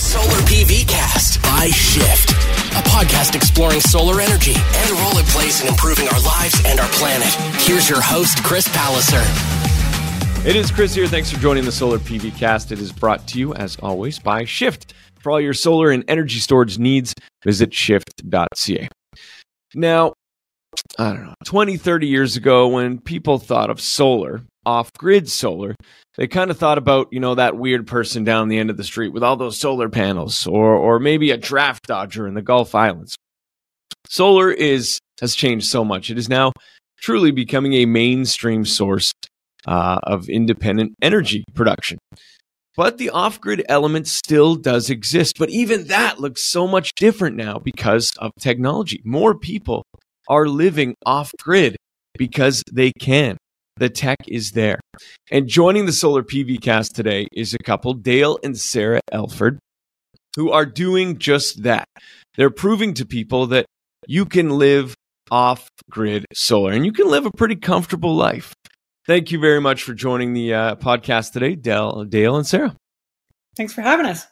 Solar 0.00 0.40
PV 0.48 0.88
Cast 0.88 1.42
by 1.42 1.68
Shift, 1.68 2.30
a 2.30 2.82
podcast 2.88 3.34
exploring 3.34 3.80
solar 3.80 4.22
energy 4.22 4.54
and 4.56 4.88
the 4.88 4.94
role 4.94 5.18
it 5.18 5.26
plays 5.26 5.60
in 5.60 5.68
improving 5.68 6.08
our 6.08 6.20
lives 6.22 6.58
and 6.64 6.80
our 6.80 6.88
planet. 6.88 7.28
Here's 7.60 7.86
your 7.86 8.00
host, 8.00 8.42
Chris 8.42 8.66
Palliser. 8.68 9.20
It 10.48 10.56
is 10.56 10.70
Chris 10.70 10.94
here. 10.94 11.06
Thanks 11.06 11.30
for 11.30 11.38
joining 11.38 11.66
the 11.66 11.70
Solar 11.70 11.98
PV 11.98 12.34
Cast. 12.38 12.72
It 12.72 12.78
is 12.78 12.92
brought 12.92 13.28
to 13.28 13.38
you, 13.38 13.52
as 13.52 13.76
always, 13.80 14.18
by 14.18 14.46
Shift. 14.46 14.94
For 15.20 15.32
all 15.32 15.40
your 15.40 15.52
solar 15.52 15.90
and 15.90 16.02
energy 16.08 16.38
storage 16.38 16.78
needs, 16.78 17.14
visit 17.44 17.74
shift.ca. 17.74 18.88
Now, 19.74 20.14
I 20.98 21.12
don't 21.12 21.24
know, 21.24 21.34
20, 21.44 21.76
30 21.76 22.06
years 22.06 22.36
ago, 22.36 22.68
when 22.68 23.00
people 23.00 23.38
thought 23.38 23.70
of 23.70 23.80
solar, 23.80 24.42
off 24.66 24.92
grid 24.92 25.28
solar, 25.28 25.74
they 26.16 26.26
kind 26.26 26.50
of 26.50 26.58
thought 26.58 26.78
about, 26.78 27.08
you 27.10 27.20
know, 27.20 27.34
that 27.34 27.56
weird 27.56 27.86
person 27.86 28.24
down 28.24 28.48
the 28.48 28.58
end 28.58 28.70
of 28.70 28.76
the 28.76 28.84
street 28.84 29.12
with 29.12 29.22
all 29.22 29.36
those 29.36 29.58
solar 29.58 29.88
panels, 29.88 30.46
or, 30.46 30.74
or 30.74 30.98
maybe 30.98 31.30
a 31.30 31.36
draft 31.36 31.86
dodger 31.86 32.26
in 32.26 32.34
the 32.34 32.42
Gulf 32.42 32.74
Islands. 32.74 33.16
Solar 34.08 34.50
is 34.50 34.98
has 35.20 35.34
changed 35.34 35.66
so 35.66 35.84
much. 35.84 36.10
It 36.10 36.18
is 36.18 36.28
now 36.28 36.52
truly 36.98 37.30
becoming 37.30 37.74
a 37.74 37.86
mainstream 37.86 38.64
source 38.64 39.12
uh, 39.66 40.00
of 40.02 40.28
independent 40.28 40.94
energy 41.02 41.44
production. 41.54 41.98
But 42.76 42.98
the 42.98 43.10
off 43.10 43.40
grid 43.40 43.64
element 43.68 44.06
still 44.06 44.54
does 44.54 44.90
exist. 44.90 45.38
But 45.38 45.50
even 45.50 45.88
that 45.88 46.18
looks 46.18 46.42
so 46.42 46.66
much 46.66 46.92
different 46.94 47.36
now 47.36 47.58
because 47.58 48.12
of 48.18 48.32
technology. 48.40 49.00
More 49.04 49.34
people 49.34 49.84
are 50.30 50.46
living 50.46 50.94
off 51.04 51.32
grid 51.42 51.76
because 52.16 52.62
they 52.72 52.92
can. 52.98 53.36
The 53.76 53.90
tech 53.90 54.18
is 54.28 54.52
there. 54.52 54.80
And 55.30 55.48
joining 55.48 55.86
the 55.86 55.92
Solar 55.92 56.22
PV 56.22 56.60
cast 56.62 56.94
today 56.94 57.26
is 57.32 57.52
a 57.52 57.58
couple, 57.58 57.94
Dale 57.94 58.38
and 58.44 58.56
Sara 58.56 59.00
Elford, 59.10 59.58
who 60.36 60.50
are 60.50 60.66
doing 60.66 61.18
just 61.18 61.64
that. 61.64 61.86
They're 62.36 62.50
proving 62.50 62.94
to 62.94 63.06
people 63.06 63.48
that 63.48 63.66
you 64.06 64.24
can 64.24 64.50
live 64.50 64.94
off 65.30 65.68
grid 65.90 66.26
solar 66.32 66.72
and 66.72 66.84
you 66.84 66.92
can 66.92 67.08
live 67.08 67.26
a 67.26 67.30
pretty 67.30 67.56
comfortable 67.56 68.14
life. 68.14 68.54
Thank 69.06 69.32
you 69.32 69.40
very 69.40 69.60
much 69.60 69.82
for 69.82 69.94
joining 69.94 70.34
the 70.34 70.54
uh, 70.54 70.74
podcast 70.76 71.32
today, 71.32 71.54
Dale, 71.54 72.04
Dale 72.04 72.36
and 72.36 72.46
Sara. 72.46 72.76
Thanks 73.56 73.72
for 73.72 73.82
having 73.82 74.06
us. 74.06 74.26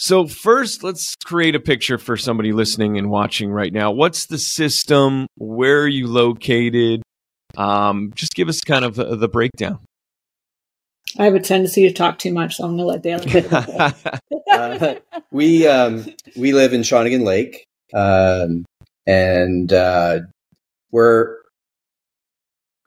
So, 0.00 0.28
first, 0.28 0.84
let's 0.84 1.16
create 1.24 1.56
a 1.56 1.60
picture 1.60 1.98
for 1.98 2.16
somebody 2.16 2.52
listening 2.52 2.98
and 2.98 3.10
watching 3.10 3.50
right 3.50 3.72
now. 3.72 3.90
What's 3.90 4.26
the 4.26 4.38
system? 4.38 5.26
Where 5.36 5.82
are 5.82 5.88
you 5.88 6.06
located? 6.06 7.02
Um, 7.56 8.12
just 8.14 8.34
give 8.34 8.48
us 8.48 8.60
kind 8.60 8.84
of 8.84 8.94
the, 8.94 9.16
the 9.16 9.26
breakdown. 9.26 9.80
I 11.18 11.24
have 11.24 11.34
a 11.34 11.40
tendency 11.40 11.88
to 11.88 11.92
talk 11.92 12.20
too 12.20 12.32
much, 12.32 12.56
so 12.56 12.64
I'm 12.64 12.76
going 12.76 12.78
to 12.78 12.84
let 12.84 13.02
Dale. 13.02 13.92
uh, 14.52 14.94
we 15.32 15.66
um, 15.66 16.06
we 16.36 16.52
live 16.52 16.72
in 16.72 16.82
Shawnigan 16.82 17.24
Lake, 17.24 17.64
um, 17.92 18.64
and 19.04 19.72
uh, 19.72 20.20
we're 20.92 21.38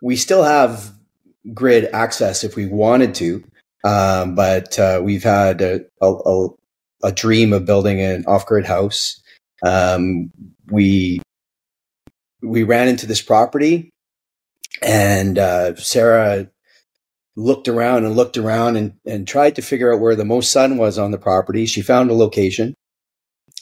we 0.01 0.15
still 0.15 0.43
have 0.43 0.93
grid 1.53 1.89
access 1.91 2.45
if 2.45 2.55
we 2.55 2.67
wanted 2.67 3.15
to, 3.15 3.43
um, 3.83 4.33
but 4.33 4.79
uh, 4.79 5.01
we've 5.03 5.23
had 5.23 5.61
a, 5.61 5.81
a, 6.01 6.07
a, 6.07 6.47
dream 7.09 7.53
of 7.53 7.65
building 7.65 8.01
an 8.01 8.25
off-grid 8.27 8.65
house. 8.65 9.21
Um, 9.65 10.31
we 10.69 11.21
we 12.41 12.63
ran 12.63 12.87
into 12.87 13.07
this 13.07 13.21
property, 13.21 13.89
and 14.81 15.37
uh, 15.37 15.75
Sara 15.75 16.49
looked 17.35 17.67
around 17.67 18.05
and 18.05 18.15
looked 18.15 18.37
around 18.37 18.75
and, 18.75 18.93
and 19.05 19.27
tried 19.27 19.55
to 19.55 19.61
figure 19.61 19.93
out 19.93 20.01
where 20.01 20.15
the 20.15 20.25
most 20.25 20.51
sun 20.51 20.77
was 20.77 20.97
on 20.97 21.11
the 21.11 21.17
property. 21.17 21.65
She 21.65 21.81
found 21.81 22.09
a 22.09 22.13
location, 22.13 22.75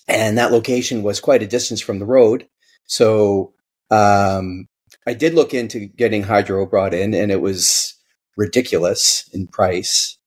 and 0.08 0.38
that 0.38 0.52
location 0.52 1.04
was 1.04 1.20
quite 1.20 1.44
a 1.44 1.48
distance 1.48 1.82
from 1.82 2.00
the 2.00 2.06
road. 2.06 2.48
So 2.86 3.54
um, 3.92 4.66
I 5.06 5.14
did 5.14 5.34
look 5.34 5.54
into 5.54 5.86
getting 5.86 6.24
hydro 6.24 6.66
brought 6.66 6.94
in, 6.94 7.14
and 7.14 7.32
it 7.32 7.42
was 7.42 7.96
ridiculous 8.38 9.30
in 9.34 9.48
price. 9.48 10.18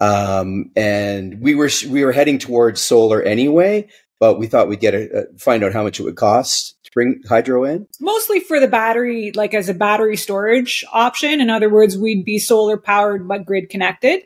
Um, 0.00 0.70
and 0.76 1.40
we 1.40 1.54
were 1.54 1.70
we 1.88 2.04
were 2.04 2.12
heading 2.12 2.38
towards 2.38 2.80
solar 2.80 3.22
anyway, 3.22 3.88
but 4.20 4.38
we 4.38 4.46
thought 4.46 4.68
we'd 4.68 4.80
get 4.80 4.94
a, 4.94 5.26
find 5.38 5.62
out 5.62 5.72
how 5.72 5.82
much 5.82 6.00
it 6.00 6.02
would 6.02 6.16
cost 6.16 6.76
to 6.84 6.90
bring 6.92 7.20
hydro 7.28 7.64
in. 7.64 7.86
Mostly 8.00 8.40
for 8.40 8.60
the 8.60 8.68
battery, 8.68 9.32
like 9.32 9.54
as 9.54 9.68
a 9.68 9.74
battery 9.74 10.16
storage 10.16 10.84
option. 10.92 11.40
In 11.40 11.50
other 11.50 11.70
words, 11.70 11.96
we'd 11.96 12.24
be 12.24 12.38
solar 12.38 12.76
powered 12.76 13.26
but 13.28 13.46
grid 13.46 13.70
connected 13.70 14.22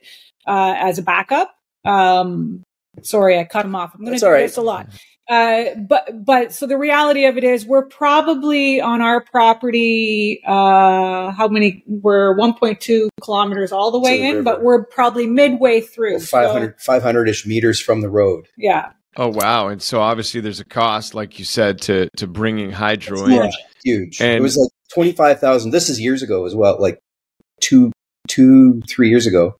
uh, 0.46 0.74
as 0.78 0.98
a 0.98 1.02
backup. 1.02 1.54
Um, 1.84 2.64
sorry, 3.02 3.38
I 3.38 3.44
cut 3.44 3.64
him 3.64 3.74
off. 3.74 3.94
I'm 3.94 4.04
going 4.04 4.14
to 4.14 4.20
do 4.20 4.30
right. 4.30 4.40
this 4.40 4.56
a 4.56 4.62
lot. 4.62 4.88
Uh, 5.28 5.74
but 5.76 6.24
but 6.24 6.52
so 6.54 6.66
the 6.66 6.78
reality 6.78 7.26
of 7.26 7.36
it 7.36 7.44
is 7.44 7.66
we're 7.66 7.84
probably 7.84 8.80
on 8.80 9.02
our 9.02 9.22
property 9.22 10.40
uh 10.46 11.30
how 11.32 11.46
many 11.50 11.84
we're 11.86 12.34
1.2 12.38 13.08
kilometers 13.20 13.70
all 13.70 13.90
the 13.90 13.98
way 13.98 14.22
in 14.22 14.36
river. 14.36 14.42
but 14.42 14.62
we're 14.62 14.86
probably 14.86 15.26
midway 15.26 15.82
through 15.82 16.12
well, 16.12 16.20
500 16.20 16.80
so, 16.80 16.92
500ish 16.98 17.44
meters 17.44 17.78
from 17.78 18.00
the 18.00 18.08
road. 18.08 18.48
Yeah. 18.56 18.92
Oh 19.18 19.28
wow. 19.28 19.68
And 19.68 19.82
so 19.82 20.00
obviously 20.00 20.40
there's 20.40 20.60
a 20.60 20.64
cost 20.64 21.14
like 21.14 21.38
you 21.38 21.44
said 21.44 21.82
to 21.82 22.08
to 22.16 22.26
bringing 22.26 22.70
hydro 22.70 23.26
in. 23.26 23.32
yeah, 23.32 23.50
huge. 23.84 24.22
And 24.22 24.30
it 24.30 24.40
was 24.40 24.56
like 24.56 24.70
25,000 24.94 25.72
this 25.72 25.90
is 25.90 26.00
years 26.00 26.22
ago 26.22 26.46
as 26.46 26.54
well 26.54 26.80
like 26.80 27.00
two 27.60 27.92
two 28.28 28.80
three 28.88 29.10
years 29.10 29.26
ago. 29.26 29.56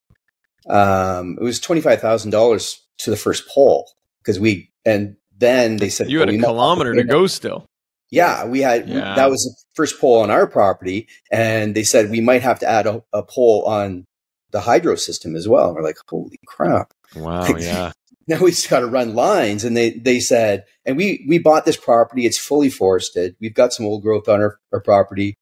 Um 0.66 1.36
it 1.38 1.44
was 1.44 1.60
$25,000 1.60 2.76
to 3.00 3.10
the 3.10 3.16
first 3.18 3.46
pole 3.48 3.90
because 4.22 4.40
we 4.40 4.70
and 4.86 5.17
then 5.38 5.76
they 5.76 5.88
said 5.88 6.10
you 6.10 6.20
had 6.20 6.28
well, 6.28 6.38
a 6.38 6.42
kilometer 6.42 6.94
to 6.94 7.04
go 7.04 7.26
still. 7.26 7.66
Yeah, 8.10 8.46
we 8.46 8.60
had 8.60 8.88
yeah. 8.88 9.14
that 9.14 9.30
was 9.30 9.42
the 9.44 9.54
first 9.74 10.00
pole 10.00 10.20
on 10.20 10.30
our 10.30 10.46
property, 10.46 11.08
and 11.30 11.74
they 11.74 11.84
said 11.84 12.10
we 12.10 12.20
might 12.20 12.42
have 12.42 12.58
to 12.60 12.66
add 12.68 12.86
a, 12.86 13.02
a 13.12 13.22
pole 13.22 13.64
on 13.66 14.06
the 14.50 14.60
hydro 14.60 14.94
system 14.94 15.36
as 15.36 15.46
well. 15.46 15.66
And 15.66 15.76
we're 15.76 15.82
like, 15.82 15.98
holy 16.08 16.38
crap! 16.46 16.92
Wow, 17.14 17.46
yeah. 17.58 17.92
now 18.26 18.40
we 18.40 18.50
just 18.50 18.70
got 18.70 18.80
to 18.80 18.86
run 18.86 19.14
lines, 19.14 19.64
and 19.64 19.76
they 19.76 19.90
they 19.90 20.20
said, 20.20 20.64
and 20.86 20.96
we 20.96 21.24
we 21.28 21.38
bought 21.38 21.66
this 21.66 21.76
property. 21.76 22.24
It's 22.24 22.38
fully 22.38 22.70
forested. 22.70 23.36
We've 23.40 23.54
got 23.54 23.72
some 23.72 23.86
old 23.86 24.02
growth 24.02 24.28
on 24.28 24.40
our, 24.40 24.58
our 24.72 24.80
property, 24.80 25.34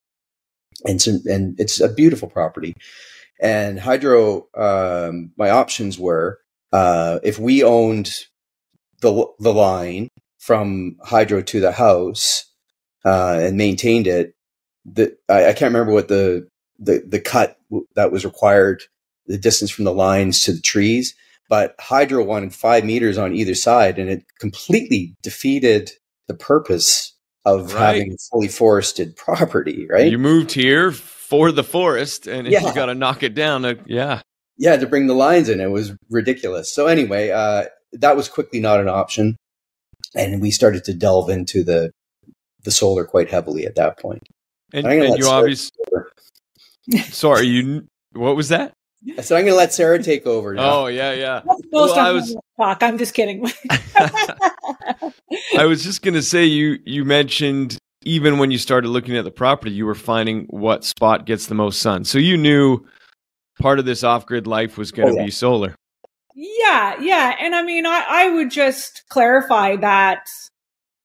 and 0.84 1.00
some 1.00 1.20
and 1.26 1.58
it's 1.60 1.80
a 1.80 1.88
beautiful 1.88 2.28
property. 2.28 2.74
And 3.40 3.78
hydro, 3.78 4.48
um, 4.56 5.30
my 5.36 5.50
options 5.50 5.98
were 5.98 6.40
uh, 6.72 7.20
if 7.22 7.38
we 7.38 7.62
owned 7.62 8.10
the 9.00 9.26
the 9.38 9.52
line 9.52 10.08
from 10.38 10.96
hydro 11.02 11.42
to 11.42 11.60
the 11.60 11.72
house 11.72 12.44
uh, 13.04 13.38
and 13.40 13.56
maintained 13.56 14.06
it. 14.06 14.34
The 14.84 15.16
I, 15.28 15.46
I, 15.46 15.52
can't 15.52 15.72
remember 15.72 15.92
what 15.92 16.08
the, 16.08 16.48
the 16.78 17.02
the 17.06 17.20
cut 17.20 17.58
that 17.94 18.12
was 18.12 18.24
required, 18.24 18.84
the 19.26 19.38
distance 19.38 19.70
from 19.70 19.84
the 19.84 19.92
lines 19.92 20.42
to 20.44 20.52
the 20.52 20.60
trees, 20.60 21.14
but 21.48 21.74
hydro 21.78 22.24
wanted 22.24 22.54
five 22.54 22.84
meters 22.84 23.18
on 23.18 23.34
either 23.34 23.54
side, 23.54 23.98
and 23.98 24.08
it 24.08 24.24
completely 24.38 25.16
defeated 25.22 25.90
the 26.28 26.34
purpose 26.34 27.14
of 27.44 27.74
right. 27.74 27.96
having 27.96 28.12
a 28.12 28.16
fully 28.30 28.48
forested 28.48 29.16
property. 29.16 29.86
Right? 29.88 30.10
You 30.10 30.18
moved 30.18 30.52
here 30.52 30.92
for 30.92 31.52
the 31.52 31.64
forest, 31.64 32.26
and 32.26 32.46
yeah. 32.46 32.66
you 32.66 32.74
got 32.74 32.86
to 32.86 32.94
knock 32.94 33.22
it 33.22 33.34
down. 33.34 33.62
To, 33.62 33.78
yeah. 33.86 34.22
Yeah, 34.58 34.76
to 34.76 34.86
bring 34.86 35.06
the 35.06 35.14
lines 35.14 35.48
in, 35.48 35.60
it 35.60 35.70
was 35.70 35.92
ridiculous. 36.08 36.72
So 36.72 36.86
anyway, 36.86 37.30
uh, 37.30 37.64
that 38.00 38.16
was 38.16 38.28
quickly 38.28 38.60
not 38.60 38.80
an 38.80 38.88
option, 38.88 39.36
and 40.14 40.40
we 40.40 40.50
started 40.50 40.84
to 40.84 40.94
delve 40.94 41.30
into 41.30 41.62
the 41.62 41.90
the 42.64 42.70
solar 42.70 43.04
quite 43.04 43.30
heavily 43.30 43.64
at 43.64 43.76
that 43.76 43.98
point. 43.98 44.22
And, 44.72 44.86
and 44.86 45.18
you 45.18 45.28
obviously, 45.28 45.70
sorry, 47.04 47.46
you 47.46 47.86
what 48.12 48.36
was 48.36 48.48
that? 48.48 48.72
So 49.22 49.36
I'm 49.36 49.42
going 49.42 49.52
to 49.52 49.56
let 49.56 49.72
Sara 49.72 50.02
take 50.02 50.26
over. 50.26 50.54
Now. 50.54 50.80
Oh 50.80 50.86
yeah, 50.86 51.12
yeah. 51.12 51.42
Well, 51.72 51.92
I 51.94 52.10
was 52.12 52.34
talk. 52.56 52.82
I'm 52.82 52.98
just 52.98 53.14
kidding. 53.14 53.46
I 55.58 55.66
was 55.66 55.84
just 55.84 56.02
going 56.02 56.14
to 56.14 56.22
say 56.22 56.44
you 56.44 56.78
you 56.84 57.04
mentioned 57.04 57.78
even 58.04 58.38
when 58.38 58.50
you 58.50 58.58
started 58.58 58.88
looking 58.88 59.16
at 59.16 59.24
the 59.24 59.30
property, 59.30 59.72
you 59.72 59.84
were 59.84 59.94
finding 59.94 60.46
what 60.48 60.84
spot 60.84 61.26
gets 61.26 61.46
the 61.46 61.54
most 61.54 61.80
sun. 61.80 62.04
So 62.04 62.18
you 62.18 62.36
knew 62.36 62.84
part 63.60 63.78
of 63.78 63.84
this 63.84 64.04
off 64.04 64.26
grid 64.26 64.46
life 64.46 64.78
was 64.78 64.92
going 64.92 65.08
to 65.08 65.14
oh, 65.14 65.18
yeah. 65.18 65.24
be 65.26 65.30
solar. 65.30 65.74
Yeah, 66.38 67.00
yeah. 67.00 67.34
And 67.40 67.54
I 67.54 67.62
mean, 67.62 67.86
I, 67.86 68.04
I 68.06 68.28
would 68.28 68.50
just 68.50 69.04
clarify 69.08 69.76
that, 69.76 70.28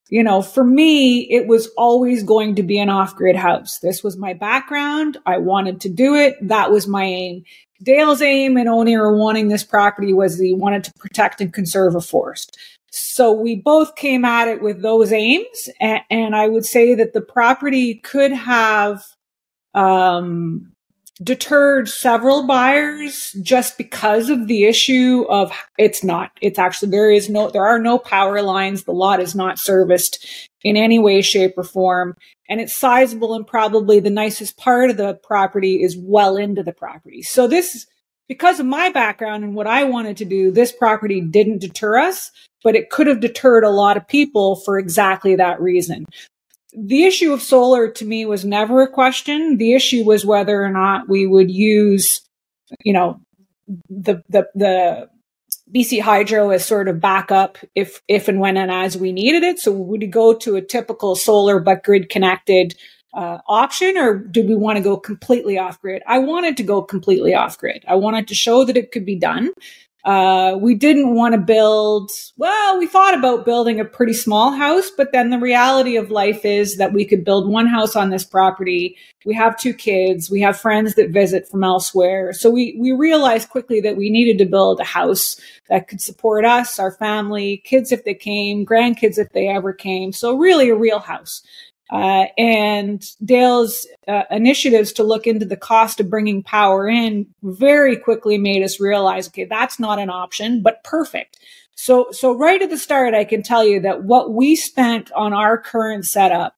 you 0.09 0.23
know, 0.23 0.41
for 0.41 0.63
me, 0.65 1.21
it 1.31 1.47
was 1.47 1.69
always 1.77 2.21
going 2.23 2.55
to 2.55 2.63
be 2.63 2.77
an 2.79 2.89
off 2.89 3.15
grid 3.15 3.37
house. 3.37 3.79
This 3.79 4.03
was 4.03 4.17
my 4.17 4.33
background. 4.33 5.17
I 5.25 5.37
wanted 5.37 5.79
to 5.81 5.89
do 5.89 6.15
it. 6.15 6.35
That 6.41 6.69
was 6.69 6.85
my 6.85 7.05
aim. 7.05 7.43
Dale's 7.81 8.21
aim 8.21 8.57
in 8.57 8.67
owning 8.67 8.97
or 8.97 9.15
wanting 9.15 9.47
this 9.47 9.63
property 9.63 10.11
was 10.11 10.37
he 10.37 10.53
wanted 10.53 10.83
to 10.83 10.93
protect 10.99 11.39
and 11.39 11.53
conserve 11.53 11.95
a 11.95 12.01
forest. 12.01 12.57
So 12.91 13.31
we 13.31 13.55
both 13.55 13.95
came 13.95 14.25
at 14.25 14.49
it 14.49 14.61
with 14.61 14.81
those 14.81 15.13
aims. 15.13 15.69
And, 15.79 16.01
and 16.09 16.35
I 16.35 16.49
would 16.49 16.65
say 16.65 16.93
that 16.95 17.13
the 17.13 17.21
property 17.21 17.95
could 17.95 18.33
have, 18.33 19.01
um, 19.73 20.70
deterred 21.23 21.87
several 21.87 22.47
buyers 22.47 23.35
just 23.41 23.77
because 23.77 24.29
of 24.29 24.47
the 24.47 24.63
issue 24.65 25.25
of 25.29 25.51
it's 25.77 26.03
not 26.03 26.31
it's 26.41 26.57
actually 26.57 26.89
there 26.89 27.11
is 27.11 27.29
no 27.29 27.49
there 27.49 27.65
are 27.65 27.79
no 27.79 27.99
power 27.99 28.41
lines. 28.41 28.83
The 28.83 28.93
lot 28.93 29.19
is 29.19 29.35
not 29.35 29.59
serviced 29.59 30.25
in 30.63 30.77
any 30.77 30.99
way 30.99 31.21
shape 31.21 31.53
or 31.57 31.63
form. 31.63 32.15
And 32.49 32.59
it's 32.59 32.75
sizable 32.75 33.33
and 33.35 33.45
probably 33.45 33.99
the 33.99 34.09
nicest 34.09 34.57
part 34.57 34.89
of 34.89 34.97
the 34.97 35.15
property 35.15 35.83
is 35.83 35.97
well 35.97 36.37
into 36.37 36.63
the 36.63 36.73
property. 36.73 37.21
So 37.21 37.47
this 37.47 37.85
because 38.27 38.59
of 38.59 38.65
my 38.65 38.89
background 38.89 39.43
and 39.43 39.55
what 39.55 39.67
I 39.67 39.83
wanted 39.83 40.17
to 40.17 40.25
do 40.25 40.51
this 40.51 40.71
property 40.71 41.21
didn't 41.21 41.59
deter 41.59 41.97
us 41.97 42.31
but 42.63 42.75
it 42.75 42.89
could 42.89 43.07
have 43.07 43.19
deterred 43.19 43.63
a 43.63 43.69
lot 43.69 43.97
of 43.97 44.07
people 44.07 44.55
for 44.55 44.79
exactly 44.79 45.35
that 45.35 45.59
reason 45.59 46.05
the 46.73 47.03
issue 47.03 47.33
of 47.33 47.41
solar 47.41 47.89
to 47.89 48.05
me 48.05 48.25
was 48.25 48.45
never 48.45 48.81
a 48.81 48.91
question. 48.91 49.57
The 49.57 49.73
issue 49.73 50.03
was 50.03 50.25
whether 50.25 50.63
or 50.63 50.69
not 50.69 51.09
we 51.09 51.27
would 51.27 51.51
use, 51.51 52.21
you 52.83 52.93
know, 52.93 53.19
the 53.89 54.23
the 54.29 54.47
the 54.55 55.09
BC 55.73 56.01
Hydro 56.01 56.49
as 56.49 56.65
sort 56.65 56.87
of 56.87 56.99
backup 56.99 57.57
if 57.75 58.01
if 58.07 58.27
and 58.27 58.39
when 58.39 58.57
and 58.57 58.71
as 58.71 58.97
we 58.97 59.11
needed 59.11 59.43
it. 59.43 59.59
So 59.59 59.71
would 59.71 60.01
we 60.01 60.07
go 60.07 60.33
to 60.33 60.55
a 60.55 60.61
typical 60.61 61.15
solar 61.15 61.59
but 61.59 61.83
grid 61.83 62.09
connected 62.09 62.75
uh, 63.13 63.39
option, 63.47 63.97
or 63.97 64.17
did 64.17 64.47
we 64.47 64.55
want 64.55 64.77
to 64.77 64.83
go 64.83 64.97
completely 64.97 65.57
off 65.57 65.81
grid? 65.81 66.01
I 66.07 66.19
wanted 66.19 66.57
to 66.57 66.63
go 66.63 66.81
completely 66.81 67.33
off 67.33 67.57
grid. 67.57 67.83
I 67.87 67.95
wanted 67.95 68.27
to 68.29 68.35
show 68.35 68.63
that 68.65 68.77
it 68.77 68.91
could 68.91 69.05
be 69.05 69.17
done. 69.19 69.51
Uh, 70.03 70.57
we 70.59 70.73
didn't 70.73 71.13
want 71.13 71.33
to 71.33 71.39
build, 71.39 72.09
well, 72.37 72.79
we 72.79 72.87
thought 72.87 73.13
about 73.13 73.45
building 73.45 73.79
a 73.79 73.85
pretty 73.85 74.13
small 74.13 74.51
house, 74.51 74.89
but 74.97 75.11
then 75.11 75.29
the 75.29 75.37
reality 75.37 75.95
of 75.95 76.09
life 76.09 76.43
is 76.43 76.77
that 76.77 76.91
we 76.91 77.05
could 77.05 77.23
build 77.23 77.51
one 77.51 77.67
house 77.67 77.95
on 77.95 78.09
this 78.09 78.25
property. 78.25 78.97
We 79.25 79.35
have 79.35 79.59
two 79.59 79.73
kids. 79.73 80.31
We 80.31 80.41
have 80.41 80.59
friends 80.59 80.95
that 80.95 81.11
visit 81.11 81.47
from 81.47 81.63
elsewhere. 81.63 82.33
So 82.33 82.49
we, 82.49 82.75
we 82.79 82.91
realized 82.91 83.49
quickly 83.49 83.79
that 83.81 83.95
we 83.95 84.09
needed 84.09 84.39
to 84.39 84.49
build 84.49 84.79
a 84.79 84.85
house 84.85 85.39
that 85.69 85.87
could 85.87 86.01
support 86.01 86.45
us, 86.45 86.79
our 86.79 86.91
family, 86.91 87.61
kids 87.63 87.91
if 87.91 88.03
they 88.03 88.15
came, 88.15 88.65
grandkids 88.65 89.19
if 89.19 89.29
they 89.33 89.47
ever 89.47 89.71
came. 89.71 90.11
So 90.11 90.35
really 90.35 90.69
a 90.69 90.75
real 90.75 90.99
house. 90.99 91.43
Uh, 91.91 92.27
and 92.37 93.03
Dale's 93.23 93.85
uh, 94.07 94.23
initiatives 94.31 94.93
to 94.93 95.03
look 95.03 95.27
into 95.27 95.45
the 95.45 95.57
cost 95.57 95.99
of 95.99 96.09
bringing 96.09 96.41
power 96.41 96.87
in 96.87 97.27
very 97.43 97.97
quickly 97.97 98.37
made 98.37 98.63
us 98.63 98.79
realize, 98.79 99.27
okay, 99.27 99.43
that's 99.43 99.77
not 99.77 99.99
an 99.99 100.09
option, 100.09 100.61
but 100.61 100.83
perfect. 100.85 101.37
So, 101.75 102.07
so 102.11 102.37
right 102.37 102.61
at 102.61 102.69
the 102.69 102.77
start, 102.77 103.13
I 103.13 103.25
can 103.25 103.43
tell 103.43 103.65
you 103.65 103.81
that 103.81 104.03
what 104.03 104.31
we 104.31 104.55
spent 104.55 105.11
on 105.11 105.33
our 105.33 105.57
current 105.57 106.05
setup 106.05 106.55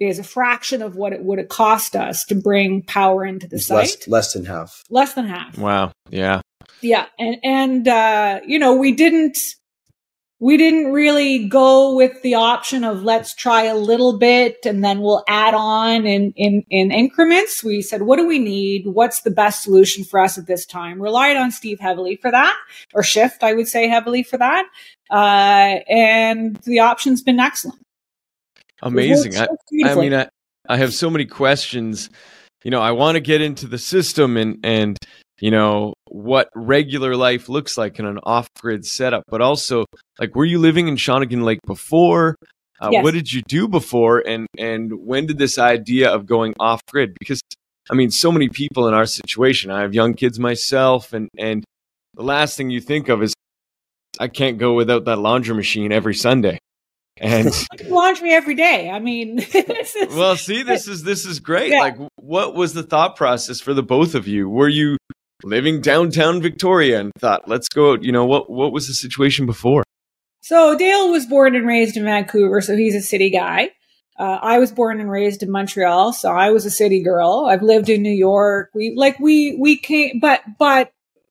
is 0.00 0.18
a 0.18 0.24
fraction 0.24 0.82
of 0.82 0.96
what 0.96 1.12
it 1.12 1.22
would 1.22 1.38
have 1.38 1.48
cost 1.48 1.94
us 1.94 2.24
to 2.24 2.34
bring 2.34 2.82
power 2.82 3.24
into 3.24 3.46
the 3.46 3.56
it's 3.56 3.66
site. 3.66 3.76
Less, 3.76 4.08
less 4.08 4.32
than 4.32 4.44
half. 4.44 4.82
Less 4.90 5.14
than 5.14 5.26
half. 5.26 5.56
Wow. 5.58 5.92
Yeah. 6.10 6.40
Yeah. 6.80 7.06
And, 7.18 7.36
and, 7.44 7.88
uh, 7.88 8.40
you 8.46 8.58
know, 8.58 8.74
we 8.74 8.92
didn't, 8.92 9.38
we 10.40 10.56
didn't 10.56 10.92
really 10.92 11.48
go 11.48 11.96
with 11.96 12.22
the 12.22 12.34
option 12.34 12.84
of 12.84 13.02
let's 13.02 13.34
try 13.34 13.64
a 13.64 13.74
little 13.74 14.18
bit 14.18 14.58
and 14.64 14.84
then 14.84 15.00
we'll 15.00 15.24
add 15.26 15.52
on 15.52 16.06
in, 16.06 16.32
in, 16.36 16.64
in 16.70 16.92
increments. 16.92 17.64
We 17.64 17.82
said, 17.82 18.02
what 18.02 18.18
do 18.18 18.26
we 18.26 18.38
need? 18.38 18.86
What's 18.86 19.22
the 19.22 19.32
best 19.32 19.64
solution 19.64 20.04
for 20.04 20.20
us 20.20 20.38
at 20.38 20.46
this 20.46 20.64
time? 20.64 21.02
Relied 21.02 21.36
on 21.36 21.50
Steve 21.50 21.80
heavily 21.80 22.16
for 22.16 22.30
that 22.30 22.56
or 22.94 23.02
shift, 23.02 23.42
I 23.42 23.52
would 23.54 23.66
say 23.66 23.88
heavily 23.88 24.22
for 24.22 24.36
that. 24.38 24.66
Uh, 25.10 25.80
and 25.88 26.56
the 26.58 26.80
option's 26.80 27.20
been 27.20 27.40
excellent. 27.40 27.80
Amazing. 28.80 29.36
I, 29.36 29.48
I 29.86 29.94
mean, 29.96 30.14
I, 30.14 30.28
I 30.68 30.76
have 30.76 30.94
so 30.94 31.10
many 31.10 31.26
questions. 31.26 32.10
You 32.62 32.70
know, 32.70 32.80
I 32.80 32.92
want 32.92 33.16
to 33.16 33.20
get 33.20 33.40
into 33.40 33.66
the 33.66 33.78
system 33.78 34.36
and, 34.36 34.58
and, 34.62 34.96
you 35.40 35.50
know, 35.50 35.94
what 36.10 36.48
regular 36.54 37.16
life 37.16 37.48
looks 37.48 37.78
like 37.78 37.98
in 37.98 38.06
an 38.06 38.18
off 38.22 38.48
grid 38.60 38.84
setup, 38.84 39.24
but 39.28 39.40
also 39.40 39.84
like, 40.18 40.34
were 40.34 40.44
you 40.44 40.58
living 40.58 40.88
in 40.88 40.96
Shawnigan 40.96 41.42
Lake 41.42 41.60
before? 41.66 42.36
Uh, 42.80 42.90
yes. 42.92 43.02
What 43.02 43.14
did 43.14 43.32
you 43.32 43.42
do 43.42 43.66
before? 43.66 44.20
And, 44.20 44.46
and 44.56 44.92
when 45.04 45.26
did 45.26 45.38
this 45.38 45.58
idea 45.58 46.10
of 46.10 46.26
going 46.26 46.54
off 46.60 46.80
grid? 46.86 47.16
Because 47.18 47.40
I 47.90 47.94
mean, 47.94 48.10
so 48.10 48.30
many 48.30 48.48
people 48.48 48.86
in 48.86 48.94
our 48.94 49.06
situation, 49.06 49.70
I 49.70 49.80
have 49.80 49.94
young 49.94 50.14
kids 50.14 50.38
myself 50.38 51.12
and, 51.12 51.28
and 51.38 51.64
the 52.14 52.22
last 52.22 52.56
thing 52.56 52.70
you 52.70 52.80
think 52.80 53.08
of 53.08 53.22
is 53.22 53.34
I 54.18 54.28
can't 54.28 54.58
go 54.58 54.74
without 54.74 55.04
that 55.06 55.16
laundry 55.16 55.54
machine 55.54 55.92
every 55.92 56.14
Sunday. 56.14 56.58
And 57.16 57.50
laundry 57.88 58.32
every 58.32 58.54
day. 58.54 58.90
I 58.90 58.98
mean, 58.98 59.38
is, 59.54 59.96
well, 60.10 60.36
see, 60.36 60.62
this 60.62 60.86
is 60.86 61.02
this 61.02 61.26
is 61.26 61.40
great. 61.40 61.72
Yeah. 61.72 61.80
Like, 61.80 61.96
what 62.16 62.54
was 62.54 62.74
the 62.74 62.82
thought 62.82 63.16
process 63.16 63.60
for 63.60 63.74
the 63.74 63.82
both 63.82 64.14
of 64.14 64.28
you? 64.28 64.48
Were 64.48 64.68
you 64.68 64.96
living 65.44 65.80
downtown 65.80 66.42
Victoria 66.42 67.00
and 67.00 67.12
thought, 67.18 67.48
let's 67.48 67.68
go 67.68 67.92
out. 67.92 68.02
You 68.02 68.12
know, 68.12 68.24
what, 68.24 68.50
what 68.50 68.72
was 68.72 68.86
the 68.86 68.94
situation 68.94 69.46
before? 69.46 69.84
So 70.40 70.76
Dale 70.76 71.10
was 71.10 71.26
born 71.26 71.54
and 71.54 71.66
raised 71.66 71.96
in 71.96 72.04
Vancouver, 72.04 72.60
so 72.60 72.76
he's 72.76 72.94
a 72.94 73.02
city 73.02 73.30
guy. 73.30 73.70
Uh, 74.18 74.38
I 74.42 74.58
was 74.58 74.72
born 74.72 75.00
and 75.00 75.10
raised 75.10 75.42
in 75.42 75.50
Montreal, 75.50 76.12
so 76.12 76.30
I 76.30 76.50
was 76.50 76.66
a 76.66 76.70
city 76.70 77.02
girl. 77.02 77.46
I've 77.48 77.62
lived 77.62 77.88
in 77.88 78.02
New 78.02 78.10
York. 78.10 78.70
We 78.74 78.94
like 78.96 79.20
we 79.20 79.56
we 79.60 79.76
came, 79.76 80.18
but 80.20 80.40
but 80.58 80.90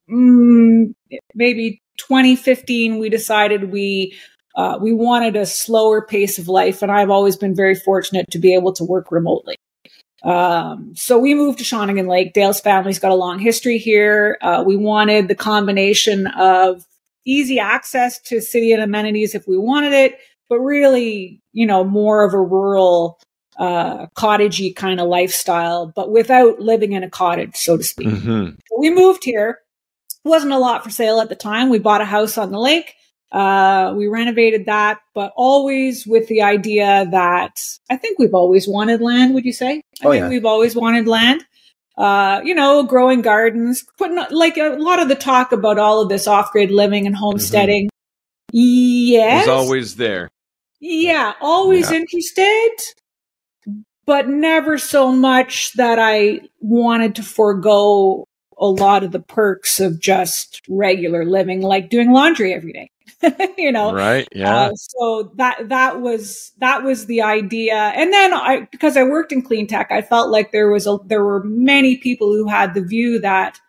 mm, 0.09 0.93
maybe 1.35 1.81
2015 1.97 2.97
we 2.97 3.09
decided 3.09 3.71
we 3.71 4.17
uh, 4.55 4.77
we 4.81 4.93
wanted 4.93 5.35
a 5.35 5.45
slower 5.45 6.01
pace 6.01 6.39
of 6.39 6.47
life, 6.47 6.81
and 6.81 6.91
I've 6.91 7.09
always 7.09 7.35
been 7.35 7.55
very 7.55 7.75
fortunate 7.75 8.31
to 8.31 8.39
be 8.39 8.53
able 8.53 8.73
to 8.73 8.83
work 8.83 9.11
remotely. 9.11 9.55
Um, 10.23 10.93
so 10.95 11.17
we 11.19 11.35
moved 11.35 11.59
to 11.59 11.63
Shawnigan 11.63 12.07
Lake. 12.07 12.33
Dale's 12.33 12.59
family's 12.59 12.99
got 12.99 13.11
a 13.11 13.15
long 13.15 13.39
history 13.39 13.77
here. 13.77 14.37
Uh, 14.41 14.63
we 14.65 14.75
wanted 14.75 15.27
the 15.27 15.35
combination 15.35 16.27
of 16.27 16.85
easy 17.25 17.59
access 17.59 18.19
to 18.21 18.41
city 18.41 18.71
and 18.71 18.81
amenities 18.81 19.35
if 19.35 19.47
we 19.47 19.57
wanted 19.57 19.93
it, 19.93 20.17
but 20.49 20.59
really, 20.59 21.41
you 21.53 21.65
know, 21.65 21.83
more 21.83 22.25
of 22.25 22.33
a 22.33 22.41
rural, 22.41 23.19
uh, 23.59 24.07
cottagey 24.15 24.75
kind 24.75 24.99
of 24.99 25.07
lifestyle, 25.07 25.91
but 25.95 26.11
without 26.11 26.59
living 26.59 26.93
in 26.93 27.03
a 27.03 27.09
cottage, 27.09 27.55
so 27.55 27.77
to 27.77 27.83
speak. 27.83 28.07
Mm-hmm. 28.07 28.49
So 28.49 28.79
we 28.79 28.89
moved 28.89 29.23
here. 29.23 29.59
It 30.23 30.29
wasn't 30.29 30.53
a 30.53 30.59
lot 30.59 30.83
for 30.83 30.89
sale 30.89 31.19
at 31.19 31.29
the 31.29 31.35
time. 31.35 31.69
We 31.69 31.79
bought 31.79 32.01
a 32.01 32.05
house 32.05 32.37
on 32.37 32.51
the 32.51 32.59
lake. 32.59 32.93
Uh, 33.31 33.93
we 33.97 34.07
renovated 34.07 34.65
that, 34.67 34.99
but 35.13 35.33
always 35.35 36.07
with 36.07 36.27
the 36.27 36.41
idea 36.41 37.05
that 37.11 37.59
I 37.89 37.97
think 37.97 38.19
we've 38.19 38.33
always 38.33 38.67
wanted 38.67 39.01
land. 39.01 39.33
Would 39.33 39.45
you 39.45 39.53
say? 39.53 39.81
I 40.01 40.07
oh, 40.07 40.11
think 40.11 40.23
yeah. 40.23 40.29
we've 40.29 40.45
always 40.45 40.75
wanted 40.75 41.07
land. 41.07 41.45
Uh, 41.97 42.41
you 42.43 42.53
know, 42.53 42.83
growing 42.83 43.21
gardens, 43.21 43.83
putting 43.97 44.23
like 44.29 44.55
a 44.57 44.77
lot 44.77 44.99
of 44.99 45.09
the 45.09 45.15
talk 45.15 45.51
about 45.51 45.79
all 45.79 45.99
of 45.99 46.09
this 46.09 46.27
off-grid 46.27 46.71
living 46.71 47.07
and 47.07 47.15
homesteading. 47.15 47.85
Mm-hmm. 47.85 47.89
Yes, 48.51 49.47
was 49.47 49.65
always 49.65 49.95
there. 49.95 50.29
Yeah, 50.79 51.33
always 51.41 51.91
yeah. 51.91 51.97
interested, 51.97 52.71
but 54.05 54.29
never 54.29 54.77
so 54.77 55.11
much 55.11 55.73
that 55.73 55.99
I 55.99 56.41
wanted 56.61 57.15
to 57.15 57.23
forego 57.23 58.25
a 58.57 58.67
lot 58.67 59.03
of 59.03 59.11
the 59.11 59.19
perks 59.19 59.79
of 59.79 59.99
just 59.99 60.61
regular 60.69 61.25
living, 61.25 61.61
like 61.61 61.89
doing 61.89 62.11
laundry 62.11 62.53
every 62.53 62.73
day. 62.73 62.89
you 63.57 63.71
know 63.71 63.93
right 63.93 64.27
yeah. 64.31 64.55
uh, 64.55 64.75
so 64.75 65.31
that 65.35 65.69
that 65.69 66.01
was 66.01 66.51
that 66.59 66.83
was 66.83 67.05
the 67.05 67.21
idea. 67.21 67.75
And 67.75 68.13
then 68.13 68.33
i 68.33 68.67
because 68.71 68.97
i 68.97 69.03
worked 69.03 69.31
in 69.31 69.41
clean 69.41 69.67
tech 69.67 69.91
i 69.91 70.01
felt 70.01 70.29
like 70.29 70.51
there 70.51 70.69
was 70.69 70.87
a 70.87 70.97
there 71.05 71.23
were 71.23 71.43
many 71.43 71.97
people 71.97 72.31
who 72.31 72.47
had 72.47 72.73
the 72.73 72.81
view 72.81 73.19
that 73.19 73.59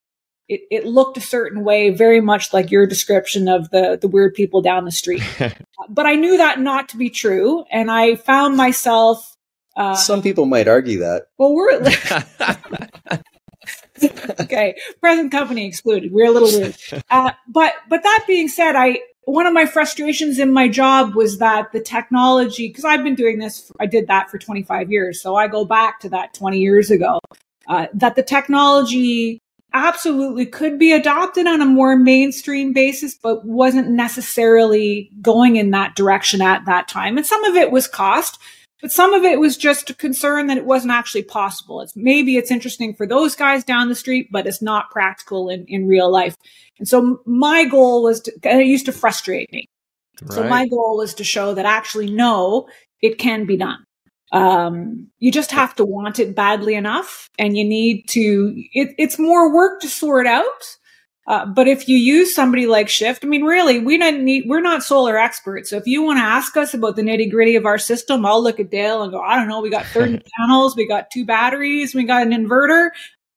it, 0.49 0.63
it 0.71 0.87
looked 0.87 1.17
a 1.17 1.21
certain 1.21 1.63
way 1.63 1.91
very 1.91 2.21
much 2.21 2.53
like 2.53 2.71
your 2.71 2.87
description 2.87 3.49
of 3.49 3.71
the 3.71 3.99
the 4.01 4.09
weird 4.09 4.35
people 4.35 4.63
down 4.63 4.85
the 4.85 4.93
street. 4.93 5.23
But 5.91 6.05
i 6.05 6.17
knew 6.17 6.37
that 6.37 6.61
not 6.61 6.91
to 6.91 6.99
be 6.99 7.09
true 7.09 7.65
and 7.71 7.91
i 7.91 8.17
found 8.17 8.59
myself 8.59 9.37
uh, 9.77 9.95
some 9.95 10.23
people 10.23 10.45
might 10.45 10.67
argue 10.67 10.99
that. 10.99 11.29
Well 11.39 11.55
we're 11.55 11.73
okay 14.41 14.77
present 15.01 15.31
company 15.31 15.67
excluded. 15.67 16.13
We're 16.13 16.27
a 16.27 16.31
little 16.31 16.51
weird. 16.51 16.77
Uh, 17.09 17.31
but 17.47 17.75
but 17.89 18.03
that 18.03 18.25
being 18.27 18.49
said 18.49 18.77
i 18.77 18.99
one 19.33 19.47
of 19.47 19.53
my 19.53 19.67
frustrations 19.67 20.39
in 20.39 20.51
my 20.53 20.69
job 20.69 21.15
was 21.15 21.39
that 21.39 21.71
the 21.73 21.81
technology, 21.81 22.69
because 22.69 22.85
I've 22.85 23.05
been 23.05 23.15
doing 23.15 23.39
this, 23.39 23.71
I 23.79 23.87
did 23.87 24.07
that 24.07 24.31
for 24.31 24.39
25 24.39 24.91
years. 24.91 25.21
So 25.21 25.37
I 25.37 25.49
go 25.49 25.65
back 25.65 26.01
to 26.01 26.09
that 26.11 26.33
20 26.35 26.59
years 26.59 26.91
ago, 26.91 27.21
uh, 27.67 27.89
that 27.93 28.17
the 28.17 28.23
technology 28.23 29.43
absolutely 29.75 30.47
could 30.47 30.79
be 30.79 30.93
adopted 30.93 31.47
on 31.47 31.61
a 31.61 31.67
more 31.67 31.95
mainstream 31.95 32.73
basis, 32.73 33.15
but 33.15 33.45
wasn't 33.45 33.91
necessarily 33.91 35.11
going 35.21 35.57
in 35.57 35.73
that 35.73 35.95
direction 35.95 36.41
at 36.41 36.65
that 36.65 36.89
time. 36.89 37.19
And 37.19 37.27
some 37.27 37.45
of 37.45 37.55
it 37.55 37.71
was 37.71 37.87
cost. 37.87 38.39
But 38.81 38.93
some 38.93 39.13
of 39.13 39.25
it 39.25 39.41
was 39.41 39.57
just 39.57 39.91
a 39.91 39.95
concern 39.95 40.47
that 40.47 40.57
it 40.57 40.65
wasn't 40.65 40.93
actually 40.93 41.25
possible. 41.25 41.81
It's 41.81 41.97
maybe 41.97 42.37
it's 42.37 42.51
interesting 42.51 42.95
for 42.95 43.07
those 43.07 43.35
guys 43.35 43.65
down 43.65 43.89
the 43.89 43.95
street, 43.95 44.29
but 44.31 44.47
it's 44.47 44.63
not 44.63 44.91
practical 44.91 45.49
in, 45.49 45.65
in 45.67 45.89
real 45.89 46.11
life. 46.11 46.37
And 46.79 46.87
so 46.87 47.21
my 47.27 47.65
goal 47.65 48.05
was 48.05 48.21
to, 48.23 48.33
and 48.45 48.61
it 48.61 48.67
used 48.67 48.87
to 48.87 48.93
frustrate 48.93 49.53
me. 49.53 49.67
Right. 50.23 50.33
So 50.33 50.45
my 50.45 50.69
goal 50.69 50.97
was 50.97 51.15
to 51.15 51.25
show 51.25 51.55
that 51.55 51.67
actually, 51.67 52.11
no, 52.11 52.69
it 53.03 53.19
can 53.19 53.47
be 53.47 53.57
done. 53.57 53.85
Um, 54.31 55.09
you 55.19 55.33
just 55.33 55.51
have 55.53 55.75
to 55.77 55.85
want 55.85 56.19
it 56.19 56.37
badly 56.37 56.75
enough 56.75 57.29
and 57.39 57.57
you 57.57 57.65
need 57.65 58.05
to, 58.11 58.55
it, 58.75 58.95
it's 58.99 59.19
more 59.19 59.53
work 59.53 59.81
to 59.81 59.89
sort 59.89 60.27
out. 60.27 60.77
Uh, 61.29 61.45
but 61.45 61.69
if 61.69 61.87
you 61.89 61.99
use 61.99 62.35
somebody 62.35 62.67
like 62.67 62.89
Shift, 62.89 63.23
I 63.23 63.29
mean, 63.29 63.45
really, 63.45 63.81
we 63.81 63.99
don't 63.99 64.25
need, 64.25 64.45
we're 64.47 64.63
not 64.63 64.83
solar 64.83 65.19
experts. 65.19 65.69
So 65.69 65.77
if 65.77 65.87
you 65.87 66.03
want 66.03 66.19
to 66.19 66.23
ask 66.23 66.57
us 66.57 66.73
about 66.73 66.97
the 66.97 67.03
nitty 67.03 67.31
gritty 67.31 67.55
of 67.55 67.67
our 67.67 67.77
system, 67.77 68.25
I'll 68.25 68.43
look 68.43 68.59
at 68.59 68.71
Dale 68.71 69.03
and 69.03 69.13
go, 69.13 69.21
I 69.21 69.37
don't 69.37 69.47
know, 69.47 69.61
we 69.61 69.69
got 69.69 69.85
30 69.93 70.23
panels, 70.39 70.75
we 70.75 70.89
got 70.89 71.11
two 71.11 71.27
batteries, 71.27 71.95
we 71.95 72.05
got 72.05 72.27
an 72.27 72.33
inverter. 72.33 72.91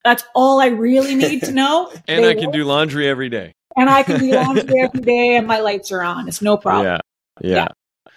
That's 0.05 0.23
all 0.33 0.61
I 0.61 0.67
really 0.67 1.15
need 1.15 1.41
to 1.43 1.51
know. 1.51 1.91
and 2.07 2.23
they 2.23 2.29
I 2.31 2.33
can 2.33 2.45
work. 2.45 2.53
do 2.53 2.63
laundry 2.63 3.09
every 3.09 3.27
day. 3.27 3.51
And 3.75 3.89
I 3.89 4.03
can 4.03 4.21
do 4.21 4.31
laundry 4.35 4.79
every 4.79 5.01
day 5.01 5.35
and 5.35 5.45
my 5.45 5.59
lights 5.59 5.91
are 5.91 6.01
on. 6.01 6.29
It's 6.29 6.41
no 6.41 6.55
problem. 6.55 6.85
Yeah. 6.85 6.99
Yeah. 7.41 7.55
yeah. 7.55 7.67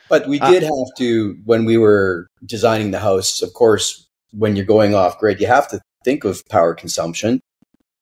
But 0.09 0.29
we 0.29 0.39
uh, 0.39 0.51
did 0.53 0.63
uh, 0.63 0.67
have 0.67 0.97
to, 0.99 1.37
when 1.45 1.65
we 1.65 1.79
were 1.79 2.29
designing 2.47 2.93
the 2.93 3.01
house, 3.01 3.43
of 3.43 3.53
course, 3.55 4.07
when 4.31 4.55
you're 4.55 4.65
going 4.65 4.95
off 4.95 5.19
grid, 5.19 5.41
you 5.41 5.49
have 5.49 5.67
to 5.71 5.81
think 6.05 6.23
of 6.23 6.45
power 6.49 6.75
consumption. 6.75 7.41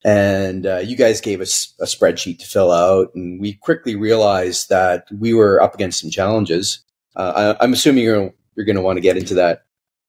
And 0.04 0.66
uh, 0.66 0.78
you 0.78 0.96
guys 0.96 1.20
gave 1.20 1.40
us 1.40 1.74
a 1.80 1.84
spreadsheet 1.84 2.40
to 2.40 2.46
fill 2.46 2.72
out, 2.72 3.14
and 3.14 3.40
we 3.40 3.54
quickly 3.54 3.94
realized 3.94 4.68
that 4.68 5.06
we 5.16 5.32
were 5.32 5.62
up 5.62 5.74
against 5.74 6.00
some 6.00 6.10
challenges. 6.10 6.84
Uh, 7.14 7.54
I, 7.60 7.64
am 7.64 7.72
assuming 7.72 8.02
you're 8.04 8.32
you're 8.56 8.66
going 8.66 8.76
to 8.76 8.82
want 8.82 8.96
to 8.96 9.00
get 9.00 9.16
into 9.16 9.34
that 9.34 9.64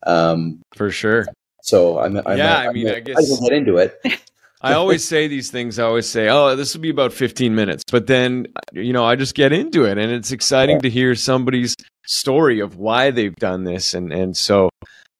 um, 0.06 0.62
for 0.76 0.90
sure. 0.90 1.28
So 1.62 2.00
I'm, 2.00 2.18
I'm 2.26 2.38
yeah. 2.38 2.60
I'm, 2.60 2.70
I 2.70 2.74
mean, 2.74 2.90
I'm, 2.90 2.96
I 2.96 3.00
guess 3.02 3.18
I 3.18 3.44
get 3.44 3.54
into 3.54 3.78
it. 3.78 4.00
I 4.64 4.74
always 4.74 5.06
say 5.06 5.28
these 5.28 5.52
things. 5.52 5.78
I 5.78 5.84
always 5.84 6.08
say, 6.08 6.30
"Oh, 6.30 6.56
this 6.56 6.74
will 6.74 6.82
be 6.82 6.90
about 6.90 7.12
15 7.12 7.54
minutes," 7.54 7.84
but 7.92 8.08
then 8.08 8.48
you 8.72 8.94
know, 8.94 9.04
I 9.04 9.16
just 9.16 9.36
get 9.36 9.52
into 9.52 9.84
it, 9.84 9.98
and 9.98 10.12
it's 10.12 10.32
exciting 10.32 10.80
to 10.82 10.90
hear 10.90 11.16
somebody's 11.16 11.76
story 12.06 12.62
of 12.62 12.78
why 12.78 13.12
they've 13.12 13.36
done 13.36 13.66
this, 13.66 13.94
and 13.94 14.14
and 14.14 14.38
so 14.38 14.70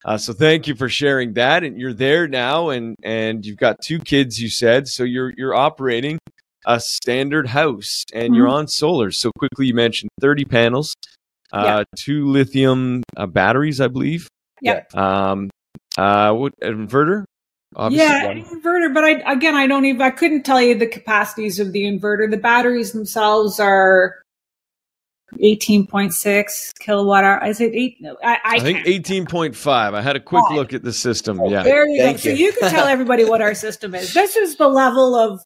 uh, 0.06 0.18
so 0.18 0.34
thank 0.34 0.68
you 0.68 0.76
for 0.76 0.90
sharing 0.90 1.34
that. 1.34 1.64
And 1.64 1.80
you're 1.80 1.94
there 1.94 2.28
now, 2.28 2.70
and 2.70 2.96
and 3.04 3.46
you've 3.46 3.58
got 3.58 3.82
two 3.82 4.00
kids. 4.00 4.40
You 4.40 4.50
said 4.50 4.88
so. 4.88 5.04
You're 5.04 5.34
you're 5.38 5.56
operating 5.56 6.20
a 6.66 6.80
standard 6.80 7.48
house, 7.48 8.04
and 8.14 8.26
mm-hmm. 8.26 8.34
you're 8.36 8.50
on 8.50 8.68
solar. 8.68 9.12
So 9.12 9.32
quickly, 9.38 9.68
you 9.68 9.74
mentioned 9.74 10.10
30 10.22 10.46
panels, 10.46 10.96
uh, 11.52 11.64
yeah. 11.64 11.84
two 11.98 12.28
lithium 12.28 13.04
uh, 13.18 13.28
batteries, 13.28 13.82
I 13.82 13.88
believe. 13.88 14.28
Yeah. 14.62 14.84
Um. 14.94 15.50
Uh. 15.98 16.34
What 16.34 16.54
inverter? 16.62 17.24
Obviously 17.76 18.08
yeah, 18.08 18.28
one. 18.28 18.44
inverter. 18.44 18.94
But 18.94 19.04
I 19.06 19.32
again, 19.32 19.56
I 19.56 19.68
don't 19.68 19.86
even. 19.86 20.02
I 20.02 20.12
couldn't 20.12 20.44
tell 20.44 20.62
you 20.62 20.78
the 20.78 20.88
capacities 20.88 21.60
of 21.60 21.72
the 21.72 21.84
inverter. 21.84 22.30
The 22.30 22.38
batteries 22.38 22.92
themselves 22.92 23.60
are 23.60 24.23
18.6 25.40 26.80
kilowatt 26.80 27.24
hour. 27.24 27.46
Is 27.46 27.62
it 27.62 27.74
eight? 27.74 27.98
No, 28.00 28.18
I, 28.24 28.34
I, 28.34 28.40
I 28.56 28.60
think 28.60 28.80
18.5. 28.80 29.94
I 29.94 30.02
had 30.02 30.16
a 30.16 30.20
quick 30.20 30.44
oh. 30.50 30.56
look 30.56 30.74
at 30.74 30.84
the 30.84 30.94
system. 30.94 31.40
Oh, 31.40 31.50
yeah. 31.50 31.64
There 31.64 31.88
you 31.88 32.02
Thank 32.02 32.24
go. 32.24 32.30
You. 32.30 32.36
So 32.36 32.44
you 32.44 32.54
can 32.54 32.72
tell 32.72 32.88
everybody 32.88 33.26
what 33.26 33.42
our 33.42 33.56
system 33.56 33.96
is. 33.96 34.14
This 34.14 34.36
is 34.36 34.58
the 34.58 34.68
level 34.68 35.16
of 35.16 35.42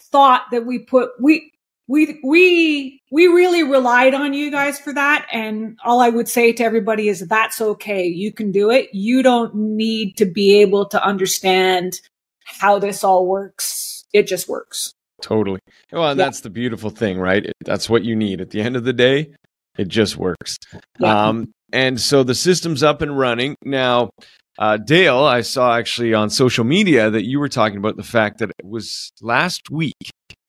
thought 0.00 0.42
that 0.50 0.66
we 0.66 0.78
put, 0.80 1.10
we, 1.20 1.52
we, 1.88 2.20
we, 2.24 3.00
we 3.10 3.26
really 3.28 3.62
relied 3.62 4.14
on 4.14 4.34
you 4.34 4.50
guys 4.50 4.78
for 4.78 4.92
that. 4.92 5.26
And 5.32 5.78
all 5.84 6.00
I 6.00 6.08
would 6.08 6.28
say 6.28 6.52
to 6.54 6.64
everybody 6.64 7.08
is 7.08 7.20
that's 7.20 7.60
okay. 7.60 8.06
You 8.06 8.32
can 8.32 8.50
do 8.50 8.70
it. 8.70 8.92
You 8.92 9.22
don't 9.22 9.54
need 9.54 10.16
to 10.16 10.24
be 10.26 10.60
able 10.60 10.86
to 10.86 11.02
understand 11.02 12.00
how 12.44 12.78
this 12.78 13.04
all 13.04 13.26
works. 13.26 14.04
It 14.12 14.26
just 14.26 14.48
works. 14.48 14.95
Totally. 15.22 15.60
Well, 15.92 16.10
and 16.10 16.18
yeah. 16.18 16.24
that's 16.24 16.40
the 16.40 16.50
beautiful 16.50 16.90
thing, 16.90 17.18
right? 17.18 17.50
That's 17.64 17.88
what 17.88 18.04
you 18.04 18.14
need. 18.14 18.40
At 18.40 18.50
the 18.50 18.60
end 18.60 18.76
of 18.76 18.84
the 18.84 18.92
day, 18.92 19.32
it 19.78 19.88
just 19.88 20.16
works. 20.16 20.58
Yeah. 20.98 21.28
Um, 21.28 21.52
and 21.72 22.00
so 22.00 22.22
the 22.22 22.34
system's 22.34 22.82
up 22.82 23.02
and 23.02 23.18
running. 23.18 23.56
Now, 23.64 24.10
uh, 24.58 24.76
Dale, 24.76 25.18
I 25.18 25.40
saw 25.40 25.76
actually 25.76 26.14
on 26.14 26.30
social 26.30 26.64
media 26.64 27.10
that 27.10 27.26
you 27.26 27.40
were 27.40 27.48
talking 27.48 27.78
about 27.78 27.96
the 27.96 28.02
fact 28.02 28.38
that 28.38 28.50
it 28.50 28.64
was 28.64 29.10
last 29.20 29.70
week. 29.70 29.94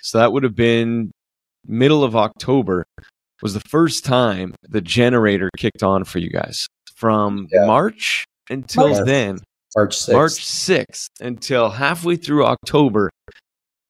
So 0.01 0.19
that 0.19 0.31
would 0.31 0.43
have 0.43 0.55
been 0.55 1.11
middle 1.65 2.03
of 2.03 2.15
October 2.15 2.85
was 3.41 3.53
the 3.53 3.61
first 3.61 4.05
time 4.05 4.55
the 4.63 4.81
generator 4.81 5.49
kicked 5.57 5.83
on 5.83 6.03
for 6.03 6.19
you 6.19 6.29
guys 6.29 6.67
from 6.95 7.47
yeah. 7.51 7.65
March 7.65 8.25
until 8.49 8.89
March. 8.89 9.05
then. 9.05 9.39
March 9.75 9.97
6th. 9.97 10.13
March 10.13 10.31
6th 10.31 11.07
until 11.19 11.69
halfway 11.69 12.15
through 12.15 12.45
October 12.45 13.11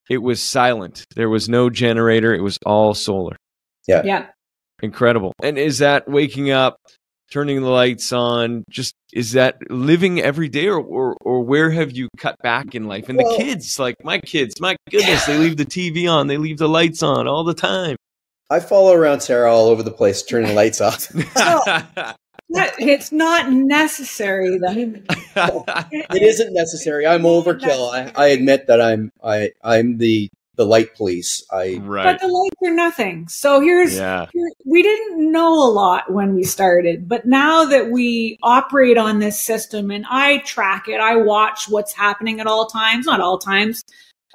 it 0.10 0.20
was 0.20 0.42
silent. 0.42 1.06
There 1.16 1.30
was 1.30 1.50
no 1.50 1.70
generator. 1.70 2.34
It 2.34 2.42
was 2.42 2.58
all 2.66 2.94
solar. 2.94 3.36
Yeah. 3.88 4.04
Yeah. 4.04 4.28
Incredible. 4.82 5.34
And 5.42 5.58
is 5.58 5.80
that 5.80 6.08
waking 6.08 6.52
up, 6.52 6.78
turning 7.32 7.62
the 7.62 7.70
lights 7.70 8.12
on? 8.14 8.64
Just 8.70 8.94
is 9.12 9.32
that 9.32 9.58
living 9.70 10.22
every 10.22 10.50
day, 10.50 10.68
or 10.68 10.80
or, 10.80 11.18
or 11.22 11.42
where 11.42 11.72
have 11.72 11.92
you 11.92 12.10
cut 12.18 12.36
back 12.44 12.76
in 12.76 12.86
life? 12.86 13.10
And 13.10 13.18
well, 13.18 13.38
the 13.38 13.44
kids, 13.44 13.80
like 13.80 13.96
my 14.04 14.20
kids, 14.20 14.62
my 14.62 14.76
goodness, 14.92 15.28
yeah. 15.28 15.34
they 15.34 15.40
leave 15.40 15.58
the 15.58 15.66
TV 15.66 16.10
on, 16.12 16.28
they 16.28 16.38
leave 16.38 16.60
the 16.60 16.70
lights 16.70 17.02
on 17.02 17.28
all 17.28 17.44
the 17.44 17.56
time. 17.56 17.96
I 18.50 18.60
follow 18.60 18.94
around 18.94 19.22
Sara 19.22 19.52
all 19.52 19.68
over 19.68 19.84
the 19.84 19.92
place, 19.92 20.24
turning 20.24 20.50
the 20.50 20.54
lights 20.54 20.80
off. 20.80 21.12
it's 22.50 23.12
not 23.12 23.52
necessary 23.52 24.58
though. 24.58 25.02
it 26.12 26.22
isn't 26.22 26.54
necessary. 26.54 27.06
I'm 27.06 27.24
overkill. 27.24 27.92
I, 27.94 28.12
I 28.16 28.28
admit 28.28 28.68
that 28.68 28.82
I'm 28.82 29.12
I 29.24 29.52
I'm 29.64 29.98
the 29.98 30.30
the 30.56 30.66
light 30.66 30.96
police. 30.96 31.46
I 31.52 31.80
right. 31.84 32.04
But 32.04 32.22
the 32.22 32.28
lights 32.28 32.56
are 32.66 32.74
nothing. 32.74 33.28
So 33.28 33.62
here's 33.62 33.96
yeah. 33.96 34.26
Here, 34.34 34.50
we 34.66 34.82
didn't 34.82 35.32
know 35.32 35.54
a 35.54 35.70
lot 35.72 36.12
when 36.12 36.36
we 36.36 36.44
started, 36.44 37.08
but 37.08 37.26
now 37.26 37.66
that 37.66 37.92
we 37.92 38.38
operate 38.44 38.98
on 38.98 39.20
this 39.20 39.40
system 39.40 39.92
and 39.92 40.06
I 40.10 40.40
track 40.40 40.88
it, 40.88 41.00
I 41.00 41.16
watch 41.16 41.70
what's 41.70 41.94
happening 41.94 42.40
at 42.40 42.48
all 42.48 42.66
times, 42.66 43.06
not 43.06 43.22
all 43.22 43.38
times. 43.38 43.84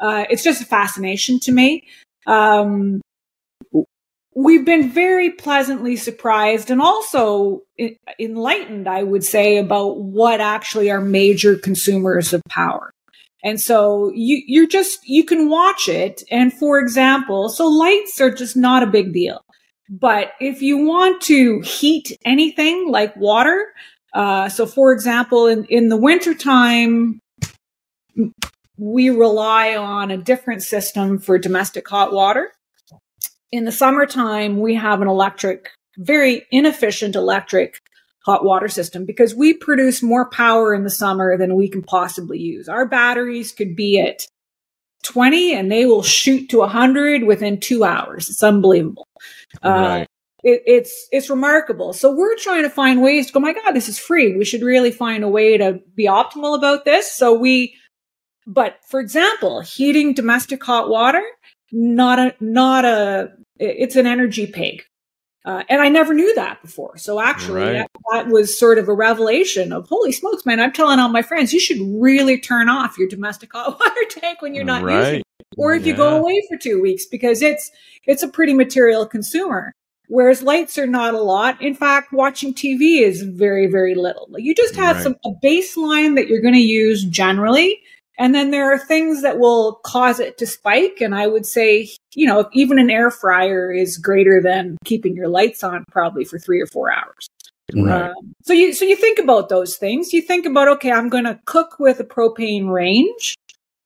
Uh, 0.01 0.25
it's 0.31 0.43
just 0.43 0.63
a 0.63 0.67
fascination 0.67 1.39
to 1.41 1.53
me. 1.53 1.87
Um, 2.27 3.01
we've 4.35 4.65
been 4.65 4.91
very 4.91 5.31
pleasantly 5.31 5.97
surprised 5.97 6.71
and 6.71 6.81
also 6.81 7.63
enlightened, 8.19 8.89
I 8.89 9.03
would 9.03 9.25
say, 9.25 9.59
about 9.59 10.01
what 10.01 10.41
actually 10.41 10.91
are 10.91 11.01
major 11.01 11.57
consumers 11.57 12.33
of 12.33 12.43
power. 12.49 12.93
And 13.45 13.61
so 13.61 14.13
you, 14.15 14.43
you're 14.47 14.69
just, 14.69 15.01
you 15.05 15.25
can 15.25 15.51
watch 15.51 15.89
it. 15.89 16.23
And 16.31 16.53
for 16.53 16.79
example, 16.79 17.49
so 17.49 17.67
lights 17.67 18.21
are 18.21 18.31
just 18.31 18.57
not 18.57 18.83
a 18.83 18.87
big 18.87 19.13
deal. 19.13 19.45
But 19.91 20.33
if 20.41 20.63
you 20.63 20.87
want 20.87 21.21
to 21.23 21.61
heat 21.61 22.17
anything 22.25 22.89
like 22.89 23.15
water, 23.17 23.67
uh, 24.15 24.49
so 24.49 24.65
for 24.65 24.93
example, 24.93 25.47
in, 25.47 25.65
in 25.67 25.89
the 25.89 25.97
wintertime, 25.97 27.21
we 28.79 29.11
rely 29.11 29.77
on 29.77 30.11
a 30.11 30.17
different 30.17 30.63
system 30.63 31.19
for 31.19 31.37
domestic 31.37 31.89
hot 31.89 32.13
water 32.13 32.53
in 33.53 33.65
the 33.65 33.73
summertime, 33.73 34.59
we 34.59 34.75
have 34.75 35.03
an 35.03 35.09
electric, 35.09 35.69
very 35.99 36.47
inefficient 36.51 37.15
electric 37.15 37.79
hot 38.25 38.45
water 38.45 38.69
system 38.69 39.05
because 39.05 39.35
we 39.35 39.53
produce 39.53 40.03
more 40.03 40.29
power 40.31 40.75
in 40.75 40.85
the 40.85 40.91
summer 40.91 41.37
than 41.37 41.55
we 41.55 41.69
can 41.69 41.83
possibly 41.83 42.39
use. 42.39 42.69
Our 42.69 42.87
batteries 42.87 43.53
could 43.53 43.77
be 43.77 44.01
at 44.01 44.27
20 45.03 45.55
and 45.55 45.71
they 45.71 45.87
will 45.87 46.03
shoot 46.03 46.49
to 46.51 46.59
100 46.59 47.25
within 47.25 47.61
two 47.61 47.85
hours. 47.85 48.31
It's 48.31 48.43
unbelievable. 48.43 49.07
Uh, 49.63 49.69
right. 49.69 50.03
Uh, 50.03 50.07
it, 50.45 50.63
it's 50.67 51.09
it's 51.13 51.31
remarkable. 51.31 51.93
So 51.93 52.13
we're 52.13 52.37
trying 52.37 52.65
to 52.65 52.71
find 52.71 53.01
ways 53.01 53.29
to 53.29 53.33
go. 53.33 53.39
My 53.39 53.53
God, 53.53 53.73
this 53.73 53.89
is 53.89 53.99
free. 53.99 54.37
We 54.37 54.45
should 54.45 54.63
really 54.63 54.91
find 54.91 55.23
a 55.23 55.29
way 55.29 55.57
to 55.57 55.81
be 55.95 56.07
optimal 56.07 56.57
about 56.57 56.85
this. 56.85 57.13
So 57.13 57.33
we, 57.33 57.77
but 58.45 58.79
for 58.89 58.99
example, 58.99 59.61
heating 59.61 60.15
domestic 60.15 60.65
hot 60.65 60.89
water, 60.89 61.23
not 61.71 62.19
a 62.19 62.35
not 62.41 62.85
a 62.85 63.33
it's 63.59 63.97
an 63.97 64.07
energy 64.07 64.47
pig. 64.47 64.85
Uh, 65.45 65.65
and 65.69 65.81
I 65.81 65.89
never 65.89 66.15
knew 66.15 66.33
that 66.37 66.63
before. 66.63 66.97
So 66.97 67.21
actually, 67.21 67.63
right. 67.63 67.73
that, 67.73 67.91
that, 68.13 68.29
was 68.29 68.57
sort 68.57 68.79
of 68.79 68.89
a 68.89 68.95
revelation 68.95 69.73
of 69.73 69.89
holy 69.89 70.13
smokes, 70.13 70.47
man! 70.47 70.61
I'm 70.61 70.73
telling 70.73 71.01
all 71.01 71.09
my 71.09 71.23
friends, 71.23 71.53
you 71.53 71.59
should 71.59 71.81
really 72.01 72.39
turn 72.39 72.69
off 72.69 72.97
your 72.97 73.09
domestic 73.09 73.53
hot 73.53 73.79
water 73.81 74.05
tank 74.09 74.41
when 74.41 74.55
you're 74.55 74.63
not 74.63 74.85
right. 74.85 74.99
using 74.99 75.21
it, 75.21 75.47
or 75.59 75.75
if 75.75 75.85
yeah. 75.85 75.93
you 75.93 75.97
go 75.97 76.17
away 76.17 76.41
for 76.49 76.57
two 76.57 76.81
weeks, 76.81 77.07
because 77.07 77.43
it's 77.43 77.73
it's 78.05 78.23
a 78.23 78.29
pretty 78.29 78.55
material 78.55 79.05
consumer. 79.05 79.73
Whereas 80.07 80.43
lights 80.43 80.79
are 80.79 80.87
not 80.87 81.15
a 81.15 81.21
lot. 81.21 81.61
In 81.61 81.75
fact, 81.75 82.13
watching 82.13 82.55
TV 82.55 83.01
is 83.01 83.23
very 83.23 83.67
very 83.67 83.97
little. 83.97 84.29
You 84.37 84.55
just 84.55 84.77
have 84.77 84.97
right. 84.97 85.03
some 85.03 85.17
a 85.25 85.31
baseline 85.45 86.15
that 86.15 86.29
you're 86.29 86.41
going 86.41 86.55
to 86.55 86.61
use 86.61 87.05
generally, 87.05 87.81
and 88.23 88.37
then 88.37 88.53
there 88.53 88.73
are 88.73 88.79
things 88.79 89.23
that 89.23 89.41
will 89.41 89.81
cause 89.85 90.21
it 90.21 90.39
to 90.39 90.47
spike. 90.47 91.01
And 91.01 91.13
I 91.13 91.27
would 91.27 91.45
say, 91.45 91.91
you 92.15 92.25
know, 92.25 92.49
even 92.53 92.79
an 92.79 92.89
air 92.89 93.11
fryer 93.11 93.73
is 93.73 93.99
greater 93.99 94.41
than 94.41 94.79
keeping 94.85 95.17
your 95.17 95.27
lights 95.27 95.65
on 95.65 95.85
probably 95.91 96.25
for 96.25 96.39
three 96.39 96.61
or 96.61 96.69
four 96.69 96.93
hours. 96.93 97.27
Right. 97.75 98.11
Um, 98.11 98.33
so 98.45 98.53
you 98.53 98.75
so 98.75 98.85
you 98.85 98.95
think 98.95 99.19
about 99.19 99.49
those 99.49 99.77
things. 99.77 100.13
You 100.13 100.23
think 100.23 100.47
about 100.47 100.69
okay, 100.69 100.93
I'm 100.93 101.09
going 101.09 101.25
to 101.25 101.41
cook 101.47 101.81
with 101.81 101.99
a 101.99 102.05
propane 102.05 102.71
range. 102.71 103.35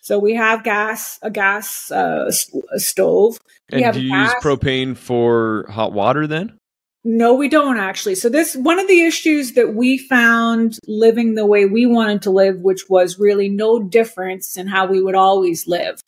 So 0.01 0.19
we 0.19 0.35
have 0.35 0.63
gas, 0.63 1.19
a 1.23 1.31
gas 1.31 1.91
uh, 1.91 2.31
a 2.75 2.79
stove. 2.79 3.39
And 3.71 3.95
do 3.95 4.03
you 4.03 4.11
gas. 4.11 4.35
use 4.35 4.45
propane 4.45 4.99
for 4.99 5.65
hot 5.71 5.95
water 5.95 6.27
then? 6.27 6.59
No, 7.09 7.35
we 7.35 7.49
don't 7.49 7.79
actually. 7.79 8.17
So 8.17 8.29
this 8.29 8.57
one 8.57 8.81
of 8.81 8.89
the 8.89 9.03
issues 9.03 9.53
that 9.53 9.75
we 9.75 9.97
found 9.97 10.81
living 10.89 11.37
the 11.37 11.47
way 11.47 11.65
we 11.65 11.87
wanted 11.87 12.21
to 12.23 12.31
live, 12.31 12.59
which 12.59 12.89
was 12.89 13.17
really 13.17 13.49
no 13.49 13.81
difference 13.81 14.57
in 14.57 14.67
how 14.67 14.89
we 14.89 15.01
would 15.01 15.15
always 15.15 15.69
live. 15.69 16.01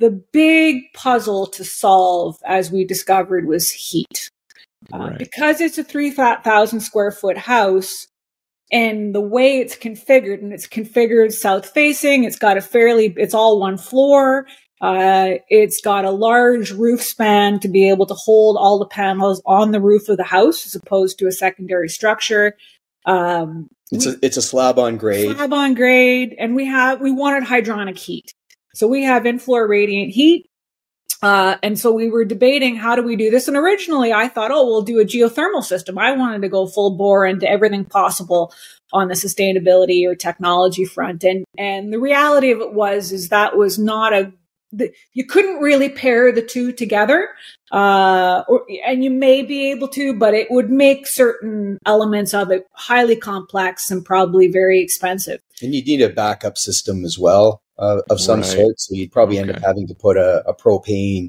The 0.00 0.10
big 0.32 0.92
puzzle 0.94 1.46
to 1.46 1.62
solve, 1.62 2.36
as 2.44 2.72
we 2.72 2.84
discovered, 2.84 3.46
was 3.46 3.70
heat. 3.70 4.30
Uh, 4.92 4.98
right. 4.98 5.12
Uh, 5.12 5.16
because 5.18 5.60
it's 5.60 5.78
a 5.78 5.84
3,000 5.84 6.80
square 6.80 7.12
foot 7.12 7.38
house, 7.38 8.08
and 8.72 9.14
the 9.14 9.20
way 9.20 9.60
it's 9.60 9.76
configured, 9.76 10.42
and 10.42 10.52
it's 10.52 10.66
configured 10.66 11.32
south 11.32 11.70
facing, 11.70 12.24
it's 12.24 12.38
got 12.38 12.56
a 12.56 12.60
fairly, 12.60 13.14
it's 13.16 13.34
all 13.34 13.60
one 13.60 13.78
floor. 13.78 14.48
Uh, 14.80 15.38
it's 15.48 15.80
got 15.80 16.04
a 16.04 16.10
large 16.10 16.70
roof 16.72 17.02
span 17.02 17.60
to 17.60 17.68
be 17.68 17.88
able 17.88 18.06
to 18.06 18.14
hold 18.14 18.56
all 18.56 18.78
the 18.78 18.86
panels 18.86 19.40
on 19.46 19.70
the 19.70 19.80
roof 19.80 20.08
of 20.08 20.16
the 20.16 20.24
house 20.24 20.66
as 20.66 20.74
opposed 20.74 21.18
to 21.18 21.26
a 21.26 21.32
secondary 21.32 21.88
structure. 21.88 22.56
Um, 23.06 23.68
it's 23.90 24.06
a 24.06 24.16
it's 24.22 24.36
a 24.36 24.42
slab 24.42 24.78
on 24.78 24.96
grade. 24.96 25.36
Slab 25.36 25.52
on 25.52 25.74
grade, 25.74 26.34
and 26.38 26.54
we 26.54 26.66
have 26.66 27.00
we 27.00 27.12
wanted 27.12 27.44
hydronic 27.44 27.98
heat, 27.98 28.32
so 28.74 28.88
we 28.88 29.04
have 29.04 29.26
in 29.26 29.38
floor 29.38 29.66
radiant 29.68 30.12
heat. 30.12 30.50
Uh, 31.22 31.56
and 31.62 31.78
so 31.78 31.90
we 31.90 32.10
were 32.10 32.24
debating 32.26 32.76
how 32.76 32.94
do 32.94 33.02
we 33.02 33.16
do 33.16 33.30
this. 33.30 33.48
And 33.48 33.56
originally 33.56 34.12
I 34.12 34.28
thought, 34.28 34.50
oh, 34.50 34.66
we'll 34.66 34.82
do 34.82 35.00
a 35.00 35.06
geothermal 35.06 35.64
system. 35.64 35.98
I 35.98 36.12
wanted 36.12 36.42
to 36.42 36.50
go 36.50 36.66
full 36.66 36.98
bore 36.98 37.24
into 37.24 37.48
everything 37.48 37.86
possible 37.86 38.52
on 38.92 39.08
the 39.08 39.14
sustainability 39.14 40.06
or 40.06 40.14
technology 40.14 40.84
front. 40.84 41.24
And 41.24 41.46
and 41.56 41.92
the 41.92 41.98
reality 41.98 42.50
of 42.50 42.60
it 42.60 42.74
was 42.74 43.12
is 43.12 43.30
that 43.30 43.56
was 43.56 43.78
not 43.78 44.12
a 44.12 44.32
the, 44.76 44.92
you 45.12 45.24
couldn't 45.26 45.60
really 45.60 45.88
pair 45.88 46.32
the 46.32 46.42
two 46.42 46.72
together, 46.72 47.28
uh, 47.72 48.42
or, 48.48 48.66
and 48.86 49.04
you 49.04 49.10
may 49.10 49.42
be 49.42 49.70
able 49.70 49.88
to, 49.88 50.14
but 50.14 50.34
it 50.34 50.50
would 50.50 50.70
make 50.70 51.06
certain 51.06 51.78
elements 51.86 52.34
of 52.34 52.50
it 52.50 52.66
highly 52.72 53.16
complex 53.16 53.90
and 53.90 54.04
probably 54.04 54.48
very 54.48 54.80
expensive. 54.80 55.40
And 55.62 55.74
you'd 55.74 55.86
need 55.86 56.02
a 56.02 56.08
backup 56.08 56.58
system 56.58 57.04
as 57.04 57.18
well 57.18 57.62
uh, 57.78 58.02
of 58.10 58.20
some 58.20 58.40
right. 58.40 58.48
sort. 58.48 58.80
So 58.80 58.94
you'd 58.94 59.12
probably 59.12 59.38
okay. 59.38 59.48
end 59.48 59.56
up 59.56 59.62
having 59.62 59.86
to 59.88 59.94
put 59.94 60.16
a, 60.16 60.42
a 60.46 60.54
propane 60.54 61.28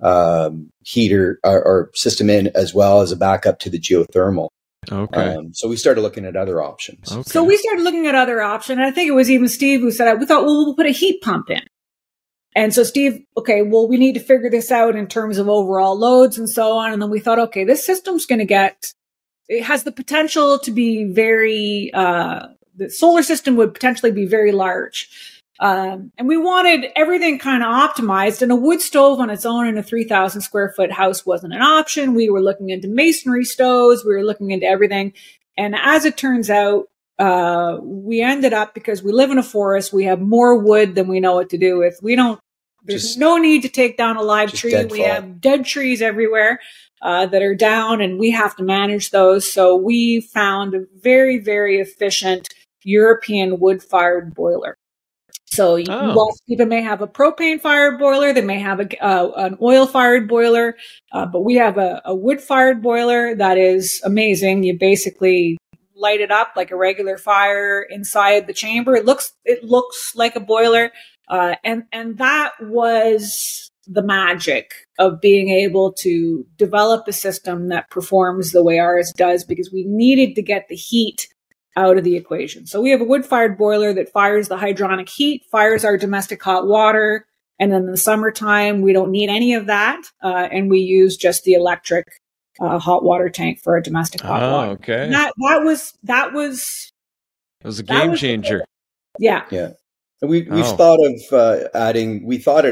um, 0.00 0.70
heater 0.82 1.38
or, 1.44 1.62
or, 1.62 1.90
system 1.94 2.28
in 2.28 2.48
as 2.56 2.74
well 2.74 3.02
as 3.02 3.12
a 3.12 3.16
backup 3.16 3.60
to 3.60 3.70
the 3.70 3.78
geothermal. 3.78 4.48
Okay. 4.90 5.36
Um, 5.36 5.54
so 5.54 5.68
we 5.68 5.76
started 5.76 6.00
looking 6.00 6.24
at 6.24 6.34
other 6.34 6.60
options. 6.60 7.12
Okay. 7.12 7.22
So 7.22 7.44
we 7.44 7.56
started 7.56 7.84
looking 7.84 8.08
at 8.08 8.16
other 8.16 8.42
options. 8.42 8.80
I 8.80 8.90
think 8.90 9.08
it 9.08 9.12
was 9.12 9.30
even 9.30 9.48
Steve 9.48 9.80
who 9.80 9.92
said, 9.92 10.12
we 10.18 10.26
thought, 10.26 10.44
well, 10.44 10.64
we'll 10.64 10.74
put 10.74 10.86
a 10.86 10.90
heat 10.90 11.22
pump 11.22 11.50
in. 11.50 11.62
And 12.54 12.74
so 12.74 12.82
Steve, 12.82 13.24
okay, 13.36 13.62
well, 13.62 13.88
we 13.88 13.96
need 13.96 14.14
to 14.14 14.20
figure 14.20 14.50
this 14.50 14.70
out 14.70 14.94
in 14.94 15.06
terms 15.06 15.38
of 15.38 15.48
overall 15.48 15.96
loads 15.98 16.38
and 16.38 16.48
so 16.48 16.76
on. 16.76 16.92
And 16.92 17.00
then 17.00 17.10
we 17.10 17.20
thought, 17.20 17.38
okay, 17.38 17.64
this 17.64 17.84
system's 17.84 18.26
going 18.26 18.40
to 18.40 18.44
get, 18.44 18.92
it 19.48 19.64
has 19.64 19.84
the 19.84 19.92
potential 19.92 20.58
to 20.58 20.70
be 20.70 21.04
very, 21.04 21.90
uh, 21.94 22.48
the 22.76 22.90
solar 22.90 23.22
system 23.22 23.56
would 23.56 23.72
potentially 23.72 24.12
be 24.12 24.26
very 24.26 24.52
large. 24.52 25.08
Um, 25.60 26.10
and 26.18 26.26
we 26.26 26.36
wanted 26.36 26.90
everything 26.96 27.38
kind 27.38 27.62
of 27.62 27.68
optimized 27.68 28.42
and 28.42 28.50
a 28.50 28.56
wood 28.56 28.80
stove 28.80 29.20
on 29.20 29.30
its 29.30 29.46
own 29.46 29.66
in 29.68 29.78
a 29.78 29.82
3000 29.82 30.40
square 30.40 30.72
foot 30.74 30.90
house 30.90 31.24
wasn't 31.24 31.54
an 31.54 31.62
option. 31.62 32.14
We 32.14 32.28
were 32.28 32.42
looking 32.42 32.70
into 32.70 32.88
masonry 32.88 33.44
stoves. 33.44 34.04
We 34.04 34.12
were 34.12 34.24
looking 34.24 34.50
into 34.50 34.66
everything. 34.66 35.12
And 35.56 35.76
as 35.76 36.04
it 36.04 36.16
turns 36.16 36.50
out, 36.50 36.88
uh, 37.22 37.78
we 37.80 38.20
ended 38.20 38.52
up 38.52 38.74
because 38.74 39.00
we 39.00 39.12
live 39.12 39.30
in 39.30 39.38
a 39.38 39.44
forest, 39.44 39.92
we 39.92 40.04
have 40.04 40.20
more 40.20 40.58
wood 40.58 40.96
than 40.96 41.06
we 41.06 41.20
know 41.20 41.34
what 41.34 41.50
to 41.50 41.58
do 41.58 41.78
with. 41.78 42.00
We 42.02 42.16
don't, 42.16 42.40
there's 42.84 43.02
just, 43.02 43.18
no 43.18 43.36
need 43.36 43.62
to 43.62 43.68
take 43.68 43.96
down 43.96 44.16
a 44.16 44.22
live 44.22 44.52
tree. 44.52 44.74
We 44.86 45.02
have 45.02 45.40
dead 45.40 45.64
trees 45.64 46.02
everywhere. 46.02 46.60
Uh, 47.00 47.26
that 47.26 47.42
are 47.42 47.56
down 47.56 48.00
and 48.00 48.16
we 48.16 48.30
have 48.30 48.54
to 48.54 48.62
manage 48.62 49.10
those. 49.10 49.52
So 49.52 49.74
we 49.74 50.20
found 50.20 50.72
a 50.72 50.84
very, 51.02 51.38
very 51.40 51.80
efficient 51.80 52.48
European 52.84 53.58
wood 53.58 53.82
fired 53.82 54.36
boiler. 54.36 54.76
So 55.46 55.82
oh. 55.88 56.32
people 56.48 56.66
may 56.66 56.80
have 56.80 57.02
a 57.02 57.08
propane 57.08 57.60
fired 57.60 57.98
boiler, 57.98 58.32
they 58.32 58.40
may 58.40 58.60
have 58.60 58.78
a, 58.78 59.04
uh, 59.04 59.32
an 59.36 59.58
oil 59.60 59.88
fired 59.88 60.28
boiler, 60.28 60.76
uh, 61.12 61.26
but 61.26 61.40
we 61.40 61.56
have 61.56 61.76
a, 61.76 62.00
a 62.04 62.14
wood 62.14 62.40
fired 62.40 62.80
boiler 62.82 63.34
that 63.34 63.58
is 63.58 64.00
amazing. 64.04 64.62
You 64.62 64.78
basically 64.78 65.58
light 66.02 66.20
it 66.20 66.30
up 66.30 66.52
like 66.56 66.70
a 66.70 66.76
regular 66.76 67.16
fire 67.16 67.80
inside 67.88 68.46
the 68.46 68.52
chamber. 68.52 68.94
It 68.94 69.06
looks 69.06 69.32
it 69.44 69.64
looks 69.64 70.12
like 70.14 70.36
a 70.36 70.40
boiler, 70.40 70.90
uh, 71.28 71.54
and 71.64 71.84
and 71.92 72.18
that 72.18 72.52
was 72.60 73.70
the 73.86 74.02
magic 74.02 74.74
of 74.98 75.20
being 75.20 75.48
able 75.48 75.92
to 75.92 76.46
develop 76.56 77.08
a 77.08 77.12
system 77.12 77.68
that 77.68 77.90
performs 77.90 78.52
the 78.52 78.62
way 78.62 78.78
ours 78.78 79.12
does 79.16 79.44
because 79.44 79.72
we 79.72 79.84
needed 79.86 80.34
to 80.36 80.42
get 80.42 80.68
the 80.68 80.76
heat 80.76 81.28
out 81.76 81.96
of 81.96 82.04
the 82.04 82.16
equation. 82.16 82.66
So 82.66 82.80
we 82.80 82.90
have 82.90 83.00
a 83.00 83.04
wood 83.04 83.24
fired 83.24 83.56
boiler 83.56 83.92
that 83.94 84.12
fires 84.12 84.48
the 84.48 84.56
hydronic 84.56 85.08
heat, 85.08 85.44
fires 85.50 85.84
our 85.84 85.96
domestic 85.96 86.42
hot 86.42 86.66
water. 86.66 87.26
And 87.58 87.72
then 87.72 87.84
in 87.84 87.90
the 87.90 87.96
summertime, 87.96 88.82
we 88.82 88.92
don't 88.92 89.10
need 89.10 89.30
any 89.30 89.54
of 89.54 89.66
that. 89.66 90.02
Uh, 90.22 90.48
and 90.50 90.70
we 90.70 90.80
use 90.80 91.16
just 91.16 91.44
the 91.44 91.54
electric 91.54 92.06
uh, 92.60 92.78
hot 92.78 93.02
water 93.02 93.28
tank 93.28 93.60
for 93.62 93.76
a 93.76 93.82
domestic 93.82 94.20
hot 94.20 94.42
oh, 94.42 94.52
water. 94.52 94.70
Okay. 94.72 95.04
And 95.04 95.12
that 95.12 95.32
that 95.48 95.62
was 95.64 95.92
that 96.04 96.32
was 96.32 96.92
it 97.60 97.66
was 97.66 97.78
a 97.78 97.82
game 97.82 98.14
changer. 98.14 98.64
Yeah. 99.18 99.44
Yeah. 99.50 99.70
And 100.20 100.30
we 100.30 100.42
we've 100.42 100.64
oh. 100.64 100.76
thought 100.76 101.00
of 101.00 101.32
uh, 101.32 101.68
adding 101.74 102.26
we 102.26 102.38
thought 102.38 102.64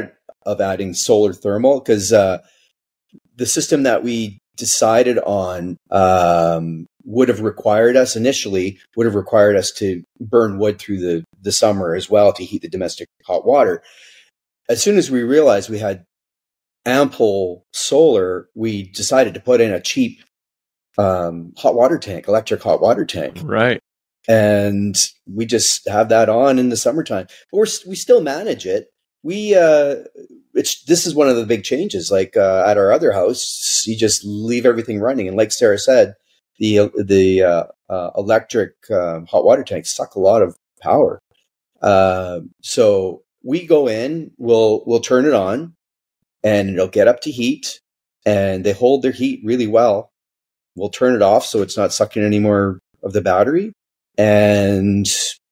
of 0.45 0.61
adding 0.61 0.93
solar 0.93 1.33
thermal 1.33 1.79
because 1.79 2.11
uh, 2.13 2.39
the 3.35 3.45
system 3.45 3.83
that 3.83 4.03
we 4.03 4.39
decided 4.57 5.17
on 5.19 5.77
um, 5.89 6.85
would 7.03 7.29
have 7.29 7.41
required 7.41 7.95
us 7.95 8.15
initially 8.15 8.79
would 8.95 9.05
have 9.05 9.15
required 9.15 9.55
us 9.55 9.71
to 9.71 10.03
burn 10.19 10.57
wood 10.57 10.79
through 10.79 10.99
the 10.99 11.23
the 11.41 11.51
summer 11.51 11.95
as 11.95 12.09
well 12.09 12.31
to 12.33 12.45
heat 12.45 12.61
the 12.61 12.69
domestic 12.69 13.07
hot 13.25 13.45
water. 13.45 13.81
As 14.69 14.81
soon 14.81 14.97
as 14.97 15.11
we 15.11 15.23
realized 15.23 15.69
we 15.69 15.79
had 15.79 16.05
ample 16.85 17.65
solar, 17.71 18.49
we 18.55 18.83
decided 18.91 19.33
to 19.33 19.39
put 19.39 19.61
in 19.61 19.73
a 19.73 19.81
cheap 19.81 20.21
um, 20.97 21.53
hot 21.57 21.75
water 21.75 21.97
tank, 21.97 22.27
electric 22.27 22.61
hot 22.61 22.81
water 22.81 23.05
tank. 23.05 23.39
Right. 23.43 23.79
And 24.27 24.95
we 25.25 25.45
just 25.45 25.87
have 25.89 26.09
that 26.09 26.29
on 26.29 26.59
in 26.59 26.69
the 26.69 26.77
summertime. 26.77 27.27
But 27.51 27.57
we're, 27.57 27.67
we 27.87 27.95
still 27.95 28.21
manage 28.21 28.65
it. 28.65 28.87
We, 29.23 29.55
uh, 29.55 29.95
it's, 30.53 30.83
this 30.83 31.05
is 31.05 31.15
one 31.15 31.29
of 31.29 31.35
the 31.35 31.45
big 31.45 31.63
changes. 31.63 32.11
Like, 32.11 32.35
uh, 32.35 32.63
at 32.67 32.77
our 32.77 32.91
other 32.91 33.11
house, 33.11 33.83
you 33.87 33.97
just 33.97 34.23
leave 34.25 34.65
everything 34.65 34.99
running. 34.99 35.27
And 35.27 35.37
like 35.37 35.51
Sara 35.51 35.77
said, 35.77 36.15
the, 36.59 36.91
the, 37.03 37.43
uh, 37.43 37.63
uh 37.89 38.11
electric, 38.15 38.73
um, 38.91 39.25
hot 39.25 39.43
water 39.43 39.63
tanks 39.63 39.95
suck 39.95 40.15
a 40.15 40.19
lot 40.19 40.43
of 40.43 40.55
power. 40.81 41.19
Uh, 41.81 42.41
so 42.61 43.23
we 43.43 43.65
go 43.65 43.87
in, 43.87 44.31
we'll, 44.37 44.83
we'll 44.85 44.99
turn 44.99 45.25
it 45.25 45.33
on 45.33 45.75
and 46.43 46.69
it'll 46.69 46.87
get 46.87 47.07
up 47.07 47.21
to 47.21 47.31
heat 47.31 47.79
and 48.25 48.63
they 48.63 48.73
hold 48.73 49.01
their 49.01 49.11
heat 49.11 49.41
really 49.43 49.67
well. 49.67 50.09
We'll 50.75 50.89
turn 50.89 51.15
it 51.15 51.21
off 51.21 51.45
so 51.45 51.61
it's 51.61 51.77
not 51.77 51.93
sucking 51.93 52.23
any 52.23 52.39
more 52.39 52.79
of 53.03 53.13
the 53.13 53.21
battery. 53.21 53.73
And 54.17 55.07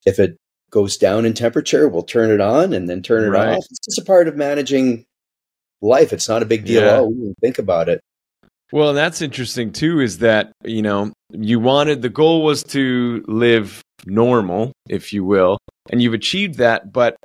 if 0.06 0.20
it 0.20 0.38
goes 0.72 0.98
down 0.98 1.26
in 1.26 1.34
temperature, 1.34 1.88
we'll 1.88 2.04
turn 2.04 2.32
it 2.32 2.42
on 2.42 2.74
and 2.74 2.88
then 2.88 3.02
turn 3.02 3.24
it 3.24 3.30
right. 3.30 3.50
off. 3.50 3.66
It's 3.70 3.80
just 3.86 4.00
a 4.00 4.06
part 4.06 4.28
of 4.28 4.36
managing 4.36 5.06
life. 5.82 6.14
It's 6.14 6.30
not 6.30 6.44
a 6.44 6.46
big 6.46 6.66
deal. 6.66 6.84
Yeah. 6.84 7.00
Oh, 7.00 7.34
think 7.42 7.60
about 7.60 7.90
it. 7.90 8.02
Well, 8.72 8.94
that's 8.94 9.22
interesting 9.22 9.72
too, 9.72 10.00
is 10.00 10.20
that, 10.20 10.52
you 10.64 10.84
know, 10.84 11.12
you 11.32 11.60
wanted 11.60 12.02
the 12.02 12.10
goal 12.10 12.44
was 12.44 12.64
to 12.66 13.24
live 13.28 13.82
normal, 14.06 14.74
if 14.88 15.12
you 15.12 15.24
will, 15.24 15.58
and 15.90 16.02
you've 16.02 16.14
achieved 16.14 16.60
that, 16.60 16.94
but 16.94 17.16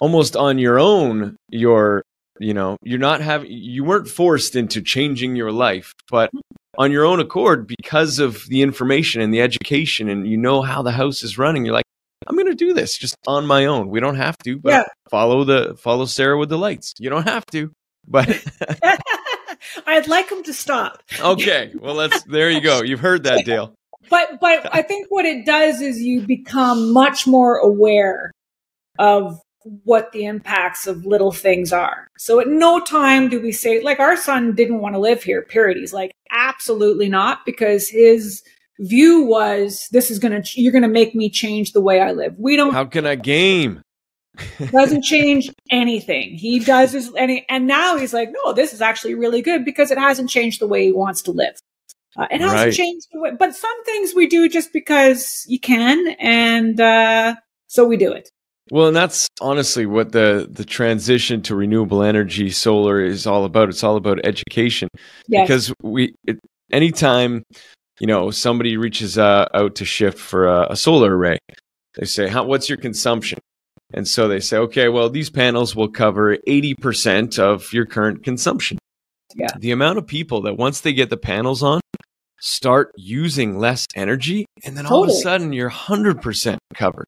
almost 0.00 0.36
on 0.36 0.58
your 0.58 0.78
own, 0.78 1.36
you're 1.50 2.02
you 2.40 2.54
know 2.54 2.76
you're 2.82 2.98
not 2.98 3.20
having 3.20 3.50
you 3.50 3.84
weren't 3.84 4.08
forced 4.08 4.56
into 4.56 4.80
changing 4.80 5.36
your 5.36 5.52
life 5.52 5.92
but 6.10 6.30
on 6.76 6.92
your 6.92 7.04
own 7.04 7.20
accord 7.20 7.66
because 7.66 8.18
of 8.18 8.44
the 8.46 8.62
information 8.62 9.20
and 9.20 9.34
the 9.34 9.40
education 9.40 10.08
and 10.08 10.26
you 10.26 10.36
know 10.36 10.62
how 10.62 10.82
the 10.82 10.92
house 10.92 11.22
is 11.22 11.38
running 11.38 11.64
you're 11.64 11.74
like 11.74 11.84
i'm 12.26 12.36
going 12.36 12.46
to 12.46 12.54
do 12.54 12.74
this 12.74 12.96
just 12.96 13.16
on 13.26 13.46
my 13.46 13.66
own. 13.66 13.88
We 13.88 14.00
don't 14.00 14.16
have 14.16 14.36
to 14.38 14.58
but 14.58 14.70
yeah. 14.70 14.84
follow 15.10 15.44
the 15.44 15.76
follow 15.78 16.04
sara 16.04 16.38
with 16.38 16.48
the 16.48 16.58
lights. 16.58 16.94
You 16.98 17.10
don't 17.10 17.28
have 17.28 17.46
to. 17.46 17.72
But 18.06 18.28
i'd 19.86 20.08
like 20.08 20.30
him 20.30 20.42
to 20.44 20.54
stop. 20.54 21.02
Okay 21.20 21.72
well 21.78 21.94
let's 21.94 22.22
there 22.24 22.50
you 22.50 22.60
go. 22.60 22.82
You've 22.82 23.00
heard 23.00 23.24
that 23.24 23.44
dale. 23.44 23.74
But 24.10 24.40
but 24.40 24.74
i 24.74 24.82
think 24.82 25.06
what 25.10 25.24
it 25.24 25.44
does 25.44 25.80
is 25.80 26.00
you 26.00 26.22
become 26.22 26.92
much 26.92 27.26
more 27.26 27.56
aware 27.56 28.30
of 28.98 29.38
what 29.64 30.12
the 30.12 30.24
impacts 30.24 30.86
of 30.86 31.04
little 31.04 31.32
things 31.32 31.72
are. 31.72 32.08
So 32.18 32.40
at 32.40 32.48
no 32.48 32.80
time 32.80 33.28
do 33.28 33.40
we 33.40 33.52
say, 33.52 33.82
like, 33.82 34.00
our 34.00 34.16
son 34.16 34.54
didn't 34.54 34.80
want 34.80 34.94
to 34.94 35.00
live 35.00 35.22
here, 35.22 35.42
period. 35.42 35.78
He's 35.78 35.92
like, 35.92 36.12
absolutely 36.30 37.08
not, 37.08 37.44
because 37.44 37.88
his 37.88 38.42
view 38.80 39.24
was, 39.24 39.88
this 39.90 40.10
is 40.10 40.18
going 40.18 40.40
to, 40.40 40.60
you're 40.60 40.72
going 40.72 40.82
to 40.82 40.88
make 40.88 41.14
me 41.14 41.28
change 41.28 41.72
the 41.72 41.80
way 41.80 42.00
I 42.00 42.12
live. 42.12 42.34
We 42.38 42.56
don't. 42.56 42.72
How 42.72 42.84
can 42.84 43.06
I 43.06 43.16
game? 43.16 43.82
doesn't 44.70 45.02
change 45.02 45.50
anything. 45.70 46.34
He 46.34 46.60
does 46.60 46.92
his, 46.92 47.12
and, 47.14 47.30
he, 47.30 47.44
and 47.48 47.66
now 47.66 47.96
he's 47.96 48.14
like, 48.14 48.30
no, 48.32 48.52
this 48.52 48.72
is 48.72 48.80
actually 48.80 49.14
really 49.14 49.42
good 49.42 49.64
because 49.64 49.90
it 49.90 49.98
hasn't 49.98 50.30
changed 50.30 50.60
the 50.60 50.68
way 50.68 50.84
he 50.84 50.92
wants 50.92 51.22
to 51.22 51.32
live. 51.32 51.58
Uh, 52.16 52.26
it 52.30 52.40
hasn't 52.40 52.60
right. 52.60 52.72
changed, 52.72 53.06
but 53.38 53.54
some 53.54 53.84
things 53.84 54.14
we 54.14 54.26
do 54.26 54.48
just 54.48 54.72
because 54.72 55.44
you 55.46 55.60
can, 55.60 56.08
and 56.18 56.80
uh, 56.80 57.36
so 57.68 57.84
we 57.84 57.96
do 57.96 58.12
it. 58.12 58.30
Well, 58.70 58.88
and 58.88 58.96
that's 58.96 59.28
honestly 59.40 59.86
what 59.86 60.12
the 60.12 60.48
the 60.50 60.64
transition 60.64 61.42
to 61.42 61.54
renewable 61.54 62.02
energy, 62.02 62.50
solar, 62.50 63.00
is 63.00 63.26
all 63.26 63.44
about. 63.44 63.68
It's 63.68 63.82
all 63.82 63.96
about 63.96 64.20
education, 64.24 64.88
yes. 65.26 65.46
because 65.46 65.74
we 65.82 66.14
it, 66.26 66.38
anytime 66.70 67.44
you 68.00 68.06
know 68.06 68.30
somebody 68.30 68.76
reaches 68.76 69.16
uh, 69.16 69.48
out 69.54 69.74
to 69.76 69.84
shift 69.84 70.18
for 70.18 70.46
a, 70.46 70.68
a 70.70 70.76
solar 70.76 71.16
array, 71.16 71.38
they 71.96 72.04
say, 72.04 72.28
"How 72.28 72.44
what's 72.44 72.68
your 72.68 72.78
consumption?" 72.78 73.38
And 73.94 74.06
so 74.06 74.28
they 74.28 74.40
say, 74.40 74.58
"Okay, 74.58 74.88
well, 74.88 75.08
these 75.08 75.30
panels 75.30 75.74
will 75.74 75.88
cover 75.88 76.36
eighty 76.46 76.74
percent 76.74 77.38
of 77.38 77.72
your 77.72 77.86
current 77.86 78.22
consumption." 78.22 78.78
Yeah. 79.34 79.48
The 79.58 79.70
amount 79.72 79.98
of 79.98 80.06
people 80.06 80.42
that 80.42 80.56
once 80.56 80.80
they 80.80 80.92
get 80.92 81.10
the 81.10 81.16
panels 81.16 81.62
on, 81.62 81.80
start 82.40 82.90
using 82.96 83.58
less 83.58 83.86
energy, 83.94 84.46
and 84.64 84.76
then 84.76 84.86
all 84.86 85.04
of 85.04 85.10
a 85.10 85.12
sudden 85.12 85.52
you're 85.52 85.68
hundred 85.68 86.20
percent 86.20 86.58
covered. 86.74 87.06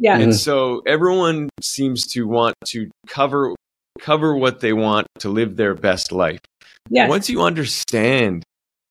Yeah. 0.00 0.14
And 0.14 0.24
mm-hmm. 0.24 0.32
so 0.32 0.82
everyone 0.86 1.50
seems 1.60 2.06
to 2.14 2.26
want 2.26 2.56
to 2.68 2.90
cover 3.06 3.54
cover 4.00 4.34
what 4.34 4.60
they 4.60 4.72
want 4.72 5.06
to 5.18 5.28
live 5.28 5.56
their 5.56 5.74
best 5.74 6.10
life. 6.10 6.40
Yeah. 6.88 7.06
Once 7.06 7.28
you 7.28 7.42
understand 7.42 8.42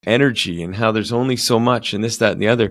energy 0.05 0.61
and 0.61 0.75
how 0.75 0.91
there's 0.91 1.11
only 1.11 1.35
so 1.35 1.59
much 1.59 1.93
and 1.93 2.03
this, 2.03 2.17
that, 2.17 2.33
and 2.33 2.41
the 2.41 2.47
other, 2.47 2.69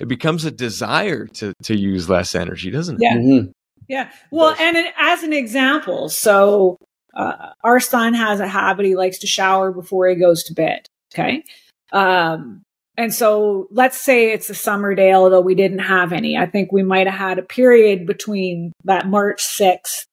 it 0.00 0.08
becomes 0.08 0.44
a 0.44 0.50
desire 0.50 1.26
to 1.26 1.52
to 1.64 1.76
use 1.76 2.08
less 2.08 2.34
energy, 2.34 2.70
doesn't 2.70 2.96
it? 2.96 3.02
Yeah. 3.02 3.16
Mm-hmm. 3.16 3.50
Yeah. 3.86 4.10
Well, 4.30 4.56
and 4.58 4.76
it, 4.76 4.94
as 4.98 5.22
an 5.22 5.34
example, 5.34 6.08
so 6.08 6.78
uh, 7.14 7.50
our 7.62 7.80
son 7.80 8.14
has 8.14 8.40
a 8.40 8.48
habit; 8.48 8.86
he 8.86 8.96
likes 8.96 9.18
to 9.18 9.26
shower 9.26 9.70
before 9.72 10.08
he 10.08 10.16
goes 10.16 10.42
to 10.44 10.54
bed. 10.54 10.86
Okay. 11.12 11.44
Um, 11.92 12.62
and 12.96 13.12
so 13.12 13.66
let's 13.70 14.00
say 14.00 14.32
it's 14.32 14.50
a 14.50 14.54
summer 14.54 14.94
day, 14.94 15.12
although 15.12 15.40
we 15.40 15.54
didn't 15.54 15.80
have 15.80 16.12
any. 16.12 16.36
I 16.36 16.46
think 16.46 16.70
we 16.70 16.82
might 16.82 17.06
have 17.08 17.18
had 17.18 17.38
a 17.38 17.42
period 17.42 18.06
between 18.06 18.72
that 18.84 19.08
March 19.08 19.42
6th 19.42 20.06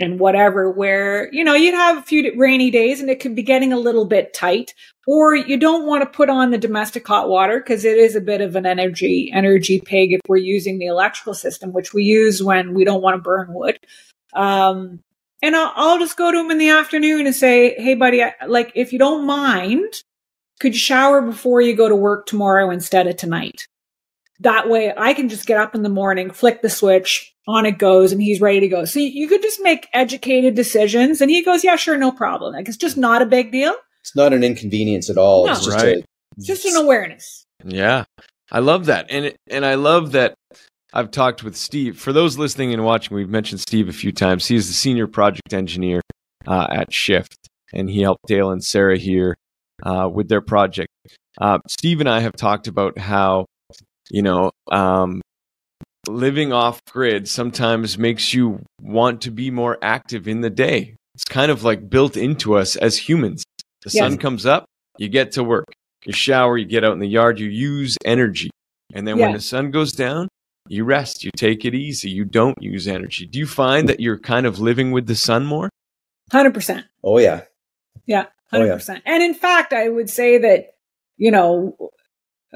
and 0.00 0.20
whatever 0.20 0.70
where, 0.70 1.32
you 1.32 1.44
know, 1.44 1.54
you'd 1.54 1.74
have 1.74 1.98
a 1.98 2.02
few 2.02 2.32
rainy 2.36 2.70
days 2.70 3.00
and 3.00 3.10
it 3.10 3.20
could 3.20 3.34
be 3.34 3.42
getting 3.42 3.72
a 3.72 3.78
little 3.78 4.04
bit 4.04 4.32
tight. 4.32 4.74
Or 5.06 5.34
you 5.34 5.58
don't 5.58 5.86
want 5.86 6.02
to 6.02 6.16
put 6.16 6.30
on 6.30 6.50
the 6.50 6.58
domestic 6.58 7.06
hot 7.06 7.28
water 7.28 7.58
because 7.58 7.84
it 7.84 7.98
is 7.98 8.16
a 8.16 8.20
bit 8.20 8.40
of 8.40 8.56
an 8.56 8.64
energy, 8.64 9.30
energy 9.32 9.80
pig 9.84 10.12
if 10.12 10.20
we're 10.28 10.36
using 10.38 10.78
the 10.78 10.86
electrical 10.86 11.34
system, 11.34 11.72
which 11.72 11.92
we 11.92 12.04
use 12.04 12.42
when 12.42 12.74
we 12.74 12.84
don't 12.84 13.02
want 13.02 13.16
to 13.16 13.22
burn 13.22 13.52
wood. 13.52 13.78
Um, 14.32 15.00
and 15.42 15.54
I'll, 15.54 15.72
I'll 15.74 15.98
just 15.98 16.16
go 16.16 16.30
to 16.30 16.38
him 16.38 16.50
in 16.50 16.58
the 16.58 16.70
afternoon 16.70 17.26
and 17.26 17.34
say, 17.34 17.74
Hey, 17.76 17.94
buddy, 17.94 18.22
I, 18.22 18.32
like, 18.46 18.72
if 18.74 18.92
you 18.92 18.98
don't 18.98 19.26
mind, 19.26 20.02
could 20.60 20.74
you 20.74 20.78
shower 20.78 21.20
before 21.20 21.60
you 21.60 21.74
go 21.74 21.88
to 21.88 21.96
work 21.96 22.26
tomorrow 22.26 22.70
instead 22.70 23.06
of 23.06 23.16
tonight? 23.16 23.66
That 24.40 24.68
way 24.68 24.92
I 24.96 25.14
can 25.14 25.28
just 25.28 25.46
get 25.46 25.58
up 25.58 25.74
in 25.74 25.82
the 25.82 25.88
morning, 25.88 26.30
flick 26.30 26.62
the 26.62 26.70
switch, 26.70 27.34
on 27.46 27.66
it 27.66 27.78
goes, 27.78 28.12
and 28.12 28.22
he's 28.22 28.40
ready 28.40 28.60
to 28.60 28.68
go. 28.68 28.84
So 28.84 28.98
you 28.98 29.28
could 29.28 29.42
just 29.42 29.60
make 29.62 29.88
educated 29.92 30.54
decisions. 30.54 31.20
And 31.20 31.30
he 31.30 31.42
goes, 31.42 31.64
Yeah, 31.64 31.76
sure, 31.76 31.96
no 31.96 32.10
problem. 32.10 32.54
Like 32.54 32.68
it's 32.68 32.76
just 32.76 32.96
not 32.96 33.22
a 33.22 33.26
big 33.26 33.52
deal. 33.52 33.74
It's 34.00 34.16
not 34.16 34.32
an 34.32 34.44
inconvenience 34.44 35.08
at 35.08 35.18
all. 35.18 35.46
No. 35.46 35.52
It's 35.52 35.64
just, 35.64 35.78
right. 35.78 35.98
a, 35.98 36.40
just 36.40 36.64
an 36.66 36.76
awareness. 36.76 37.44
Yeah. 37.64 38.04
I 38.50 38.58
love 38.58 38.86
that. 38.86 39.06
And 39.10 39.26
it, 39.26 39.36
and 39.48 39.64
I 39.64 39.74
love 39.74 40.12
that 40.12 40.34
I've 40.92 41.10
talked 41.10 41.42
with 41.42 41.56
Steve. 41.56 41.98
For 41.98 42.12
those 42.12 42.38
listening 42.38 42.72
and 42.72 42.84
watching, 42.84 43.16
we've 43.16 43.28
mentioned 43.28 43.60
Steve 43.60 43.88
a 43.88 43.92
few 43.92 44.12
times. 44.12 44.46
He 44.46 44.56
is 44.56 44.66
the 44.66 44.74
senior 44.74 45.06
project 45.06 45.52
engineer 45.52 46.02
uh, 46.46 46.66
at 46.70 46.92
Shift, 46.92 47.48
and 47.72 47.88
he 47.88 48.02
helped 48.02 48.26
Dale 48.26 48.50
and 48.50 48.62
Sara 48.62 48.98
here 48.98 49.36
uh, 49.84 50.08
with 50.12 50.28
their 50.28 50.40
project. 50.40 50.88
Uh, 51.40 51.58
Steve 51.68 52.00
and 52.00 52.08
I 52.08 52.20
have 52.20 52.32
talked 52.32 52.68
about 52.68 52.98
how, 52.98 53.46
you 54.10 54.22
know, 54.22 54.50
um, 54.70 55.20
living 56.08 56.52
off 56.52 56.80
grid 56.90 57.28
sometimes 57.28 57.98
makes 57.98 58.34
you 58.34 58.60
want 58.80 59.22
to 59.22 59.30
be 59.30 59.50
more 59.50 59.78
active 59.82 60.28
in 60.28 60.40
the 60.40 60.50
day. 60.50 60.96
It's 61.14 61.24
kind 61.24 61.50
of 61.50 61.64
like 61.64 61.88
built 61.88 62.16
into 62.16 62.56
us 62.56 62.76
as 62.76 62.96
humans. 62.96 63.44
The 63.82 63.90
yes. 63.90 63.98
sun 63.98 64.18
comes 64.18 64.46
up, 64.46 64.64
you 64.98 65.08
get 65.08 65.32
to 65.32 65.44
work. 65.44 65.66
You 66.04 66.12
shower, 66.12 66.58
you 66.58 66.66
get 66.66 66.84
out 66.84 66.92
in 66.92 66.98
the 66.98 67.08
yard, 67.08 67.38
you 67.38 67.48
use 67.48 67.96
energy. 68.04 68.50
And 68.92 69.06
then 69.06 69.18
when 69.18 69.32
the 69.32 69.40
sun 69.40 69.70
goes 69.70 69.92
down, 69.92 70.28
you 70.68 70.84
rest, 70.84 71.24
you 71.24 71.30
take 71.36 71.64
it 71.64 71.74
easy, 71.74 72.10
you 72.10 72.24
don't 72.24 72.60
use 72.60 72.86
energy. 72.86 73.26
Do 73.26 73.38
you 73.38 73.46
find 73.46 73.88
that 73.88 74.00
you're 74.00 74.18
kind 74.18 74.46
of 74.46 74.58
living 74.58 74.92
with 74.92 75.06
the 75.06 75.14
sun 75.14 75.46
more? 75.46 75.70
100%. 76.30 76.84
Oh, 77.02 77.18
yeah. 77.18 77.42
Yeah. 78.06 78.26
100%. 78.54 78.88
Oh, 78.88 78.92
yeah. 78.92 78.98
And 79.04 79.22
in 79.22 79.34
fact, 79.34 79.72
I 79.72 79.88
would 79.88 80.10
say 80.10 80.38
that, 80.38 80.74
you 81.16 81.30
know, 81.30 81.76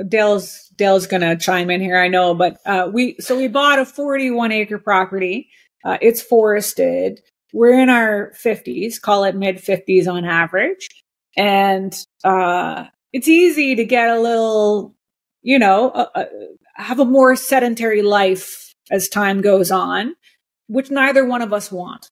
Dale's 0.07 0.69
Dale's 0.77 1.07
going 1.07 1.23
to 1.23 1.37
chime 1.37 1.71
in 1.71 1.81
here, 1.81 1.99
I 1.99 2.09
know, 2.09 2.35
but 2.35 2.59
uh, 2.65 2.89
we 2.93 3.17
so 3.19 3.37
we 3.37 3.49
bought 3.49 3.79
a 3.79 3.85
41 3.85 4.53
acre 4.53 4.79
property. 4.79 5.49
Uh, 5.85 5.99
it's 6.01 6.23
forested. 6.23 7.21
We're 7.53 7.81
in 7.81 7.89
our 7.89 8.33
50s, 8.33 9.01
call 9.01 9.25
it 9.25 9.35
mid 9.35 9.57
50s 9.57 10.07
on 10.07 10.25
average, 10.25 10.89
and 11.37 11.95
uh, 12.25 12.85
it's 13.13 13.29
easy 13.29 13.75
to 13.77 13.85
get 13.85 14.09
a 14.09 14.21
little, 14.21 14.95
you 15.43 15.59
know, 15.59 15.91
uh, 15.91 16.09
uh, 16.15 16.25
have 16.75 17.01
a 17.01 17.05
more 17.05 17.37
sedentary 17.37 18.03
life 18.03 18.75
as 18.91 19.09
time 19.09 19.41
goes 19.41 19.71
on, 19.71 20.15
which 20.67 20.91
neither 20.91 21.25
one 21.25 21.43
of 21.43 21.53
us 21.53 21.73
want. 21.73 22.11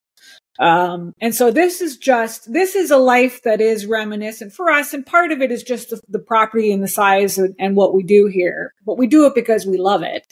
Um, 0.58 1.14
and 1.20 1.34
so 1.34 1.50
this 1.50 1.80
is 1.80 1.96
just, 1.96 2.52
this 2.52 2.74
is 2.74 2.90
a 2.90 2.96
life 2.96 3.42
that 3.42 3.60
is 3.60 3.86
reminiscent 3.86 4.52
for 4.52 4.70
us. 4.70 4.94
And 4.94 5.04
part 5.04 5.32
of 5.32 5.42
it 5.42 5.52
is 5.52 5.62
just 5.62 5.90
the, 5.90 6.00
the 6.08 6.18
property 6.18 6.72
and 6.72 6.82
the 6.82 6.88
size 6.88 7.38
and, 7.38 7.54
and, 7.58 7.76
what 7.76 7.94
we 7.94 8.02
do 8.02 8.26
here, 8.26 8.72
but 8.86 8.96
we 8.96 9.06
do 9.06 9.26
it 9.26 9.34
because 9.34 9.66
we 9.66 9.76
love 9.76 10.02
it. 10.02 10.26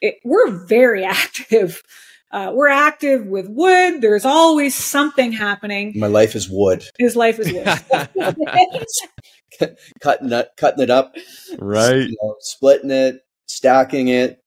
it 0.00 0.16
we're 0.24 0.50
very 0.66 1.04
active. 1.04 1.82
Uh, 2.30 2.52
we're 2.52 2.68
active 2.68 3.26
with 3.26 3.48
wood. 3.48 4.02
There's 4.02 4.26
always 4.26 4.74
something 4.74 5.32
happening. 5.32 5.94
My 5.96 6.08
life 6.08 6.34
is 6.34 6.50
wood. 6.50 6.84
His 6.98 7.16
life 7.16 7.38
is 7.38 7.52
wood. 7.52 7.64
cutting 10.00 10.32
it, 10.32 10.50
cutting 10.56 10.82
it 10.82 10.90
up, 10.90 11.14
right? 11.58 11.94
You 11.94 12.16
know, 12.22 12.36
splitting 12.40 12.90
it, 12.90 13.20
stacking 13.46 14.08
it, 14.08 14.42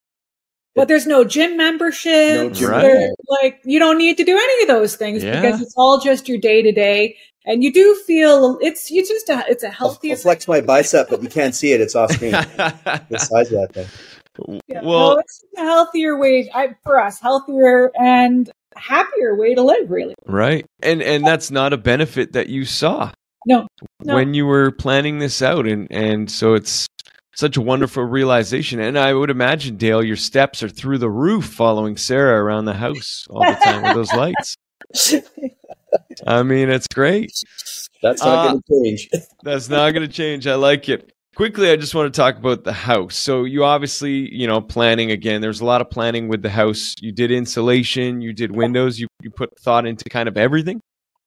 but 0.76 0.88
there's 0.88 1.08
no 1.08 1.24
gym 1.24 1.58
membership. 1.58 2.36
No 2.36 2.50
gym 2.50 2.70
right. 2.70 3.10
Like 3.42 3.60
you 3.64 3.80
don't 3.80 3.98
need 3.98 4.18
to 4.18 4.24
do 4.24 4.38
any 4.38 4.62
of 4.64 4.68
those 4.68 4.96
things 4.96 5.24
yeah. 5.24 5.42
because 5.42 5.62
it's 5.62 5.74
all 5.78 6.00
just 6.00 6.28
your 6.28 6.38
day 6.38 6.62
to 6.62 6.72
day. 6.72 7.18
And 7.46 7.64
you 7.64 7.74
do 7.74 7.96
feel 8.06 8.60
it's 8.62 8.92
you 8.92 9.06
just 9.06 9.30
a, 9.30 9.44
it's 9.48 9.64
a 9.64 9.70
healthy. 9.70 10.10
I'll, 10.12 10.18
I'll 10.18 10.22
flex 10.22 10.48
my 10.48 10.62
bicep, 10.62 11.10
but 11.10 11.24
you 11.24 11.30
can't 11.30 11.56
see 11.56 11.74
it. 11.74 11.82
It's 11.82 11.96
off 11.96 12.12
screen. 12.12 12.32
the 12.32 13.18
size 13.18 13.52
of 13.52 13.62
that 13.62 13.74
thing. 13.74 13.88
Yeah, 14.68 14.82
well, 14.84 15.16
no, 15.16 15.20
it's 15.20 15.44
a 15.58 15.62
healthier 15.62 16.18
way 16.18 16.50
I, 16.54 16.76
for 16.84 17.02
us, 17.02 17.20
healthier 17.20 17.92
and 18.00 18.50
happier 18.76 19.36
way 19.36 19.56
to 19.56 19.62
live, 19.62 19.90
really. 19.90 20.16
Right, 20.26 20.66
and 20.82 21.02
and 21.02 21.26
that's 21.26 21.52
not 21.52 21.74
a 21.74 21.78
benefit 21.78 22.34
that 22.34 22.48
you 22.48 22.66
saw. 22.66 23.12
No, 23.46 23.68
no. 24.02 24.16
when 24.16 24.34
you 24.34 24.46
were 24.46 24.72
planning 24.72 25.20
this 25.20 25.42
out, 25.42 25.68
and 25.68 25.88
and 25.92 26.30
so 26.30 26.54
it's 26.54 26.88
such 27.40 27.56
a 27.56 27.62
wonderful 27.62 28.04
realization. 28.04 28.80
And 28.80 29.00
I 29.00 29.14
would 29.14 29.30
imagine, 29.30 29.78
Dale, 29.78 30.04
your 30.04 30.18
steps 30.18 30.62
are 30.62 30.70
through 30.70 30.98
the 30.98 31.10
roof 31.10 31.46
following 31.46 31.96
Sara 31.96 32.44
around 32.44 32.66
the 32.66 32.74
house 32.74 33.26
all 33.30 33.46
the 33.46 33.58
time 33.64 33.82
with 33.84 33.94
those 33.94 34.14
lights. 34.14 34.58
I 36.28 36.44
mean, 36.44 36.70
it's 36.70 36.88
great. 36.88 37.32
That's 38.04 38.22
not 38.22 38.48
uh, 38.48 38.50
going 38.50 38.62
to 38.62 38.84
change. 38.84 39.10
that's 39.44 39.70
not 39.70 39.92
going 39.92 40.08
to 40.08 40.14
change. 40.14 40.48
I 40.48 40.56
like 40.56 40.90
it. 40.90 41.14
Quickly, 41.36 41.72
I 41.72 41.78
just 41.78 41.96
want 41.96 42.14
to 42.14 42.18
talk 42.18 42.36
about 42.36 42.66
the 42.66 42.74
house. 42.74 43.16
So 43.16 43.46
you 43.46 43.64
obviously, 43.64 44.34
you 44.36 44.46
know, 44.46 44.60
planning 44.60 45.12
again. 45.12 45.40
There's 45.40 45.62
a 45.62 45.66
lot 45.66 45.80
of 45.80 45.90
planning 45.90 46.28
with 46.28 46.42
the 46.42 46.50
house. 46.50 46.96
You 47.00 47.14
did 47.14 47.32
insulation, 47.32 48.20
you 48.20 48.34
did 48.34 48.54
windows, 48.54 49.00
you 49.00 49.08
you 49.22 49.30
put 49.30 49.58
thought 49.60 49.86
into 49.86 50.10
kind 50.10 50.28
of 50.28 50.38
everything. 50.38 50.82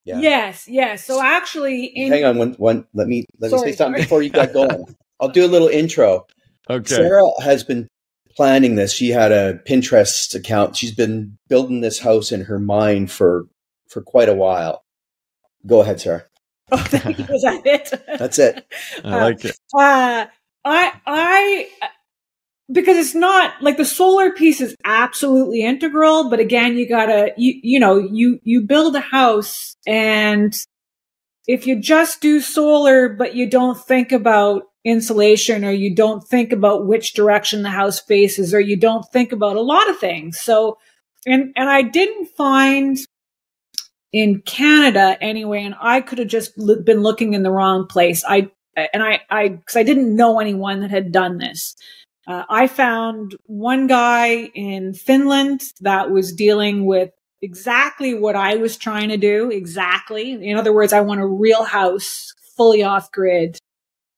Yeah. 0.04 0.18
Yes, 0.18 0.68
yes. 0.68 1.04
So 1.06 1.22
actually, 1.22 1.86
in- 1.86 2.12
hang 2.12 2.24
on 2.24 2.36
one 2.36 2.52
one. 2.54 2.86
Let 2.92 3.06
me 3.06 3.24
let 3.38 3.52
sorry, 3.52 3.62
me 3.62 3.72
say 3.72 3.76
something 3.76 4.02
sorry. 4.02 4.04
before 4.04 4.22
you 4.22 4.30
got 4.30 4.52
going. 4.52 4.84
I'll 5.22 5.28
do 5.28 5.46
a 5.46 5.48
little 5.48 5.68
intro. 5.68 6.26
Okay. 6.68 6.94
Sara 6.94 7.22
has 7.40 7.62
been 7.62 7.88
planning 8.36 8.74
this. 8.74 8.92
She 8.92 9.10
had 9.10 9.30
a 9.30 9.60
Pinterest 9.66 10.34
account. 10.34 10.76
She's 10.76 10.94
been 10.94 11.38
building 11.48 11.80
this 11.80 12.00
house 12.00 12.32
in 12.32 12.42
her 12.42 12.58
mind 12.58 13.10
for 13.10 13.46
for 13.88 14.02
quite 14.02 14.28
a 14.28 14.34
while. 14.34 14.82
Go 15.64 15.80
ahead, 15.80 16.00
Sara. 16.00 16.24
Oh, 16.72 16.76
thank 16.78 17.18
you. 17.18 17.26
Was 17.30 17.42
that 17.42 17.62
it? 17.64 18.18
That's 18.18 18.38
it. 18.38 18.66
I 19.04 19.22
like 19.22 19.44
it. 19.44 19.56
Uh, 19.74 20.26
I 20.64 20.92
I 21.06 21.68
because 22.70 22.96
it's 22.96 23.14
not 23.14 23.62
like 23.62 23.76
the 23.76 23.84
solar 23.84 24.32
piece 24.32 24.60
is 24.60 24.74
absolutely 24.84 25.62
integral, 25.62 26.30
but 26.30 26.40
again, 26.40 26.76
you 26.76 26.88
gotta 26.88 27.32
you 27.36 27.60
you 27.62 27.78
know 27.78 27.98
you 27.98 28.40
you 28.42 28.62
build 28.62 28.96
a 28.96 29.00
house 29.00 29.76
and 29.86 30.56
if 31.46 31.66
you 31.66 31.80
just 31.80 32.20
do 32.20 32.40
solar 32.40 33.08
but 33.08 33.34
you 33.34 33.48
don't 33.48 33.78
think 33.78 34.12
about 34.12 34.62
insulation 34.84 35.64
or 35.64 35.70
you 35.70 35.94
don't 35.94 36.26
think 36.26 36.52
about 36.52 36.86
which 36.86 37.14
direction 37.14 37.62
the 37.62 37.70
house 37.70 38.00
faces 38.00 38.52
or 38.52 38.60
you 38.60 38.76
don't 38.76 39.04
think 39.12 39.32
about 39.32 39.56
a 39.56 39.60
lot 39.62 39.88
of 39.88 39.98
things. 39.98 40.40
So, 40.40 40.78
and, 41.26 41.52
and 41.56 41.68
I 41.68 41.82
didn't 41.82 42.26
find 42.36 42.98
in 44.12 44.42
Canada 44.42 45.16
anyway, 45.20 45.64
and 45.64 45.74
I 45.80 46.00
could 46.00 46.18
have 46.18 46.28
just 46.28 46.52
been 46.56 47.00
looking 47.00 47.34
in 47.34 47.42
the 47.42 47.50
wrong 47.50 47.86
place. 47.86 48.24
I, 48.28 48.50
and 48.76 49.02
I, 49.02 49.20
I, 49.30 49.48
because 49.48 49.76
I 49.76 49.82
didn't 49.84 50.14
know 50.14 50.40
anyone 50.40 50.80
that 50.80 50.90
had 50.90 51.12
done 51.12 51.38
this. 51.38 51.74
Uh, 52.26 52.44
I 52.48 52.66
found 52.66 53.36
one 53.46 53.86
guy 53.86 54.50
in 54.54 54.94
Finland 54.94 55.62
that 55.80 56.10
was 56.10 56.32
dealing 56.32 56.84
with 56.84 57.10
exactly 57.40 58.14
what 58.14 58.36
I 58.36 58.56
was 58.56 58.76
trying 58.76 59.08
to 59.08 59.16
do. 59.16 59.50
Exactly. 59.50 60.32
In 60.32 60.56
other 60.56 60.72
words, 60.72 60.92
I 60.92 61.00
want 61.00 61.20
a 61.20 61.26
real 61.26 61.64
house, 61.64 62.32
fully 62.56 62.82
off 62.82 63.10
grid. 63.10 63.58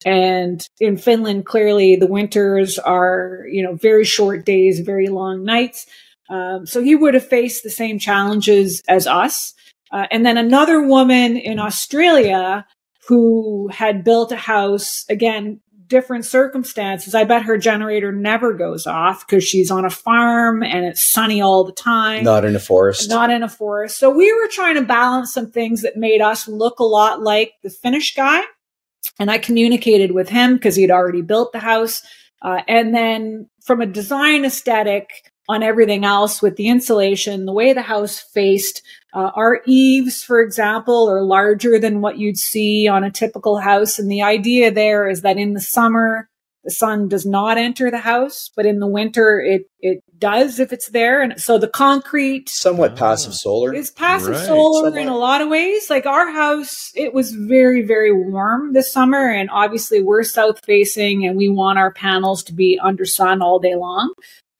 And 0.04 0.66
in 0.80 0.96
Finland, 0.96 1.46
clearly 1.46 1.96
the 1.96 2.06
winters 2.06 2.78
are, 2.78 3.44
you 3.50 3.62
know, 3.62 3.74
very 3.74 4.04
short 4.04 4.44
days, 4.44 4.80
very 4.80 5.08
long 5.08 5.44
nights. 5.44 5.86
Um, 6.28 6.66
so 6.66 6.82
he 6.82 6.94
would 6.94 7.14
have 7.14 7.26
faced 7.26 7.62
the 7.62 7.70
same 7.70 7.98
challenges 7.98 8.82
as 8.88 9.06
us. 9.06 9.54
Uh, 9.92 10.06
and 10.10 10.24
then 10.24 10.36
another 10.36 10.82
woman 10.82 11.36
in 11.36 11.58
Australia 11.58 12.66
who 13.08 13.68
had 13.72 14.04
built 14.04 14.32
a 14.32 14.36
house, 14.36 15.04
again, 15.08 15.60
different 15.86 16.24
circumstances. 16.24 17.14
I 17.14 17.24
bet 17.24 17.42
her 17.42 17.58
generator 17.58 18.10
never 18.10 18.54
goes 18.54 18.86
off 18.86 19.26
because 19.26 19.44
she's 19.44 19.70
on 19.70 19.84
a 19.84 19.90
farm 19.90 20.62
and 20.62 20.84
it's 20.84 21.10
sunny 21.12 21.40
all 21.40 21.64
the 21.64 21.72
time. 21.72 22.24
Not 22.24 22.44
in 22.44 22.56
a 22.56 22.60
forest. 22.60 23.08
Not 23.08 23.30
in 23.30 23.42
a 23.42 23.48
forest. 23.48 23.98
So 23.98 24.10
we 24.10 24.32
were 24.32 24.48
trying 24.48 24.76
to 24.76 24.82
balance 24.82 25.32
some 25.32 25.50
things 25.50 25.82
that 25.82 25.96
made 25.96 26.20
us 26.20 26.48
look 26.48 26.78
a 26.78 26.84
lot 26.84 27.22
like 27.22 27.52
the 27.62 27.70
Finnish 27.70 28.14
guy. 28.14 28.42
And 29.18 29.30
I 29.30 29.38
communicated 29.38 30.12
with 30.12 30.28
him 30.28 30.54
because 30.54 30.76
he'd 30.76 30.90
already 30.90 31.22
built 31.22 31.52
the 31.52 31.60
house. 31.60 32.02
Uh, 32.42 32.62
and 32.68 32.94
then 32.94 33.48
from 33.62 33.80
a 33.80 33.86
design 33.86 34.44
aesthetic, 34.44 35.32
on 35.48 35.62
everything 35.62 36.04
else 36.04 36.40
with 36.40 36.56
the 36.56 36.68
insulation, 36.68 37.44
the 37.44 37.52
way 37.52 37.72
the 37.72 37.82
house 37.82 38.18
faced. 38.18 38.82
Uh, 39.12 39.30
our 39.34 39.60
eaves, 39.66 40.22
for 40.22 40.40
example, 40.40 41.08
are 41.08 41.22
larger 41.22 41.78
than 41.78 42.00
what 42.00 42.18
you'd 42.18 42.38
see 42.38 42.88
on 42.88 43.04
a 43.04 43.10
typical 43.10 43.58
house. 43.58 43.98
And 43.98 44.10
the 44.10 44.22
idea 44.22 44.70
there 44.70 45.08
is 45.08 45.22
that 45.22 45.36
in 45.36 45.52
the 45.52 45.60
summer, 45.60 46.28
the 46.64 46.70
sun 46.70 47.08
does 47.08 47.26
not 47.26 47.58
enter 47.58 47.90
the 47.90 47.98
house, 47.98 48.50
but 48.56 48.64
in 48.64 48.78
the 48.78 48.86
winter, 48.86 49.38
it, 49.38 49.70
it 49.80 50.02
does 50.18 50.58
if 50.58 50.72
it's 50.72 50.88
there. 50.88 51.20
And 51.20 51.40
so 51.40 51.58
the 51.58 51.68
concrete. 51.68 52.48
Somewhat 52.48 52.92
ah. 52.92 52.96
passive 52.96 53.34
solar. 53.34 53.74
Is 53.74 53.90
passive 53.90 54.30
right. 54.30 54.46
solar 54.46 54.86
Somewhat. 54.86 55.02
in 55.02 55.08
a 55.08 55.16
lot 55.16 55.42
of 55.42 55.48
ways. 55.48 55.90
Like 55.90 56.06
our 56.06 56.30
house, 56.30 56.90
it 56.94 57.12
was 57.12 57.32
very, 57.32 57.82
very 57.82 58.12
warm 58.12 58.72
this 58.72 58.90
summer. 58.90 59.30
And 59.30 59.50
obviously 59.50 60.02
we're 60.02 60.22
south 60.22 60.64
facing 60.64 61.26
and 61.26 61.36
we 61.36 61.48
want 61.50 61.78
our 61.78 61.92
panels 61.92 62.42
to 62.44 62.54
be 62.54 62.78
under 62.82 63.04
sun 63.04 63.42
all 63.42 63.58
day 63.58 63.74
long. 63.74 64.14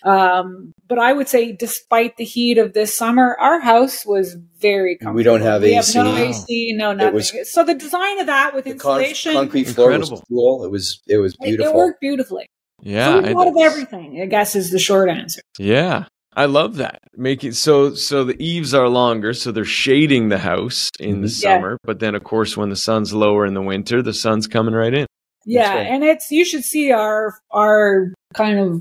Um, 0.05 0.75
but 0.87 0.99
I 0.99 1.15
would 1.15 1.29
say, 1.29 1.53
despite 1.53 2.19
the 2.19 2.25
heat 2.25 2.59
of 2.59 2.75
this 2.75 2.97
summer, 2.97 3.37
our 3.41 3.59
house 3.61 4.05
was 4.05 4.37
very 4.59 4.99
comfortable. 4.99 5.17
We 5.17 5.23
don't 5.23 5.41
have 5.41 5.63
we 5.63 5.77
AC. 5.77 5.97
Have 5.99 6.07
no 6.07 6.17
AC, 6.17 6.73
no 6.77 6.93
nothing. 6.93 7.15
Was, 7.15 7.53
so 7.53 7.65
the 7.65 7.75
design 7.75 8.21
of 8.21 8.27
that 8.27 8.55
with 8.55 8.67
insulation, 8.67 9.33
con- 9.33 9.45
concrete 9.45 9.65
floor 9.65 9.93
Incredible. 9.93 10.17
was 10.19 10.25
cool. 10.29 10.65
It 10.65 10.71
was 10.71 11.01
it 11.09 11.17
was 11.17 11.37
beautiful. 11.37 11.67
It, 11.67 11.75
it 11.75 11.77
worked 11.77 12.01
beautifully. 12.01 12.47
Yeah, 12.83 13.23
so 13.23 13.33
thought 13.33 13.49
of 13.49 13.57
everything. 13.59 14.21
I 14.21 14.27
guess 14.27 14.55
is 14.55 14.71
the 14.71 14.79
short 14.79 15.09
answer. 15.09 15.41
Yeah, 15.59 16.05
I 16.37 16.47
love 16.47 16.77
that. 16.77 16.99
Making 17.17 17.53
so 17.53 17.95
so 17.95 18.25
the 18.25 18.41
eaves 18.43 18.75
are 18.75 18.89
longer, 18.89 19.33
so 19.33 19.53
they're 19.53 19.65
shading 19.65 20.29
the 20.29 20.39
house 20.39 20.91
in 21.01 21.23
the 21.23 21.29
mm-hmm. 21.29 21.47
yeah. 21.47 21.57
summer. 21.57 21.79
But 21.83 22.01
then, 22.01 22.15
of 22.15 22.25
course, 22.25 22.59
when 22.59 22.69
the 22.69 22.77
sun's 22.77 23.15
lower 23.15 23.47
in 23.47 23.55
the 23.55 23.63
winter, 23.63 24.03
the 24.03 24.13
sun's 24.13 24.47
coming 24.47 24.75
right 24.75 24.93
in. 24.93 25.07
Yeah, 25.47 25.75
right. 25.75 25.87
and 25.87 26.05
it's 26.05 26.31
you 26.31 26.45
should 26.45 26.65
see 26.65 26.93
our 26.93 27.39
our 27.51 28.13
kind 28.35 28.59
of 28.59 28.81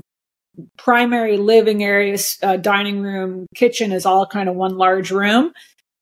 primary 0.76 1.36
living 1.36 1.82
areas, 1.82 2.38
uh, 2.42 2.56
dining 2.56 3.00
room, 3.00 3.46
kitchen 3.54 3.92
is 3.92 4.06
all 4.06 4.26
kind 4.26 4.48
of 4.48 4.54
one 4.54 4.76
large 4.76 5.10
room. 5.10 5.52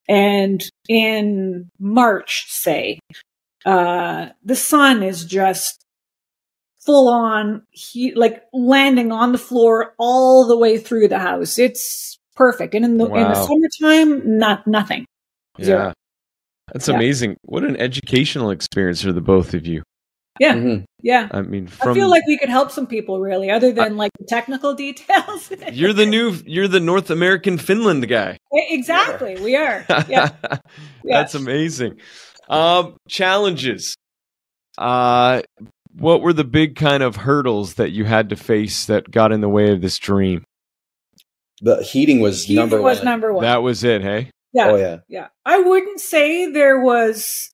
And 0.09 0.63
in 0.89 1.71
March, 1.79 2.47
say, 2.49 2.99
uh, 3.65 4.29
the 4.45 4.57
sun 4.57 5.03
is 5.03 5.25
just 5.25 5.85
full 6.85 7.09
on 7.09 7.63
heat, 7.71 8.17
like 8.17 8.43
landing 8.53 9.13
on 9.13 9.33
the 9.33 9.39
floor 9.39 9.95
all 9.99 10.47
the 10.47 10.57
way 10.57 10.79
through 10.79 11.09
the 11.09 11.19
house. 11.19 11.59
It's 11.59 12.19
perfect. 12.35 12.75
And 12.75 12.85
in 12.85 12.99
the, 12.99 13.07
wow. 13.07 13.17
in 13.17 13.29
the 13.29 13.47
summertime, 13.47 14.39
not 14.39 14.67
nothing. 14.67 15.07
Zero. 15.63 15.87
Yeah. 15.87 15.93
That's 16.73 16.89
yeah. 16.89 16.97
amazing. 16.97 17.37
What 17.43 17.65
an 17.65 17.77
educational 17.77 18.51
experience 18.51 19.03
for 19.03 19.13
the 19.13 19.21
both 19.21 19.55
of 19.55 19.67
you. 19.67 19.83
Yeah. 20.41 20.55
Mm-hmm. 20.55 20.85
Yeah. 21.03 21.29
I 21.31 21.43
mean, 21.43 21.67
from, 21.67 21.91
I 21.91 21.95
feel 21.95 22.09
like 22.09 22.27
we 22.27 22.39
could 22.39 22.49
help 22.49 22.71
some 22.71 22.87
people 22.87 23.21
really, 23.21 23.51
other 23.51 23.73
than 23.73 23.85
I, 23.85 23.89
like 23.89 24.13
the 24.19 24.25
technical 24.27 24.75
details. 24.87 25.53
you're 25.73 25.93
the 25.93 26.07
new, 26.07 26.37
you're 26.47 26.69
the 26.69 26.81
North 26.81 27.11
American 27.11 27.59
Finland 27.59 28.09
guy. 28.09 28.39
Exactly. 28.53 29.37
We 29.41 29.57
are. 29.57 29.85
Yeah. 30.09 30.31
That's 31.05 31.35
amazing. 31.35 32.01
Um, 32.49 32.97
challenges. 33.09 33.97
Uh, 34.79 35.43
what 35.95 36.23
were 36.23 36.33
the 36.33 36.45
big 36.45 36.77
kind 36.77 37.03
of 37.03 37.17
hurdles 37.17 37.75
that 37.75 37.91
you 37.93 38.05
had 38.05 38.31
to 38.31 38.37
face 38.37 38.87
that 38.87 39.11
got 39.11 39.33
in 39.33 39.41
the 39.41 39.49
way 39.49 39.71
of 39.73 39.81
this 39.81 39.99
dream? 39.99 40.45
The 41.61 41.83
heating 41.83 42.21
was 42.21 42.45
heating 42.45 42.63
number 42.63 42.83
was 42.83 42.99
one. 42.99 43.05
number 43.05 43.33
one. 43.33 43.43
That 43.45 43.63
was 43.63 43.85
it. 43.85 44.03
Hey. 44.03 44.31
Yeah. 44.53 44.69
Oh 44.69 44.77
yeah. 44.77 44.97
Yeah. 45.09 45.29
I 45.47 45.61
wouldn't 45.61 46.01
say 46.01 46.51
there 46.51 46.81
was 46.81 47.52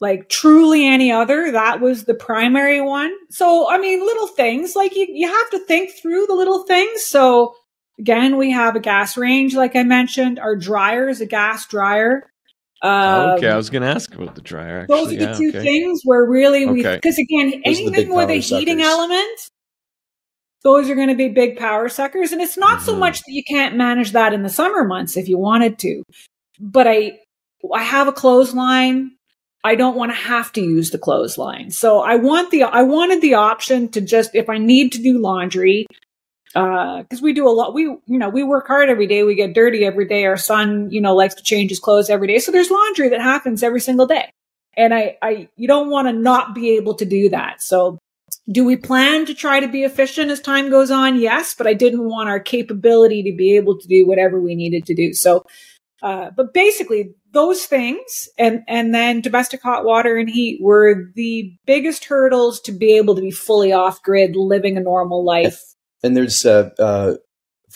like 0.00 0.28
truly 0.28 0.86
any 0.86 1.12
other. 1.12 1.52
That 1.52 1.80
was 1.80 2.04
the 2.04 2.14
primary 2.14 2.80
one. 2.80 3.12
So, 3.30 3.70
I 3.70 3.78
mean, 3.78 4.00
little 4.00 4.28
things 4.28 4.74
like 4.74 4.96
you, 4.96 5.06
you 5.08 5.28
have 5.28 5.50
to 5.50 5.58
think 5.66 5.92
through 5.92 6.26
the 6.26 6.34
little 6.34 6.64
things. 6.64 7.04
So 7.04 7.54
again, 7.98 8.36
we 8.36 8.50
have 8.50 8.76
a 8.76 8.80
gas 8.80 9.16
range, 9.16 9.54
like 9.54 9.76
I 9.76 9.82
mentioned. 9.82 10.38
Our 10.38 10.56
dryer 10.56 11.08
is 11.08 11.20
a 11.20 11.26
gas 11.26 11.66
dryer. 11.66 12.30
Um, 12.82 13.32
okay, 13.32 13.48
I 13.48 13.56
was 13.56 13.68
going 13.68 13.82
to 13.82 13.88
ask 13.88 14.14
about 14.14 14.34
the 14.34 14.40
dryer. 14.40 14.80
Actually. 14.80 14.96
Those 14.96 15.12
are 15.12 15.16
the 15.16 15.24
yeah, 15.24 15.34
two 15.34 15.48
okay. 15.50 15.62
things 15.62 16.00
where 16.04 16.24
really 16.24 16.64
we, 16.64 16.82
because 16.82 17.18
again, 17.18 17.50
those 17.50 17.78
anything 17.78 18.14
with 18.14 18.30
a 18.30 18.40
heating 18.40 18.80
element, 18.80 19.50
those 20.62 20.88
are 20.88 20.94
going 20.94 21.08
to 21.08 21.14
be 21.14 21.28
big 21.28 21.58
power 21.58 21.90
suckers. 21.90 22.32
And 22.32 22.40
it's 22.40 22.56
not 22.56 22.78
mm-hmm. 22.78 22.86
so 22.86 22.96
much 22.96 23.18
that 23.18 23.32
you 23.32 23.42
can't 23.46 23.76
manage 23.76 24.12
that 24.12 24.32
in 24.32 24.42
the 24.42 24.48
summer 24.48 24.82
months 24.82 25.18
if 25.18 25.28
you 25.28 25.36
wanted 25.36 25.78
to, 25.80 26.02
but 26.58 26.86
I, 26.86 27.18
I 27.70 27.82
have 27.82 28.08
a 28.08 28.12
clothesline. 28.12 29.10
I 29.62 29.74
don't 29.74 29.96
want 29.96 30.10
to 30.10 30.16
have 30.16 30.52
to 30.52 30.60
use 30.60 30.90
the 30.90 30.98
clothesline. 30.98 31.70
So 31.70 32.00
I 32.00 32.16
want 32.16 32.50
the, 32.50 32.62
I 32.62 32.82
wanted 32.82 33.20
the 33.20 33.34
option 33.34 33.88
to 33.90 34.00
just, 34.00 34.34
if 34.34 34.48
I 34.48 34.58
need 34.58 34.92
to 34.92 35.02
do 35.02 35.18
laundry, 35.18 35.86
uh, 36.54 37.04
cause 37.04 37.22
we 37.22 37.32
do 37.32 37.46
a 37.46 37.50
lot, 37.50 37.74
we, 37.74 37.82
you 37.82 38.00
know, 38.06 38.28
we 38.28 38.42
work 38.42 38.66
hard 38.66 38.88
every 38.88 39.06
day. 39.06 39.22
We 39.22 39.34
get 39.34 39.54
dirty 39.54 39.84
every 39.84 40.08
day. 40.08 40.24
Our 40.24 40.36
son, 40.36 40.90
you 40.90 41.00
know, 41.00 41.14
likes 41.14 41.34
to 41.34 41.42
change 41.42 41.70
his 41.70 41.78
clothes 41.78 42.10
every 42.10 42.26
day. 42.26 42.38
So 42.38 42.52
there's 42.52 42.70
laundry 42.70 43.10
that 43.10 43.20
happens 43.20 43.62
every 43.62 43.80
single 43.80 44.06
day. 44.06 44.32
And 44.76 44.94
I, 44.94 45.18
I, 45.20 45.48
you 45.56 45.68
don't 45.68 45.90
want 45.90 46.08
to 46.08 46.12
not 46.12 46.54
be 46.54 46.76
able 46.76 46.94
to 46.94 47.04
do 47.04 47.28
that. 47.28 47.62
So 47.62 47.98
do 48.50 48.64
we 48.64 48.76
plan 48.76 49.26
to 49.26 49.34
try 49.34 49.60
to 49.60 49.68
be 49.68 49.84
efficient 49.84 50.30
as 50.30 50.40
time 50.40 50.70
goes 50.70 50.90
on? 50.90 51.18
Yes, 51.18 51.54
but 51.54 51.66
I 51.66 51.74
didn't 51.74 52.04
want 52.04 52.28
our 52.28 52.40
capability 52.40 53.22
to 53.24 53.36
be 53.36 53.56
able 53.56 53.78
to 53.78 53.86
do 53.86 54.06
whatever 54.06 54.40
we 54.40 54.54
needed 54.54 54.86
to 54.86 54.94
do. 54.94 55.12
So, 55.12 55.44
uh, 56.02 56.30
but 56.36 56.54
basically 56.54 57.14
those 57.32 57.64
things 57.64 58.28
and 58.38 58.62
and 58.66 58.94
then 58.94 59.20
domestic 59.20 59.62
hot 59.62 59.84
water 59.84 60.16
and 60.16 60.30
heat 60.30 60.58
were 60.62 61.10
the 61.14 61.52
biggest 61.66 62.04
hurdles 62.06 62.60
to 62.60 62.72
be 62.72 62.96
able 62.96 63.14
to 63.14 63.20
be 63.20 63.30
fully 63.30 63.72
off 63.72 64.02
grid 64.02 64.34
living 64.34 64.76
a 64.76 64.80
normal 64.80 65.24
life. 65.24 65.60
And 66.02 66.16
there's 66.16 66.44
uh, 66.44 66.70
uh 66.78 67.14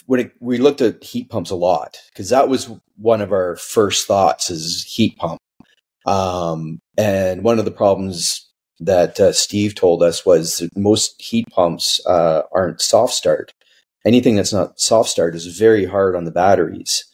when 0.07 0.21
it, 0.21 0.33
we 0.41 0.59
looked 0.59 0.81
at 0.81 1.05
heat 1.05 1.31
pumps 1.31 1.51
a 1.51 1.57
lot 1.57 1.99
because 2.13 2.31
that 2.31 2.49
was 2.49 2.71
one 2.97 3.21
of 3.21 3.33
our 3.33 3.57
first 3.57 4.07
thoughts 4.07 4.51
is 4.51 4.85
heat 4.85 5.17
pump. 5.17 5.39
Um, 6.07 6.81
and 6.99 7.43
one 7.43 7.59
of 7.59 7.65
the 7.65 7.71
problems 7.71 8.51
that 8.81 9.21
uh, 9.21 9.33
steve 9.33 9.75
told 9.75 10.03
us 10.03 10.27
was 10.27 10.59
that 10.59 10.77
most 10.77 11.21
heat 11.23 11.47
pumps 11.51 12.01
uh, 12.07 12.43
aren't 12.53 12.81
soft 12.81 13.15
start 13.15 13.53
anything 14.05 14.35
that's 14.35 14.53
not 14.53 14.79
soft 14.79 15.09
start 15.09 15.35
is 15.35 15.47
very 15.59 15.85
hard 15.85 16.17
on 16.17 16.25
the 16.25 16.33
batteries 16.33 17.05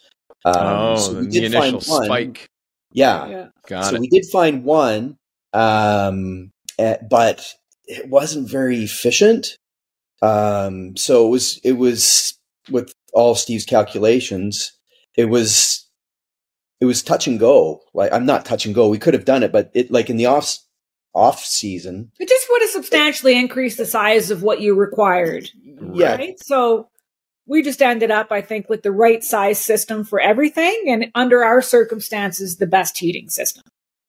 um, 0.44 0.54
oh, 0.56 0.96
so 0.96 1.20
we 1.20 1.28
did 1.28 1.52
find 1.52 1.74
one. 1.74 2.04
spike. 2.04 2.48
Yeah. 2.92 3.26
yeah. 3.28 3.46
Got 3.66 3.86
so 3.86 3.94
it. 3.96 4.00
we 4.00 4.08
did 4.08 4.24
find 4.32 4.64
one, 4.64 5.16
um, 5.52 6.50
eh, 6.78 6.96
but 7.08 7.46
it 7.86 8.08
wasn't 8.08 8.48
very 8.48 8.78
efficient. 8.78 9.56
Um, 10.22 10.96
so 10.96 11.26
it 11.26 11.30
was, 11.30 11.60
it 11.64 11.72
was 11.72 12.38
with 12.70 12.92
all 13.12 13.34
Steve's 13.34 13.64
calculations, 13.64 14.72
it 15.16 15.26
was, 15.26 15.88
it 16.80 16.84
was 16.86 17.02
touch 17.02 17.26
and 17.26 17.38
go. 17.38 17.82
Like 17.94 18.12
I'm 18.12 18.26
not 18.26 18.44
touch 18.44 18.66
and 18.66 18.74
go. 18.74 18.88
We 18.88 18.98
could 18.98 19.14
have 19.14 19.24
done 19.24 19.42
it, 19.42 19.52
but 19.52 19.70
it 19.74 19.90
like 19.90 20.10
in 20.10 20.16
the 20.16 20.26
off 20.26 20.58
off 21.14 21.44
season, 21.44 22.10
it 22.18 22.28
just 22.28 22.46
would 22.48 22.62
have 22.62 22.70
substantially 22.70 23.38
increased 23.38 23.78
the 23.78 23.86
size 23.86 24.30
of 24.30 24.42
what 24.42 24.60
you 24.60 24.74
required. 24.74 25.50
Yeah. 25.92 26.16
Right? 26.16 26.38
So 26.40 26.88
we 27.50 27.62
just 27.62 27.82
ended 27.82 28.12
up, 28.12 28.30
I 28.30 28.42
think, 28.42 28.68
with 28.68 28.84
the 28.84 28.92
right 28.92 29.24
size 29.24 29.60
system 29.60 30.04
for 30.04 30.20
everything, 30.20 30.84
and 30.86 31.10
under 31.16 31.42
our 31.42 31.60
circumstances, 31.60 32.56
the 32.56 32.66
best 32.66 32.96
heating 32.96 33.28
system. 33.28 33.64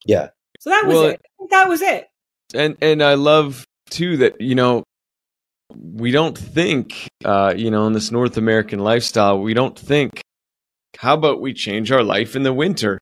Yeah. 0.05 0.29
So 0.59 0.69
that 0.69 0.85
was 0.85 0.95
well, 0.95 1.05
it. 1.05 1.21
that 1.49 1.67
was 1.67 1.81
it. 1.81 2.07
And 2.53 2.77
and 2.81 3.01
I 3.01 3.15
love 3.15 3.65
too 3.89 4.17
that 4.17 4.39
you 4.39 4.53
know 4.53 4.83
we 5.75 6.11
don't 6.11 6.37
think 6.37 7.07
uh, 7.25 7.53
you 7.57 7.71
know 7.71 7.87
in 7.87 7.93
this 7.93 8.11
North 8.11 8.37
American 8.37 8.79
lifestyle 8.79 9.41
we 9.41 9.55
don't 9.55 9.77
think 9.77 10.21
how 10.97 11.15
about 11.15 11.41
we 11.41 11.53
change 11.53 11.91
our 11.91 12.03
life 12.03 12.35
in 12.35 12.43
the 12.43 12.53
winter 12.53 12.99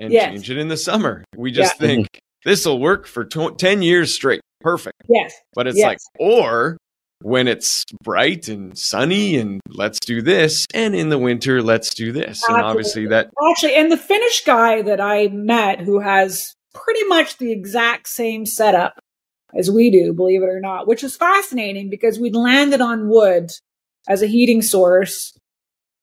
and 0.00 0.10
yes. 0.10 0.32
change 0.32 0.50
it 0.50 0.56
in 0.56 0.68
the 0.68 0.76
summer. 0.76 1.22
We 1.36 1.50
just 1.50 1.78
yeah. 1.78 1.86
think 1.86 2.20
this 2.46 2.64
will 2.64 2.80
work 2.80 3.06
for 3.06 3.24
tw- 3.24 3.58
10 3.58 3.82
years 3.82 4.14
straight. 4.14 4.40
Perfect. 4.60 4.96
Yes. 5.08 5.34
But 5.54 5.66
it's 5.66 5.76
yes. 5.76 5.86
like, 5.86 5.98
or 6.18 6.78
when 7.22 7.48
it's 7.48 7.84
bright 8.02 8.48
and 8.48 8.76
sunny 8.76 9.36
and 9.36 9.60
let's 9.68 9.98
do 10.00 10.22
this. 10.22 10.66
And 10.74 10.94
in 10.94 11.08
the 11.08 11.18
winter, 11.18 11.62
let's 11.62 11.94
do 11.94 12.12
this. 12.12 12.42
And 12.48 12.62
obviously 12.62 13.06
that. 13.06 13.30
Actually, 13.50 13.74
and 13.76 13.90
the 13.90 13.96
Finnish 13.96 14.44
guy 14.44 14.82
that 14.82 15.00
I 15.00 15.28
met 15.28 15.80
who 15.80 16.00
has 16.00 16.54
pretty 16.74 17.04
much 17.04 17.38
the 17.38 17.52
exact 17.52 18.08
same 18.08 18.46
setup 18.46 18.98
as 19.54 19.70
we 19.70 19.90
do, 19.90 20.12
believe 20.12 20.42
it 20.42 20.48
or 20.48 20.60
not, 20.60 20.86
which 20.86 21.04
is 21.04 21.16
fascinating 21.16 21.90
because 21.90 22.18
we'd 22.18 22.34
landed 22.34 22.80
on 22.80 23.08
wood 23.08 23.50
as 24.08 24.22
a 24.22 24.26
heating 24.26 24.62
source 24.62 25.36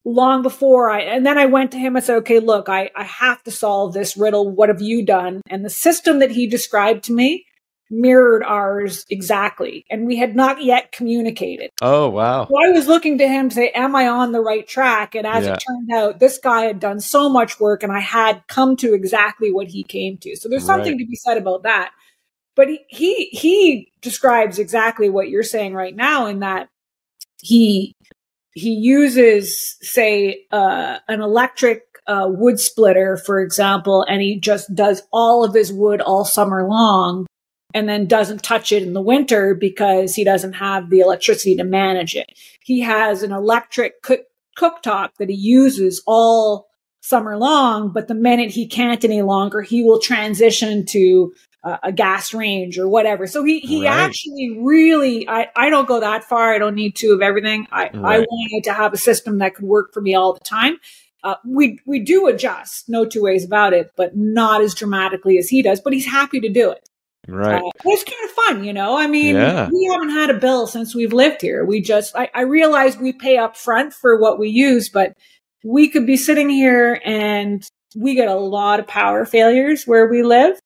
long 0.06 0.42
before 0.42 0.90
I, 0.90 1.02
and 1.02 1.26
then 1.26 1.38
I 1.38 1.46
went 1.46 1.72
to 1.72 1.78
him 1.78 1.96
and 1.96 2.06
said, 2.06 2.18
okay, 2.18 2.40
look, 2.40 2.70
I, 2.70 2.90
I 2.96 3.04
have 3.04 3.44
to 3.44 3.52
solve 3.52 3.94
this 3.94 4.16
riddle. 4.16 4.50
What 4.50 4.70
have 4.70 4.82
you 4.82 5.06
done? 5.06 5.42
And 5.50 5.66
the 5.66 5.70
system 5.70 6.20
that 6.20 6.32
he 6.32 6.48
described 6.48 7.04
to 7.06 7.14
me 7.14 7.46
mirrored 7.90 8.44
ours 8.44 9.06
exactly. 9.10 9.86
And 9.90 10.06
we 10.06 10.18
had 10.18 10.36
not 10.36 10.64
yet 10.64 10.92
communicated. 10.92 11.72
Oh, 11.82 12.10
wow. 12.10 12.48
So 12.48 12.56
I 12.56 12.70
was 12.70 12.88
looking 12.88 13.18
to 13.18 13.28
him 13.28 13.50
to 13.50 13.56
say, 13.56 13.70
am 13.70 13.96
I 13.96 14.08
on 14.08 14.32
the 14.32 14.42
right 14.42 14.68
track? 14.68 15.16
And 15.16 15.26
as 15.26 15.46
yeah. 15.46 15.54
it 15.54 15.64
turned 15.68 15.92
out, 15.92 16.20
this 16.20 16.38
guy 16.38 16.64
had 16.64 16.80
done 16.80 17.00
so 17.00 17.30
much 17.30 17.60
work 17.60 17.84
and 17.84 17.92
I 17.92 18.00
had 18.00 18.44
come 18.48 18.76
to 18.78 18.94
exactly 18.94 19.52
what 19.52 19.68
he 19.68 19.84
came 19.84 20.18
to. 20.20 20.36
So 20.36 20.50
there's 20.50 20.66
something 20.66 20.94
right. 20.94 21.00
to 21.00 21.06
be 21.06 21.16
said 21.16 21.38
about 21.38 21.64
that. 21.64 21.92
But 22.56 22.68
he, 22.68 22.80
he, 22.90 23.26
he 23.26 23.92
describes 24.02 24.60
exactly 24.60 25.10
what 25.10 25.30
you're 25.30 25.44
saying 25.44 25.74
right 25.74 25.96
now 25.96 26.28
in 26.28 26.40
that 26.40 26.70
he 27.42 27.94
he 28.54 28.72
uses 28.72 29.78
say 29.82 30.46
uh, 30.52 30.98
an 31.08 31.22
electric 31.22 31.84
uh, 32.08 32.26
wood 32.28 32.60
splitter 32.60 33.18
for 33.18 33.40
example 33.40 34.04
and 34.10 34.22
he 34.22 34.40
just 34.40 34.74
does 34.74 35.04
all 35.14 35.44
of 35.44 35.54
his 35.54 35.72
wood 35.72 36.02
all 36.02 36.26
summer 36.26 36.68
long 36.68 37.26
and 37.74 37.88
then 37.88 38.08
doesn't 38.08 38.44
touch 38.44 38.72
it 38.72 38.84
in 38.84 38.94
the 38.94 39.02
winter 39.02 39.54
because 39.54 40.16
he 40.16 40.24
doesn't 40.24 40.54
have 40.54 40.90
the 40.90 41.00
electricity 41.00 41.56
to 41.56 41.64
manage 41.64 42.16
it 42.16 42.32
he 42.64 42.82
has 42.82 43.24
an 43.24 43.32
electric 43.32 44.02
cook- 44.02 44.28
cooktop 44.58 45.10
that 45.20 45.30
he 45.30 45.36
uses 45.36 46.02
all 46.06 46.68
summer 47.02 47.38
long 47.38 47.90
but 47.92 48.08
the 48.08 48.16
minute 48.16 48.52
he 48.52 48.68
can't 48.68 49.06
any 49.06 49.22
longer 49.22 49.62
he 49.62 49.84
will 49.84 50.00
transition 50.00 50.86
to 50.86 51.32
uh, 51.64 51.78
a 51.84 51.92
gas 51.92 52.34
range 52.34 52.78
or 52.78 52.88
whatever. 52.88 53.28
So 53.28 53.44
he, 53.44 53.60
he 53.60 53.86
right. 53.86 53.92
actually 53.92 54.58
really, 54.62 55.28
I, 55.28 55.50
I 55.56 55.70
don't 55.70 55.88
go 55.88 56.00
that 56.00 56.24
far. 56.24 56.54
I 56.54 56.58
don't 56.58 56.76
need 56.76 56.96
two 56.96 57.14
of 57.14 57.22
everything. 57.22 57.68
I, 57.72 57.84
right. 57.84 57.94
I 57.96 58.20
wanted 58.20 58.64
to 58.66 58.74
have 58.74 58.94
a 58.94 58.98
system 58.98 59.40
that 59.40 59.56
could 59.56 59.66
work 59.66 59.94
for 59.94 60.02
me 60.02 60.16
all 60.16 60.34
the 60.34 60.40
time. 60.40 60.78
Uh, 61.22 61.36
we, 61.46 61.80
we 61.86 62.00
do 62.00 62.28
adjust, 62.28 62.88
no 62.88 63.06
two 63.06 63.22
ways 63.22 63.44
about 63.44 63.74
it, 63.74 63.92
but 63.98 64.16
not 64.16 64.62
as 64.62 64.74
dramatically 64.74 65.38
as 65.38 65.50
he 65.50 65.62
does, 65.62 65.82
but 65.82 65.92
he's 65.92 66.06
happy 66.06 66.40
to 66.40 66.50
do 66.50 66.72
it. 66.72 66.89
Right. 67.28 67.62
Uh, 67.62 67.70
it's 67.86 68.04
kind 68.04 68.24
of 68.26 68.32
fun, 68.32 68.64
you 68.64 68.74
know. 68.74 68.98
I 68.98 69.08
mean, 69.08 69.36
yeah. 69.36 69.70
we 69.72 69.90
haven't 69.92 70.12
had 70.12 70.30
a 70.30 70.40
bill 70.40 70.68
since 70.68 70.96
we've 70.96 71.14
lived 71.14 71.42
here. 71.42 71.66
We 71.66 71.82
just, 71.82 72.16
I, 72.16 72.30
I 72.34 72.42
realize 72.42 72.98
we 72.98 73.14
pay 73.14 73.38
up 73.38 73.56
front 73.56 73.94
for 73.94 74.20
what 74.20 74.40
we 74.40 74.50
use, 74.50 74.90
but 74.90 75.14
we 75.64 75.90
could 75.90 76.08
be 76.08 76.18
sitting 76.18 76.50
here 76.50 77.02
and 77.06 77.64
we 77.96 78.16
get 78.16 78.30
a 78.30 78.36
lot 78.36 78.80
of 78.80 78.88
power 78.88 79.26
failures 79.26 79.86
where 79.86 80.08
we 80.08 80.24
live 80.24 80.60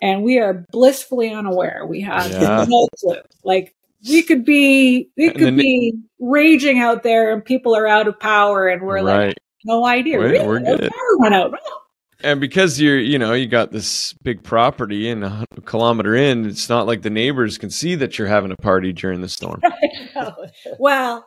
and 0.00 0.22
we 0.22 0.38
are 0.38 0.64
blissfully 0.70 1.32
unaware. 1.32 1.84
We 1.86 2.02
have 2.02 2.30
yeah. 2.30 2.64
no 2.68 2.88
clue. 2.98 3.20
Like 3.44 3.74
we 4.08 4.22
could 4.22 4.44
be, 4.44 5.10
we 5.16 5.30
could 5.30 5.56
be 5.56 5.94
raging 6.20 6.78
out 6.78 7.02
there, 7.02 7.32
and 7.32 7.44
people 7.44 7.74
are 7.74 7.86
out 7.86 8.06
of 8.06 8.20
power, 8.20 8.68
and 8.68 8.82
we're 8.82 9.02
right. 9.02 9.28
like, 9.28 9.36
no 9.64 9.86
idea. 9.86 10.18
Wait, 10.18 10.32
really? 10.32 10.46
We're 10.46 10.60
good. 10.60 10.80
Power 10.80 11.18
went 11.18 11.34
out. 11.34 11.54
Oh. 11.58 11.82
And 12.22 12.40
because 12.40 12.80
you're, 12.80 12.98
you 12.98 13.18
know, 13.18 13.34
you 13.34 13.46
got 13.46 13.72
this 13.72 14.14
big 14.22 14.42
property 14.42 15.10
and 15.10 15.24
a 15.24 15.44
kilometer 15.64 16.14
in, 16.14 16.46
it's 16.46 16.68
not 16.68 16.86
like 16.86 17.02
the 17.02 17.10
neighbors 17.10 17.58
can 17.58 17.70
see 17.70 17.94
that 17.96 18.18
you're 18.18 18.28
having 18.28 18.50
a 18.52 18.56
party 18.56 18.92
during 18.92 19.20
the 19.20 19.28
storm. 19.28 19.60
well, 20.78 21.26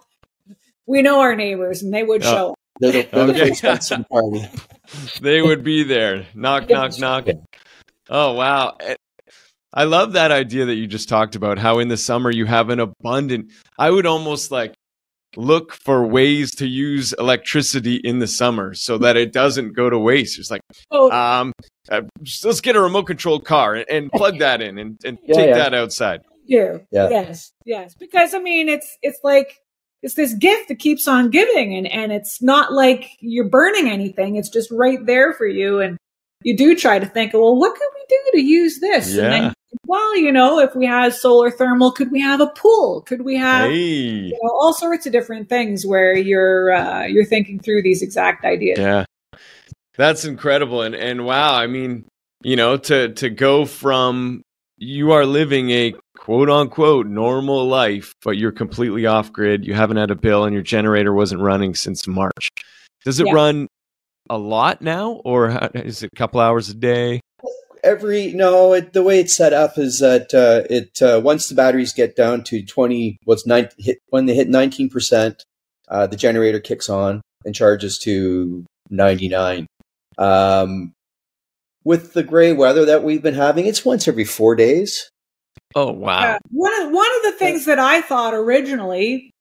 we 0.88 1.02
know 1.02 1.19
our 1.19 1.36
neighbors, 1.36 1.84
and 1.84 1.93
they 1.93 2.04
would 2.04 2.23
oh. 2.25 2.32
show. 2.32 2.56
They're 2.80 2.91
the, 2.91 3.10
they're 3.12 3.30
okay. 3.30 3.49
the 3.49 4.06
party. 4.10 4.49
they 5.21 5.41
would 5.41 5.63
be 5.63 5.84
there. 5.84 6.25
Knock, 6.34 6.69
knock, 6.69 6.97
knock. 6.97 7.28
Oh, 8.10 8.34
wow. 8.34 8.78
Eh, 8.80 8.95
I 9.71 9.84
love 9.84 10.13
that 10.13 10.32
idea 10.32 10.65
that 10.65 10.75
you 10.75 10.88
just 10.88 11.10
talked 11.10 11.36
about 11.36 11.60
how 11.60 11.78
in 11.78 11.89
the 11.89 11.97
summer 11.97 12.32
you 12.32 12.45
have 12.45 12.69
an 12.69 12.80
abundant. 12.80 13.52
I 13.78 13.91
would 13.91 14.08
almost 14.08 14.49
like 14.49 14.73
look 15.36 15.74
for 15.74 16.06
ways 16.06 16.52
to 16.56 16.68
use 16.68 17.13
electricity 17.13 17.96
in 17.96 18.20
the 18.20 18.28
summer 18.28 18.74
so 18.74 18.98
that 18.98 19.18
it 19.18 19.32
doesn't 19.32 19.74
go 19.74 19.89
to 19.89 19.98
waste. 19.98 20.39
It's 20.39 20.52
like, 20.52 20.62
oh. 20.92 21.12
um, 21.12 21.54
uh, 21.89 22.02
let's 22.44 22.62
get 22.62 22.76
a 22.76 22.82
remote 22.82 23.04
controlled 23.04 23.46
car 23.46 23.76
and, 23.76 23.86
and 23.89 24.12
plug 24.12 24.39
that 24.39 24.62
in 24.62 24.78
and, 24.78 25.00
and 25.04 25.18
yeah, 25.24 25.36
take 25.36 25.50
yeah. 25.50 25.58
that 25.58 25.74
outside. 25.74 26.22
Yeah. 26.46 26.78
yeah. 26.92 27.10
Yes. 27.10 27.52
Yes. 27.65 27.96
Because 27.96 28.34
I 28.34 28.39
mean, 28.39 28.70
it's, 28.70 28.98
it's 29.02 29.20
like, 29.24 29.58
it's 30.02 30.15
this 30.15 30.34
gift 30.34 30.70
that 30.70 30.80
keeps 30.80 31.08
on 31.08 31.30
giving 31.30 31.76
and, 31.76 31.86
and 31.86 32.12
it's 32.12 32.42
not 32.42 32.72
like 32.72 33.10
you're 33.20 33.50
burning 33.50 33.89
anything. 33.89 34.38
It's 34.38 34.50
just 34.50 34.72
right 34.72 35.06
there 35.06 35.34
for 35.34 35.46
you. 35.46 35.80
And 35.82 35.98
you 36.44 36.56
do 36.56 36.76
try 36.76 37.00
to 37.00 37.06
think, 37.06 37.34
well, 37.34 37.56
what 37.56 37.76
could 37.76 37.89
we 37.94 38.06
do 38.08 38.32
to 38.39 38.42
use 38.42 38.80
this? 38.80 39.13
Yeah. 39.13 39.30
Then, 39.30 39.54
well, 39.86 40.18
you 40.18 40.32
know, 40.32 40.60
if 40.60 40.76
we 40.76 40.86
had 40.86 41.14
solar 41.14 41.52
thermal, 41.52 41.92
could 41.92 42.12
we 42.12 42.22
have 42.22 42.42
a 42.42 42.48
pool? 42.48 43.02
Could 43.02 43.22
we 43.22 43.36
have 43.38 43.70
hey. 43.70 43.76
you 43.76 44.32
know, 44.32 44.50
all 44.52 44.74
sorts 44.74 45.06
of 45.06 45.12
different 45.12 45.50
things 45.50 45.86
where 45.86 46.16
you're 46.16 46.74
uh, 46.74 47.06
you're 47.06 47.26
thinking 47.26 47.60
through 47.60 47.84
these 47.84 48.02
exact 48.02 48.46
ideas? 48.46 48.80
Yeah, 48.80 49.06
that's 49.98 50.26
incredible, 50.26 50.82
and 50.82 50.96
and 50.96 51.26
wow, 51.26 51.54
I 51.56 51.68
mean, 51.68 52.06
you 52.44 52.56
know, 52.56 52.78
to 52.78 53.14
to 53.14 53.30
go 53.30 53.66
from 53.66 54.42
you 54.78 55.12
are 55.12 55.26
living 55.26 55.70
a 55.72 55.94
quote 56.18 56.50
unquote 56.50 57.06
normal 57.06 57.68
life, 57.68 58.14
but 58.24 58.38
you're 58.38 58.52
completely 58.52 59.06
off 59.06 59.32
grid. 59.32 59.66
You 59.66 59.74
haven't 59.74 59.98
had 59.98 60.12
a 60.12 60.16
bill, 60.16 60.46
and 60.46 60.54
your 60.54 60.64
generator 60.64 61.14
wasn't 61.14 61.42
running 61.42 61.76
since 61.76 62.08
March. 62.08 62.50
Does 63.06 63.20
it 63.20 63.28
yeah. 63.28 63.34
run 63.34 63.68
a 64.30 64.38
lot 64.38 64.82
now, 64.82 65.22
or 65.26 65.50
is 65.76 66.04
it 66.04 66.10
a 66.12 66.16
couple 66.16 66.40
hours 66.40 66.70
a 66.70 66.74
day? 66.74 67.22
Every 67.84 68.34
no, 68.34 68.74
it, 68.74 68.94
the 68.94 69.04
way 69.04 69.20
it's 69.20 69.36
set 69.36 69.54
up 69.54 69.78
is 69.78 70.00
that 70.00 70.34
uh, 70.34 70.68
it 70.70 71.02
uh, 71.02 71.22
once 71.24 71.48
the 71.48 71.56
batteries 71.56 71.94
get 71.94 72.15
down 72.15 72.44
to 72.46 72.65
twenty, 72.65 73.18
what's 73.24 73.46
nine 73.48 73.70
hit 73.78 74.00
when 74.10 74.26
they 74.26 74.36
hit 74.36 74.50
nineteen 74.50 74.89
percent, 74.89 75.44
uh, 75.88 76.08
the 76.08 76.18
generator 76.18 76.60
kicks 76.60 76.89
on 76.89 77.22
and 77.46 77.56
charges 77.56 77.98
to 78.00 78.65
ninety 78.89 79.30
nine. 79.30 79.65
Um, 80.18 80.94
with 81.84 82.13
the 82.13 82.24
gray 82.24 82.54
weather 82.54 82.86
that 82.86 83.04
we've 83.04 83.24
been 83.24 83.36
having, 83.36 83.65
it's 83.65 83.86
once 83.86 84.08
every 84.08 84.26
four 84.26 84.56
days. 84.56 85.10
Oh 85.76 85.92
wow! 85.92 86.38
one 86.52 86.82
of 86.82 86.92
one 86.92 87.08
of 87.18 87.24
the 87.24 87.38
things 87.38 87.65
that 87.65 87.80
I 87.80 88.02
thought 88.02 88.34
originally, 88.34 89.32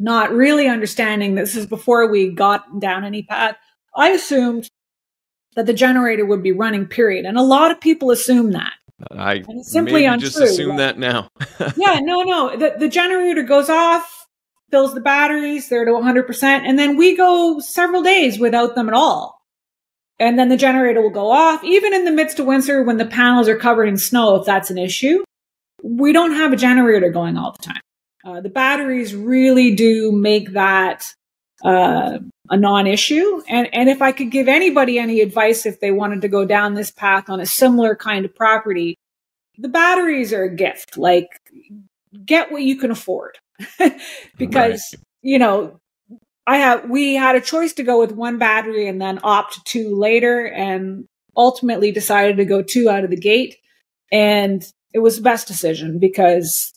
not 0.00 0.32
really 0.32 0.68
understanding 0.68 1.34
this 1.34 1.56
is 1.56 1.66
before 1.66 2.10
we 2.10 2.32
got 2.32 2.80
down 2.80 3.04
any 3.04 3.22
path, 3.22 3.56
I 3.96 4.10
assumed 4.10 4.68
that 5.54 5.66
the 5.66 5.72
generator 5.72 6.24
would 6.24 6.42
be 6.42 6.52
running, 6.52 6.86
period. 6.86 7.26
And 7.26 7.36
a 7.36 7.42
lot 7.42 7.70
of 7.70 7.80
people 7.80 8.10
assume 8.10 8.52
that. 8.52 8.72
I 9.10 9.34
and 9.34 9.60
it's 9.60 9.72
simply 9.72 10.04
untrue. 10.04 10.28
just 10.28 10.40
assume 10.40 10.76
that 10.76 10.98
now. 10.98 11.28
yeah, 11.76 11.98
no, 12.00 12.22
no. 12.22 12.56
The, 12.56 12.76
the 12.78 12.88
generator 12.88 13.42
goes 13.42 13.68
off, 13.68 14.28
fills 14.70 14.94
the 14.94 15.00
batteries, 15.00 15.68
they're 15.68 15.84
to 15.84 15.90
100%, 15.90 16.42
and 16.42 16.78
then 16.78 16.96
we 16.96 17.16
go 17.16 17.58
several 17.60 18.02
days 18.02 18.38
without 18.38 18.74
them 18.74 18.88
at 18.88 18.94
all. 18.94 19.40
And 20.18 20.38
then 20.38 20.48
the 20.48 20.56
generator 20.56 21.02
will 21.02 21.10
go 21.10 21.30
off, 21.30 21.64
even 21.64 21.92
in 21.92 22.04
the 22.04 22.12
midst 22.12 22.38
of 22.38 22.46
winter 22.46 22.82
when 22.82 22.96
the 22.96 23.06
panels 23.06 23.48
are 23.48 23.58
covered 23.58 23.88
in 23.88 23.96
snow, 23.96 24.36
if 24.36 24.46
that's 24.46 24.70
an 24.70 24.78
issue. 24.78 25.24
We 25.82 26.12
don't 26.12 26.34
have 26.34 26.52
a 26.52 26.56
generator 26.56 27.10
going 27.10 27.36
all 27.36 27.52
the 27.52 27.62
time. 27.62 27.80
Uh, 28.24 28.40
the 28.40 28.48
batteries 28.48 29.16
really 29.16 29.74
do 29.74 30.12
make 30.12 30.52
that 30.52 31.12
uh, 31.62 32.18
a 32.50 32.56
non-issue. 32.56 33.42
And 33.48 33.68
and 33.72 33.88
if 33.88 34.02
I 34.02 34.12
could 34.12 34.30
give 34.30 34.48
anybody 34.48 34.98
any 34.98 35.20
advice 35.20 35.66
if 35.66 35.80
they 35.80 35.90
wanted 35.90 36.22
to 36.22 36.28
go 36.28 36.44
down 36.44 36.74
this 36.74 36.90
path 36.90 37.28
on 37.28 37.40
a 37.40 37.46
similar 37.46 37.94
kind 37.94 38.24
of 38.24 38.34
property, 38.34 38.96
the 39.58 39.68
batteries 39.68 40.32
are 40.32 40.44
a 40.44 40.54
gift. 40.54 40.96
Like 40.96 41.28
get 42.24 42.52
what 42.52 42.62
you 42.62 42.76
can 42.76 42.90
afford. 42.90 43.38
because 44.38 44.82
right. 44.94 45.02
you 45.22 45.38
know, 45.38 45.78
I 46.46 46.58
have 46.58 46.90
we 46.90 47.14
had 47.14 47.36
a 47.36 47.40
choice 47.40 47.72
to 47.74 47.82
go 47.82 48.00
with 48.00 48.12
one 48.12 48.38
battery 48.38 48.88
and 48.88 49.00
then 49.00 49.20
opt 49.22 49.64
two 49.64 49.96
later 49.96 50.46
and 50.46 51.06
ultimately 51.36 51.92
decided 51.92 52.36
to 52.36 52.44
go 52.44 52.62
two 52.62 52.90
out 52.90 53.04
of 53.04 53.10
the 53.10 53.16
gate. 53.16 53.56
And 54.10 54.62
it 54.92 54.98
was 54.98 55.16
the 55.16 55.22
best 55.22 55.46
decision 55.46 55.98
because 55.98 56.72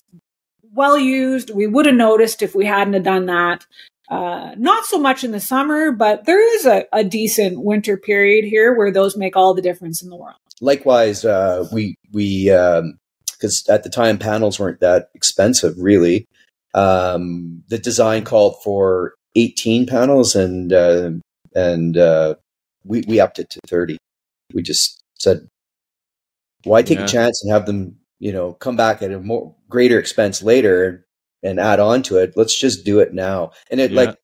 well 0.74 0.98
used. 0.98 1.50
We 1.50 1.68
would 1.68 1.86
have 1.86 1.96
noticed 1.96 2.42
if 2.42 2.54
we 2.56 2.66
hadn't 2.66 2.94
have 2.94 3.04
done 3.04 3.26
that. 3.26 3.66
Uh, 4.10 4.54
not 4.58 4.86
so 4.86 5.00
much 5.00 5.24
in 5.24 5.32
the 5.32 5.40
summer, 5.40 5.92
but 5.92 6.26
there 6.26 6.56
is 6.56 6.66
a, 6.66 6.86
a, 6.94 7.04
decent 7.04 7.64
winter 7.64 7.98
period 7.98 8.46
here 8.46 8.76
where 8.76 8.92
those 8.92 9.18
make 9.18 9.36
all 9.36 9.56
the 9.56 9.64
difference 9.64 10.04
in 10.04 10.10
the 10.12 10.16
world. 10.16 10.38
Likewise, 10.62 11.26
uh, 11.26 11.68
we 11.74 11.96
we 12.12 12.46
because 12.46 13.68
um, 13.68 13.74
at 13.74 13.84
the 13.84 13.90
time 13.90 14.20
panels 14.20 14.60
weren't 14.60 14.80
that 14.80 15.10
expensive, 15.16 15.74
really. 15.80 16.28
Um, 16.76 17.64
the 17.70 17.80
design 17.80 18.26
called 18.26 18.62
for 18.64 19.16
18 19.36 19.88
panels, 19.88 20.36
and 20.36 20.72
uh, 20.72 21.12
and 21.56 21.98
uh, 21.98 22.36
we 22.84 23.04
we 23.08 23.20
upped 23.20 23.40
it 23.40 23.50
to 23.50 23.60
30. 23.68 23.98
We 24.54 24.62
just 24.62 25.02
said 25.18 25.48
Why 26.64 26.84
take 26.84 27.00
yeah. 27.00 27.06
a 27.06 27.08
chance 27.08 27.44
and 27.44 27.52
have 27.52 27.66
them, 27.66 27.98
you 28.20 28.32
know, 28.32 28.54
come 28.54 28.76
back 28.76 29.02
at 29.02 29.12
a 29.12 29.20
more 29.20 29.56
greater 29.68 29.98
expense 29.98 30.44
later 30.44 31.05
and 31.46 31.60
add 31.60 31.80
on 31.80 32.04
to 32.04 32.18
it? 32.18 32.34
Let's 32.36 32.60
just 32.60 32.84
do 32.84 33.00
it 33.00 33.14
now. 33.14 33.52
And 33.72 33.80
it 33.80 33.92
yeah. 33.92 34.02
like 34.02 34.18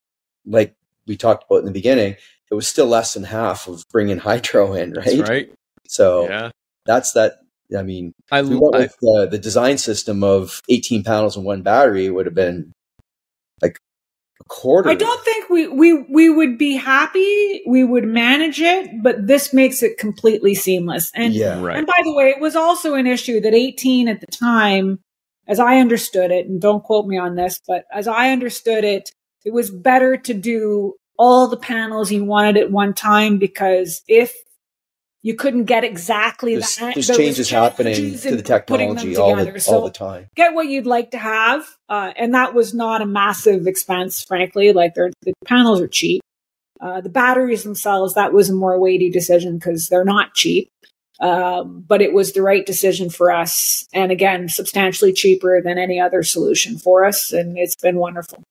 like 0.45 0.75
we 1.07 1.15
talked 1.15 1.45
about 1.45 1.59
in 1.59 1.65
the 1.65 1.71
beginning, 1.71 2.15
it 2.49 2.55
was 2.55 2.67
still 2.67 2.87
less 2.87 3.13
than 3.13 3.23
half 3.23 3.67
of 3.67 3.85
bringing 3.91 4.17
hydro 4.29 4.73
in, 4.73 4.93
right? 4.93 5.05
That's 5.05 5.29
right. 5.29 5.53
So 5.87 6.27
yeah. 6.27 6.51
that's 6.85 7.13
that. 7.13 7.33
I 7.77 7.83
mean, 7.83 8.13
I, 8.29 8.41
we 8.41 8.57
went 8.57 8.75
with 8.75 8.97
the, 8.99 9.29
the 9.31 9.37
design 9.37 9.77
system 9.77 10.25
of 10.25 10.61
18 10.67 11.05
panels 11.05 11.37
and 11.37 11.45
one 11.45 11.61
battery 11.61 12.09
would 12.09 12.25
have 12.25 12.35
been 12.35 12.73
like 13.61 13.77
a 14.41 14.43
quarter. 14.43 14.89
I 14.89 14.95
don't 14.95 15.23
think 15.23 15.49
we, 15.49 15.69
we, 15.69 15.93
we 15.93 16.29
would 16.29 16.57
be 16.57 16.75
happy. 16.75 17.63
We 17.65 17.85
would 17.85 18.03
manage 18.03 18.59
it, 18.59 19.01
but 19.01 19.25
this 19.25 19.53
makes 19.53 19.81
it 19.83 19.97
completely 19.97 20.53
seamless. 20.53 21.11
And, 21.15 21.33
yeah, 21.33 21.61
right. 21.61 21.77
and 21.77 21.87
by 21.87 22.01
the 22.03 22.13
way, 22.13 22.27
it 22.27 22.41
was 22.41 22.57
also 22.57 22.95
an 22.95 23.07
issue 23.07 23.39
that 23.39 23.53
18 23.53 24.09
at 24.09 24.19
the 24.19 24.27
time, 24.27 24.99
as 25.47 25.59
I 25.59 25.77
understood 25.77 26.31
it, 26.31 26.47
and 26.47 26.61
don't 26.61 26.83
quote 26.83 27.07
me 27.07 27.17
on 27.17 27.35
this, 27.35 27.59
but 27.67 27.85
as 27.93 28.07
I 28.07 28.31
understood 28.31 28.83
it, 28.83 29.11
it 29.43 29.53
was 29.53 29.71
better 29.71 30.17
to 30.17 30.33
do 30.33 30.95
all 31.17 31.47
the 31.47 31.57
panels 31.57 32.11
you 32.11 32.23
wanted 32.23 32.57
at 32.57 32.71
one 32.71 32.93
time 32.93 33.37
because 33.37 34.01
if 34.07 34.33
you 35.23 35.35
couldn't 35.35 35.65
get 35.65 35.83
exactly 35.83 36.53
there's, 36.53 36.75
that. 36.77 36.95
There's 36.95 37.07
changes 37.07 37.49
happening 37.49 38.17
to 38.17 38.35
the 38.35 38.41
technology 38.41 39.15
all 39.15 39.35
the, 39.35 39.59
so 39.59 39.73
all 39.73 39.83
the 39.83 39.91
time. 39.91 40.27
Get 40.35 40.53
what 40.53 40.67
you'd 40.67 40.87
like 40.87 41.11
to 41.11 41.17
have. 41.17 41.63
Uh, 41.87 42.11
and 42.15 42.33
that 42.33 42.53
was 42.53 42.73
not 42.73 43.01
a 43.01 43.05
massive 43.05 43.67
expense, 43.67 44.23
frankly. 44.23 44.73
Like 44.73 44.95
the 44.95 45.11
panels 45.45 45.79
are 45.79 45.87
cheap. 45.87 46.21
Uh, 46.79 47.01
the 47.01 47.09
batteries 47.09 47.63
themselves, 47.63 48.15
that 48.15 48.33
was 48.33 48.49
a 48.49 48.53
more 48.55 48.79
weighty 48.79 49.11
decision 49.11 49.59
because 49.59 49.87
they're 49.87 50.03
not 50.03 50.33
cheap. 50.33 50.71
Um, 51.19 51.83
but 51.87 52.01
it 52.01 52.13
was 52.13 52.33
the 52.33 52.41
right 52.41 52.65
decision 52.65 53.09
for 53.09 53.31
us. 53.31 53.85
And 53.93 54.11
again, 54.11 54.49
substantially 54.49 55.13
cheaper 55.13 55.61
than 55.61 55.77
any 55.77 55.99
other 55.99 56.23
solution 56.23 56.79
for 56.79 57.05
us. 57.05 57.31
And 57.31 57.57
it's 57.57 57.75
been 57.75 57.97
wonderful. 57.97 58.43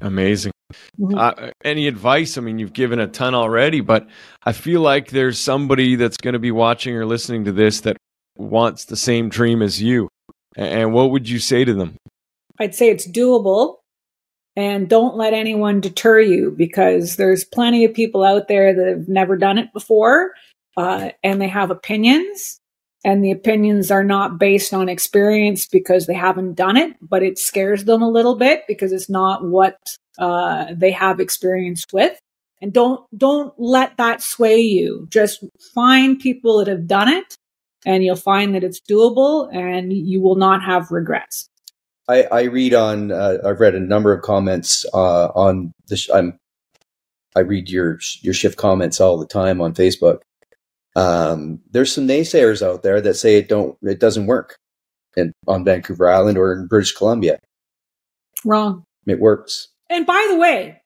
Amazing. 0.00 0.52
Mm-hmm. 1.00 1.18
Uh, 1.18 1.50
any 1.64 1.86
advice? 1.86 2.36
I 2.36 2.42
mean, 2.42 2.58
you've 2.58 2.72
given 2.72 2.98
a 2.98 3.06
ton 3.06 3.34
already, 3.34 3.80
but 3.80 4.06
I 4.44 4.52
feel 4.52 4.80
like 4.80 5.10
there's 5.10 5.38
somebody 5.38 5.96
that's 5.96 6.18
going 6.18 6.34
to 6.34 6.38
be 6.38 6.50
watching 6.50 6.94
or 6.94 7.06
listening 7.06 7.44
to 7.46 7.52
this 7.52 7.80
that 7.82 7.96
wants 8.36 8.84
the 8.84 8.96
same 8.96 9.28
dream 9.28 9.62
as 9.62 9.80
you. 9.80 10.08
And 10.56 10.92
what 10.92 11.10
would 11.10 11.28
you 11.28 11.38
say 11.38 11.64
to 11.64 11.74
them? 11.74 11.96
I'd 12.58 12.74
say 12.74 12.90
it's 12.90 13.08
doable 13.08 13.76
and 14.56 14.88
don't 14.88 15.16
let 15.16 15.34
anyone 15.34 15.80
deter 15.80 16.20
you 16.20 16.50
because 16.50 17.16
there's 17.16 17.44
plenty 17.44 17.84
of 17.84 17.94
people 17.94 18.24
out 18.24 18.48
there 18.48 18.74
that 18.74 18.86
have 18.88 19.08
never 19.08 19.36
done 19.36 19.56
it 19.56 19.72
before 19.72 20.32
uh, 20.78 21.10
and 21.24 21.40
they 21.40 21.48
have 21.48 21.70
opinions 21.70 22.60
and 23.04 23.24
the 23.24 23.30
opinions 23.30 23.90
are 23.90 24.04
not 24.04 24.38
based 24.38 24.74
on 24.74 24.88
experience 24.88 25.66
because 25.66 26.06
they 26.06 26.14
haven't 26.14 26.54
done 26.54 26.76
it, 26.76 26.96
but 27.00 27.22
it 27.22 27.38
scares 27.38 27.84
them 27.84 28.02
a 28.02 28.10
little 28.10 28.34
bit 28.34 28.64
because 28.66 28.92
it's 28.92 29.08
not 29.08 29.44
what 29.44 29.76
uh, 30.18 30.66
they 30.74 30.90
have 30.90 31.20
experience 31.20 31.84
with. 31.92 32.18
And 32.60 32.72
don't 32.72 33.04
don't 33.16 33.54
let 33.56 33.96
that 33.98 34.20
sway 34.20 34.58
you. 34.58 35.06
Just 35.10 35.44
find 35.74 36.18
people 36.18 36.58
that 36.58 36.66
have 36.66 36.88
done 36.88 37.08
it, 37.08 37.36
and 37.86 38.02
you'll 38.02 38.16
find 38.16 38.52
that 38.56 38.64
it's 38.64 38.80
doable, 38.80 39.48
and 39.54 39.92
you 39.92 40.20
will 40.20 40.34
not 40.34 40.64
have 40.64 40.90
regrets. 40.90 41.48
I, 42.08 42.24
I 42.24 42.42
read 42.42 42.74
on. 42.74 43.12
Uh, 43.12 43.38
I've 43.44 43.60
read 43.60 43.76
a 43.76 43.80
number 43.80 44.12
of 44.12 44.22
comments 44.22 44.84
uh, 44.92 45.26
on 45.28 45.72
this. 45.86 46.10
I'm. 46.10 46.36
I 47.36 47.40
read 47.40 47.70
your 47.70 48.00
your 48.22 48.34
shift 48.34 48.56
comments 48.56 49.00
all 49.00 49.18
the 49.18 49.26
time 49.26 49.60
on 49.60 49.72
Facebook, 49.72 50.18
um, 50.98 51.60
there's 51.70 51.94
some 51.94 52.08
naysayers 52.08 52.60
out 52.60 52.82
there 52.82 53.00
that 53.00 53.14
say 53.14 53.36
it 53.36 53.48
don't 53.48 53.78
it 53.82 54.00
doesn't 54.00 54.26
work 54.26 54.58
in, 55.16 55.32
on 55.46 55.64
Vancouver 55.64 56.10
Island 56.10 56.36
or 56.36 56.52
in 56.52 56.66
British 56.66 56.92
Columbia. 56.92 57.38
Wrong. 58.44 58.84
It 59.06 59.20
works. 59.20 59.68
And 59.88 60.04
by 60.04 60.26
the 60.28 60.36
way, 60.36 60.82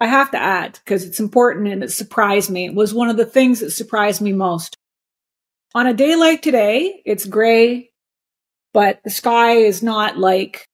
I 0.00 0.06
have 0.06 0.32
to 0.32 0.38
add 0.38 0.80
because 0.84 1.04
it's 1.04 1.20
important 1.20 1.68
and 1.68 1.84
it 1.84 1.92
surprised 1.92 2.50
me. 2.50 2.66
It 2.66 2.74
was 2.74 2.92
one 2.92 3.10
of 3.10 3.16
the 3.16 3.24
things 3.24 3.60
that 3.60 3.70
surprised 3.70 4.20
me 4.20 4.32
most. 4.32 4.74
On 5.72 5.86
a 5.86 5.94
day 5.94 6.16
like 6.16 6.42
today, 6.42 7.00
it's 7.06 7.24
gray, 7.24 7.90
but 8.74 8.98
the 9.04 9.10
sky 9.10 9.52
is 9.52 9.84
not 9.84 10.18
like 10.18 10.66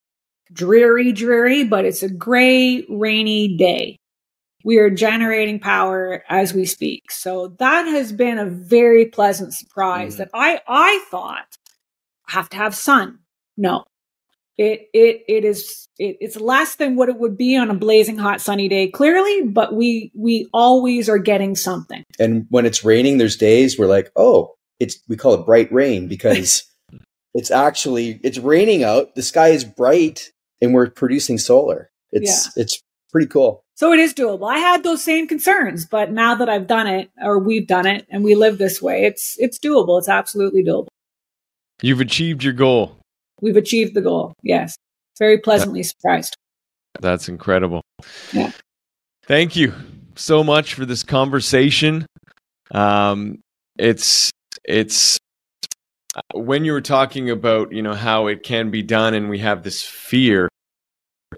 dreary, 0.51 1.13
dreary, 1.13 1.65
but 1.65 1.85
it's 1.85 2.03
a 2.03 2.09
gray, 2.09 2.87
rainy 2.89 3.57
day 3.59 3.99
we 4.65 4.79
are 4.79 4.91
generating 4.91 5.61
power 5.61 6.25
as 6.29 6.55
we 6.55 6.65
speak. 6.65 7.13
So 7.13 7.49
that 7.59 7.83
has 7.85 8.13
been 8.13 8.39
a 8.39 8.47
very 8.47 9.07
pleasant 9.07 9.53
surprise 9.53 10.15
mm. 10.15 10.19
that 10.19 10.31
I, 10.35 10.61
I 10.67 11.05
thought 11.11 11.47
I 12.27 12.33
have 12.33 12.49
to 12.51 12.57
have 12.57 12.75
sun. 12.75 13.21
No, 13.57 13.85
it, 14.57 14.89
it, 14.93 15.23
it 15.29 15.45
is, 15.45 15.87
it, 15.99 16.17
it's 16.21 16.37
less 16.41 16.77
than 16.77 16.97
what 16.97 17.09
it 17.09 17.19
would 17.19 17.37
be 17.37 17.57
on 17.57 17.71
a 17.71 17.75
blazing 17.75 18.17
hot 18.17 18.41
sunny 18.41 18.69
day, 18.69 18.89
clearly, 18.89 19.43
but 19.43 19.75
we, 19.75 20.11
we 20.15 20.49
always 20.53 21.09
are 21.09 21.19
getting 21.19 21.55
something. 21.55 22.03
And 22.19 22.47
when 22.49 22.65
it's 22.65 22.85
raining, 22.85 23.19
there's 23.19 23.37
days 23.37 23.79
we're 23.79 23.87
like, 23.87 24.11
oh, 24.17 24.55
it's, 24.81 24.99
we 25.09 25.17
call 25.17 25.35
it 25.35 25.47
bright 25.47 25.71
rain 25.73 26.09
because 26.09 26.65
it's 27.35 27.51
actually, 27.51 28.19
it's 28.25 28.39
raining 28.39 28.83
out. 28.83 29.15
The 29.15 29.23
sky 29.23 29.49
is 29.49 29.63
bright 29.63 30.31
and 30.63 30.73
we're 30.73 30.91
producing 30.91 31.37
solar. 31.37 31.91
It's, 32.13 32.47
yeah. 32.57 32.63
it's 32.63 32.83
pretty 33.13 33.27
cool. 33.27 33.64
So 33.77 33.93
it 33.93 33.99
is 33.99 34.15
doable. 34.15 34.49
I 34.49 34.59
had 34.59 34.85
those 34.85 35.03
same 35.03 35.27
concerns, 35.27 35.85
but 35.85 36.13
now 36.13 36.35
that 36.37 36.49
I've 36.49 36.69
done 36.69 36.87
it 36.87 37.11
or 37.21 37.41
we've 37.41 37.67
done 37.67 37.87
it 37.87 38.07
and 38.09 38.23
we 38.23 38.37
live 38.37 38.59
this 38.59 38.81
way, 38.81 39.05
it's 39.05 39.37
it's 39.39 39.59
doable. 39.59 39.99
It's 39.99 40.09
absolutely 40.09 40.63
doable. 40.63 40.87
You've 41.83 42.01
achieved 42.01 42.45
your 42.45 42.53
goal. 42.53 42.97
We've 43.41 43.57
achieved 43.57 43.95
the 43.95 44.01
goal. 44.01 44.33
Yes. 44.43 44.77
Very 45.19 45.39
pleasantly 45.39 45.83
surprised. 45.83 46.37
That's 47.01 47.29
incredible. 47.29 47.83
Yeah. 48.33 48.53
Thank 49.27 49.57
you 49.57 49.75
so 50.15 50.45
much 50.45 50.75
for 50.75 50.87
this 50.87 51.03
conversation. 51.03 52.07
Um, 52.71 53.41
it's 53.77 54.31
it's 54.65 55.19
when 56.33 56.65
you 56.65 56.73
were 56.73 56.81
talking 56.81 57.31
about 57.31 57.73
you 57.73 57.83
know 57.83 57.95
how 57.95 58.29
it 58.29 58.45
can 58.45 58.71
be 58.71 58.83
done 58.83 59.15
and 59.15 59.29
we 59.29 59.39
have 59.41 59.65
this 59.65 59.83
fear 59.83 60.49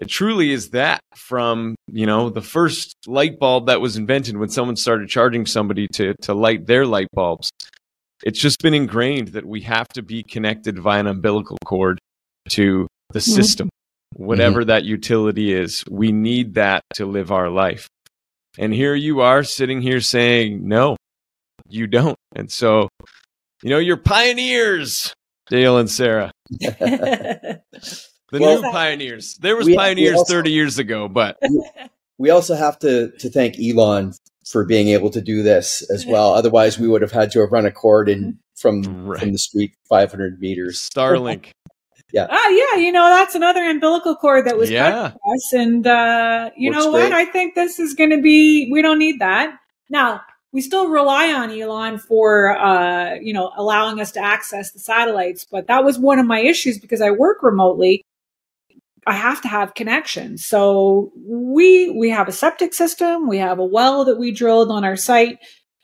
it 0.01 0.07
truly 0.07 0.51
is 0.51 0.69
that 0.71 1.01
from 1.15 1.75
you 1.87 2.05
know 2.05 2.29
the 2.29 2.41
first 2.41 2.95
light 3.07 3.39
bulb 3.39 3.67
that 3.67 3.81
was 3.81 3.97
invented 3.97 4.37
when 4.37 4.49
someone 4.49 4.75
started 4.75 5.09
charging 5.09 5.45
somebody 5.45 5.87
to 5.93 6.13
to 6.21 6.33
light 6.33 6.65
their 6.65 6.85
light 6.85 7.07
bulbs. 7.13 7.49
It's 8.23 8.39
just 8.39 8.61
been 8.61 8.73
ingrained 8.73 9.29
that 9.29 9.45
we 9.45 9.61
have 9.61 9.87
to 9.89 10.01
be 10.01 10.23
connected 10.23 10.79
via 10.79 10.99
an 10.99 11.07
umbilical 11.07 11.57
cord 11.63 11.99
to 12.49 12.87
the 13.11 13.19
mm-hmm. 13.19 13.31
system 13.31 13.69
whatever 14.15 14.61
mm-hmm. 14.61 14.69
that 14.69 14.83
utility 14.83 15.53
is. 15.53 15.83
We 15.89 16.11
need 16.11 16.55
that 16.55 16.81
to 16.95 17.05
live 17.05 17.31
our 17.31 17.49
life. 17.49 17.87
And 18.57 18.73
here 18.73 18.95
you 18.95 19.21
are 19.21 19.43
sitting 19.43 19.81
here 19.81 20.01
saying 20.01 20.67
no 20.67 20.97
you 21.69 21.87
don't. 21.87 22.17
And 22.35 22.51
so 22.51 22.89
you 23.63 23.69
know 23.69 23.79
you're 23.79 23.97
pioneers 23.97 25.13
dale 25.49 25.77
and 25.77 25.89
sara 25.89 26.31
The 28.31 28.39
well, 28.39 28.61
new 28.61 28.71
pioneers. 28.71 29.37
There 29.37 29.55
was 29.55 29.67
we, 29.67 29.75
pioneers 29.75 30.13
we 30.13 30.17
also, 30.17 30.33
30 30.33 30.51
years 30.51 30.79
ago, 30.79 31.07
but 31.07 31.39
we 32.17 32.29
also 32.29 32.55
have 32.55 32.77
to 32.79 33.11
to 33.11 33.29
thank 33.29 33.55
Elon 33.59 34.13
for 34.49 34.65
being 34.65 34.89
able 34.89 35.09
to 35.11 35.21
do 35.21 35.43
this 35.43 35.87
as 35.89 36.05
well. 36.07 36.33
Otherwise, 36.33 36.77
we 36.77 36.87
would 36.87 37.01
have 37.01 37.11
had 37.11 37.31
to 37.31 37.39
have 37.39 37.51
run 37.51 37.65
a 37.65 37.71
cord 37.71 38.09
in 38.09 38.39
from 38.55 39.07
right. 39.07 39.19
from 39.19 39.31
the 39.31 39.37
street 39.37 39.73
500 39.89 40.39
meters. 40.39 40.77
Starlink. 40.77 41.51
yeah. 42.11 42.27
Ah, 42.29 42.49
yeah. 42.49 42.79
You 42.79 42.91
know, 42.91 43.07
that's 43.09 43.35
another 43.35 43.63
umbilical 43.63 44.15
cord 44.15 44.45
that 44.45 44.57
was 44.57 44.69
yeah. 44.69 44.91
cut 44.91 45.11
for 45.13 45.33
us, 45.33 45.53
and 45.53 45.87
uh, 45.87 46.49
you 46.57 46.71
Works 46.71 46.85
know 46.85 46.91
what? 46.91 47.11
I 47.11 47.25
think 47.25 47.55
this 47.55 47.79
is 47.79 47.93
going 47.93 48.09
to 48.09 48.21
be. 48.21 48.69
We 48.71 48.81
don't 48.81 48.99
need 48.99 49.19
that 49.19 49.57
now 49.89 50.21
we 50.51 50.61
still 50.61 50.87
rely 50.87 51.31
on 51.33 51.51
Elon 51.51 51.99
for, 51.99 52.57
uh, 52.57 53.15
you 53.15 53.33
know, 53.33 53.51
allowing 53.57 53.99
us 53.99 54.11
to 54.13 54.19
access 54.19 54.71
the 54.71 54.79
satellites. 54.79 55.45
But 55.49 55.67
that 55.67 55.83
was 55.83 55.99
one 55.99 56.19
of 56.19 56.25
my 56.25 56.39
issues 56.39 56.79
because 56.79 57.01
I 57.01 57.11
work 57.11 57.43
remotely. 57.43 58.03
I 59.07 59.13
have 59.13 59.41
to 59.43 59.47
have 59.47 59.73
connections. 59.73 60.45
So 60.45 61.11
we 61.15 61.89
we 61.89 62.09
have 62.09 62.27
a 62.27 62.33
septic 62.33 62.73
system, 62.73 63.27
we 63.27 63.37
have 63.37 63.57
a 63.57 63.65
well 63.65 64.03
that 64.05 64.19
we 64.19 64.31
drilled 64.31 64.69
on 64.69 64.83
our 64.83 64.97
site. 64.97 65.37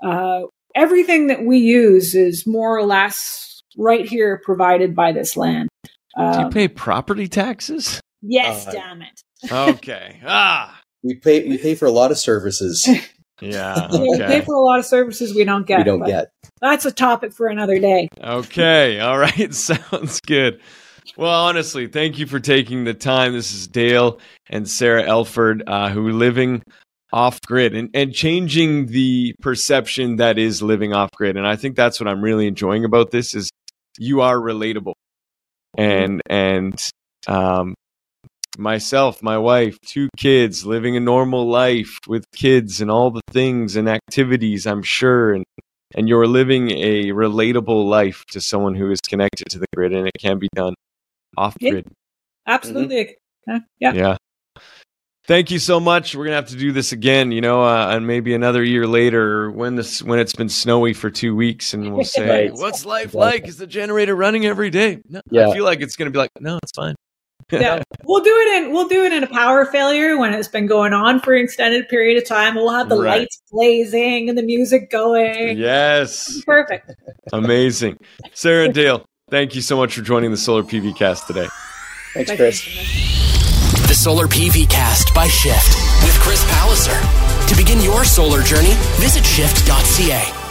Uh, 0.05 0.41
everything 0.75 1.27
that 1.27 1.43
we 1.45 1.59
use 1.59 2.15
is 2.15 2.45
more 2.45 2.77
or 2.77 2.83
less 2.83 3.61
right 3.77 4.05
here 4.05 4.41
provided 4.43 4.93
by 4.93 5.13
this 5.13 5.37
land. 5.37 5.69
Um, 6.17 6.33
Do 6.33 6.39
you 6.39 6.45
um, 6.45 6.51
pay 6.51 6.67
property 6.67 7.27
taxes? 7.27 8.01
Yes, 8.21 8.67
uh, 8.67 8.71
damn 8.71 9.01
it. 9.01 9.21
okay. 9.51 10.19
Ah. 10.25 10.79
We 11.03 11.15
pay 11.15 11.47
we 11.47 11.57
pay 11.57 11.75
for 11.75 11.85
a 11.85 11.91
lot 11.91 12.11
of 12.11 12.17
services. 12.17 12.87
yeah. 13.41 13.87
Okay. 13.91 13.99
We 14.01 14.17
pay 14.19 14.41
for 14.41 14.55
a 14.55 14.61
lot 14.61 14.79
of 14.79 14.85
services 14.85 15.35
we 15.35 15.43
don't 15.43 15.67
get. 15.67 15.79
We 15.79 15.83
don't 15.83 16.05
get. 16.05 16.31
That's 16.61 16.85
a 16.85 16.91
topic 16.91 17.33
for 17.33 17.47
another 17.47 17.77
day. 17.77 18.07
Okay. 18.21 19.01
All 19.01 19.17
right. 19.17 19.53
Sounds 19.53 20.21
good. 20.21 20.61
Well, 21.17 21.47
honestly, 21.47 21.87
thank 21.87 22.17
you 22.17 22.25
for 22.25 22.39
taking 22.39 22.85
the 22.85 22.93
time. 22.93 23.33
This 23.33 23.53
is 23.53 23.67
Dale 23.67 24.19
and 24.49 24.67
Sara 24.67 25.03
Elford, 25.03 25.63
uh, 25.67 25.89
who 25.89 26.07
are 26.07 26.13
living 26.13 26.63
off 27.11 27.39
grid 27.41 27.75
and, 27.75 27.89
and 27.93 28.13
changing 28.13 28.87
the 28.87 29.35
perception 29.41 30.15
that 30.15 30.39
is 30.39 30.63
living 30.63 30.93
off 30.93 31.11
grid. 31.11 31.37
And 31.37 31.45
I 31.45 31.55
think 31.55 31.75
that's 31.75 31.99
what 31.99 32.07
I'm 32.07 32.23
really 32.23 32.47
enjoying 32.47 32.85
about 32.85 33.11
this 33.11 33.35
is 33.35 33.51
you 33.99 34.21
are 34.21 34.37
relatable. 34.37 34.93
And 35.77 36.21
and 36.29 36.79
um, 37.27 37.75
myself, 38.57 39.21
my 39.21 39.37
wife, 39.37 39.77
two 39.85 40.09
kids, 40.17 40.65
living 40.65 40.95
a 40.97 40.99
normal 40.99 41.47
life 41.47 41.97
with 42.07 42.25
kids 42.35 42.81
and 42.81 42.89
all 42.89 43.11
the 43.11 43.21
things 43.29 43.75
and 43.75 43.89
activities, 43.89 44.65
I'm 44.65 44.83
sure, 44.83 45.33
and 45.33 45.43
and 45.95 46.07
you're 46.07 46.27
living 46.27 46.71
a 46.71 47.11
relatable 47.11 47.87
life 47.87 48.23
to 48.31 48.41
someone 48.41 48.73
who 48.73 48.89
is 48.89 48.99
connected 49.01 49.45
to 49.49 49.59
the 49.59 49.67
grid, 49.75 49.93
and 49.93 50.07
it 50.07 50.13
can 50.19 50.39
be 50.39 50.47
done 50.55 50.73
off 51.37 51.57
grid. 51.59 51.85
Yeah, 51.87 52.53
absolutely. 52.53 53.15
Mm-hmm. 53.47 53.57
Yeah. 53.79 53.93
Yeah. 53.93 54.17
Thank 55.25 55.51
you 55.51 55.59
so 55.59 55.79
much. 55.79 56.15
We're 56.15 56.25
gonna 56.25 56.35
have 56.35 56.49
to 56.49 56.57
do 56.57 56.73
this 56.73 56.91
again, 56.91 57.31
you 57.31 57.39
know, 57.39 57.63
uh, 57.63 57.87
and 57.91 58.05
maybe 58.05 58.33
another 58.33 58.61
year 58.61 58.85
later 58.85 59.49
when 59.51 59.75
this 59.75 60.03
when 60.03 60.19
it's 60.19 60.33
been 60.33 60.49
snowy 60.49 60.91
for 60.93 61.09
two 61.09 61.33
weeks, 61.33 61.73
and 61.73 61.93
we'll 61.93 62.03
say, 62.03 62.29
right. 62.29 62.53
"What's 62.53 62.85
life 62.85 63.05
exactly. 63.05 63.19
like? 63.21 63.47
Is 63.47 63.57
the 63.57 63.67
generator 63.67 64.15
running 64.15 64.45
every 64.45 64.69
day?" 64.69 65.01
No, 65.07 65.21
yeah. 65.31 65.47
I 65.47 65.53
feel 65.53 65.63
like 65.63 65.79
it's 65.79 65.95
gonna 65.95 66.11
be 66.11 66.17
like, 66.17 66.31
"No, 66.41 66.59
it's 66.61 66.73
fine." 66.75 66.95
yeah, 67.51 67.81
we'll 68.03 68.23
do 68.23 68.35
it 68.35 68.63
in 68.63 68.73
we'll 68.73 68.87
do 68.87 69.05
it 69.05 69.13
in 69.13 69.23
a 69.23 69.27
power 69.27 69.65
failure 69.65 70.17
when 70.17 70.33
it's 70.33 70.49
been 70.49 70.67
going 70.67 70.91
on 70.91 71.21
for 71.21 71.33
an 71.33 71.43
extended 71.43 71.87
period 71.87 72.21
of 72.21 72.27
time. 72.27 72.55
We'll 72.55 72.71
have 72.71 72.89
the 72.89 72.97
right. 72.97 73.21
lights 73.21 73.41
blazing 73.49 74.27
and 74.27 74.37
the 74.37 74.43
music 74.43 74.89
going. 74.89 75.57
Yes, 75.57 76.43
perfect, 76.45 76.93
amazing. 77.31 77.97
Sara 78.33 78.65
and 78.65 78.73
Dale, 78.73 79.05
thank 79.33 79.55
you 79.55 79.61
so 79.61 79.75
much 79.75 79.95
for 79.95 80.03
joining 80.03 80.29
the 80.29 80.37
Solar 80.37 80.61
PV 80.61 80.95
Cast 80.95 81.25
today. 81.25 81.47
Thanks, 82.13 82.35
Chris. 82.35 82.63
The 83.87 83.95
Solar 83.95 84.27
PV 84.27 84.69
Cast 84.69 85.11
by 85.15 85.27
Shift 85.27 85.75
with 86.03 86.13
Chris 86.19 86.45
Palliser. 86.51 86.99
To 87.47 87.55
begin 87.57 87.81
your 87.81 88.05
solar 88.05 88.43
journey, 88.43 88.73
visit 88.99 89.25
shift.ca. 89.25 90.42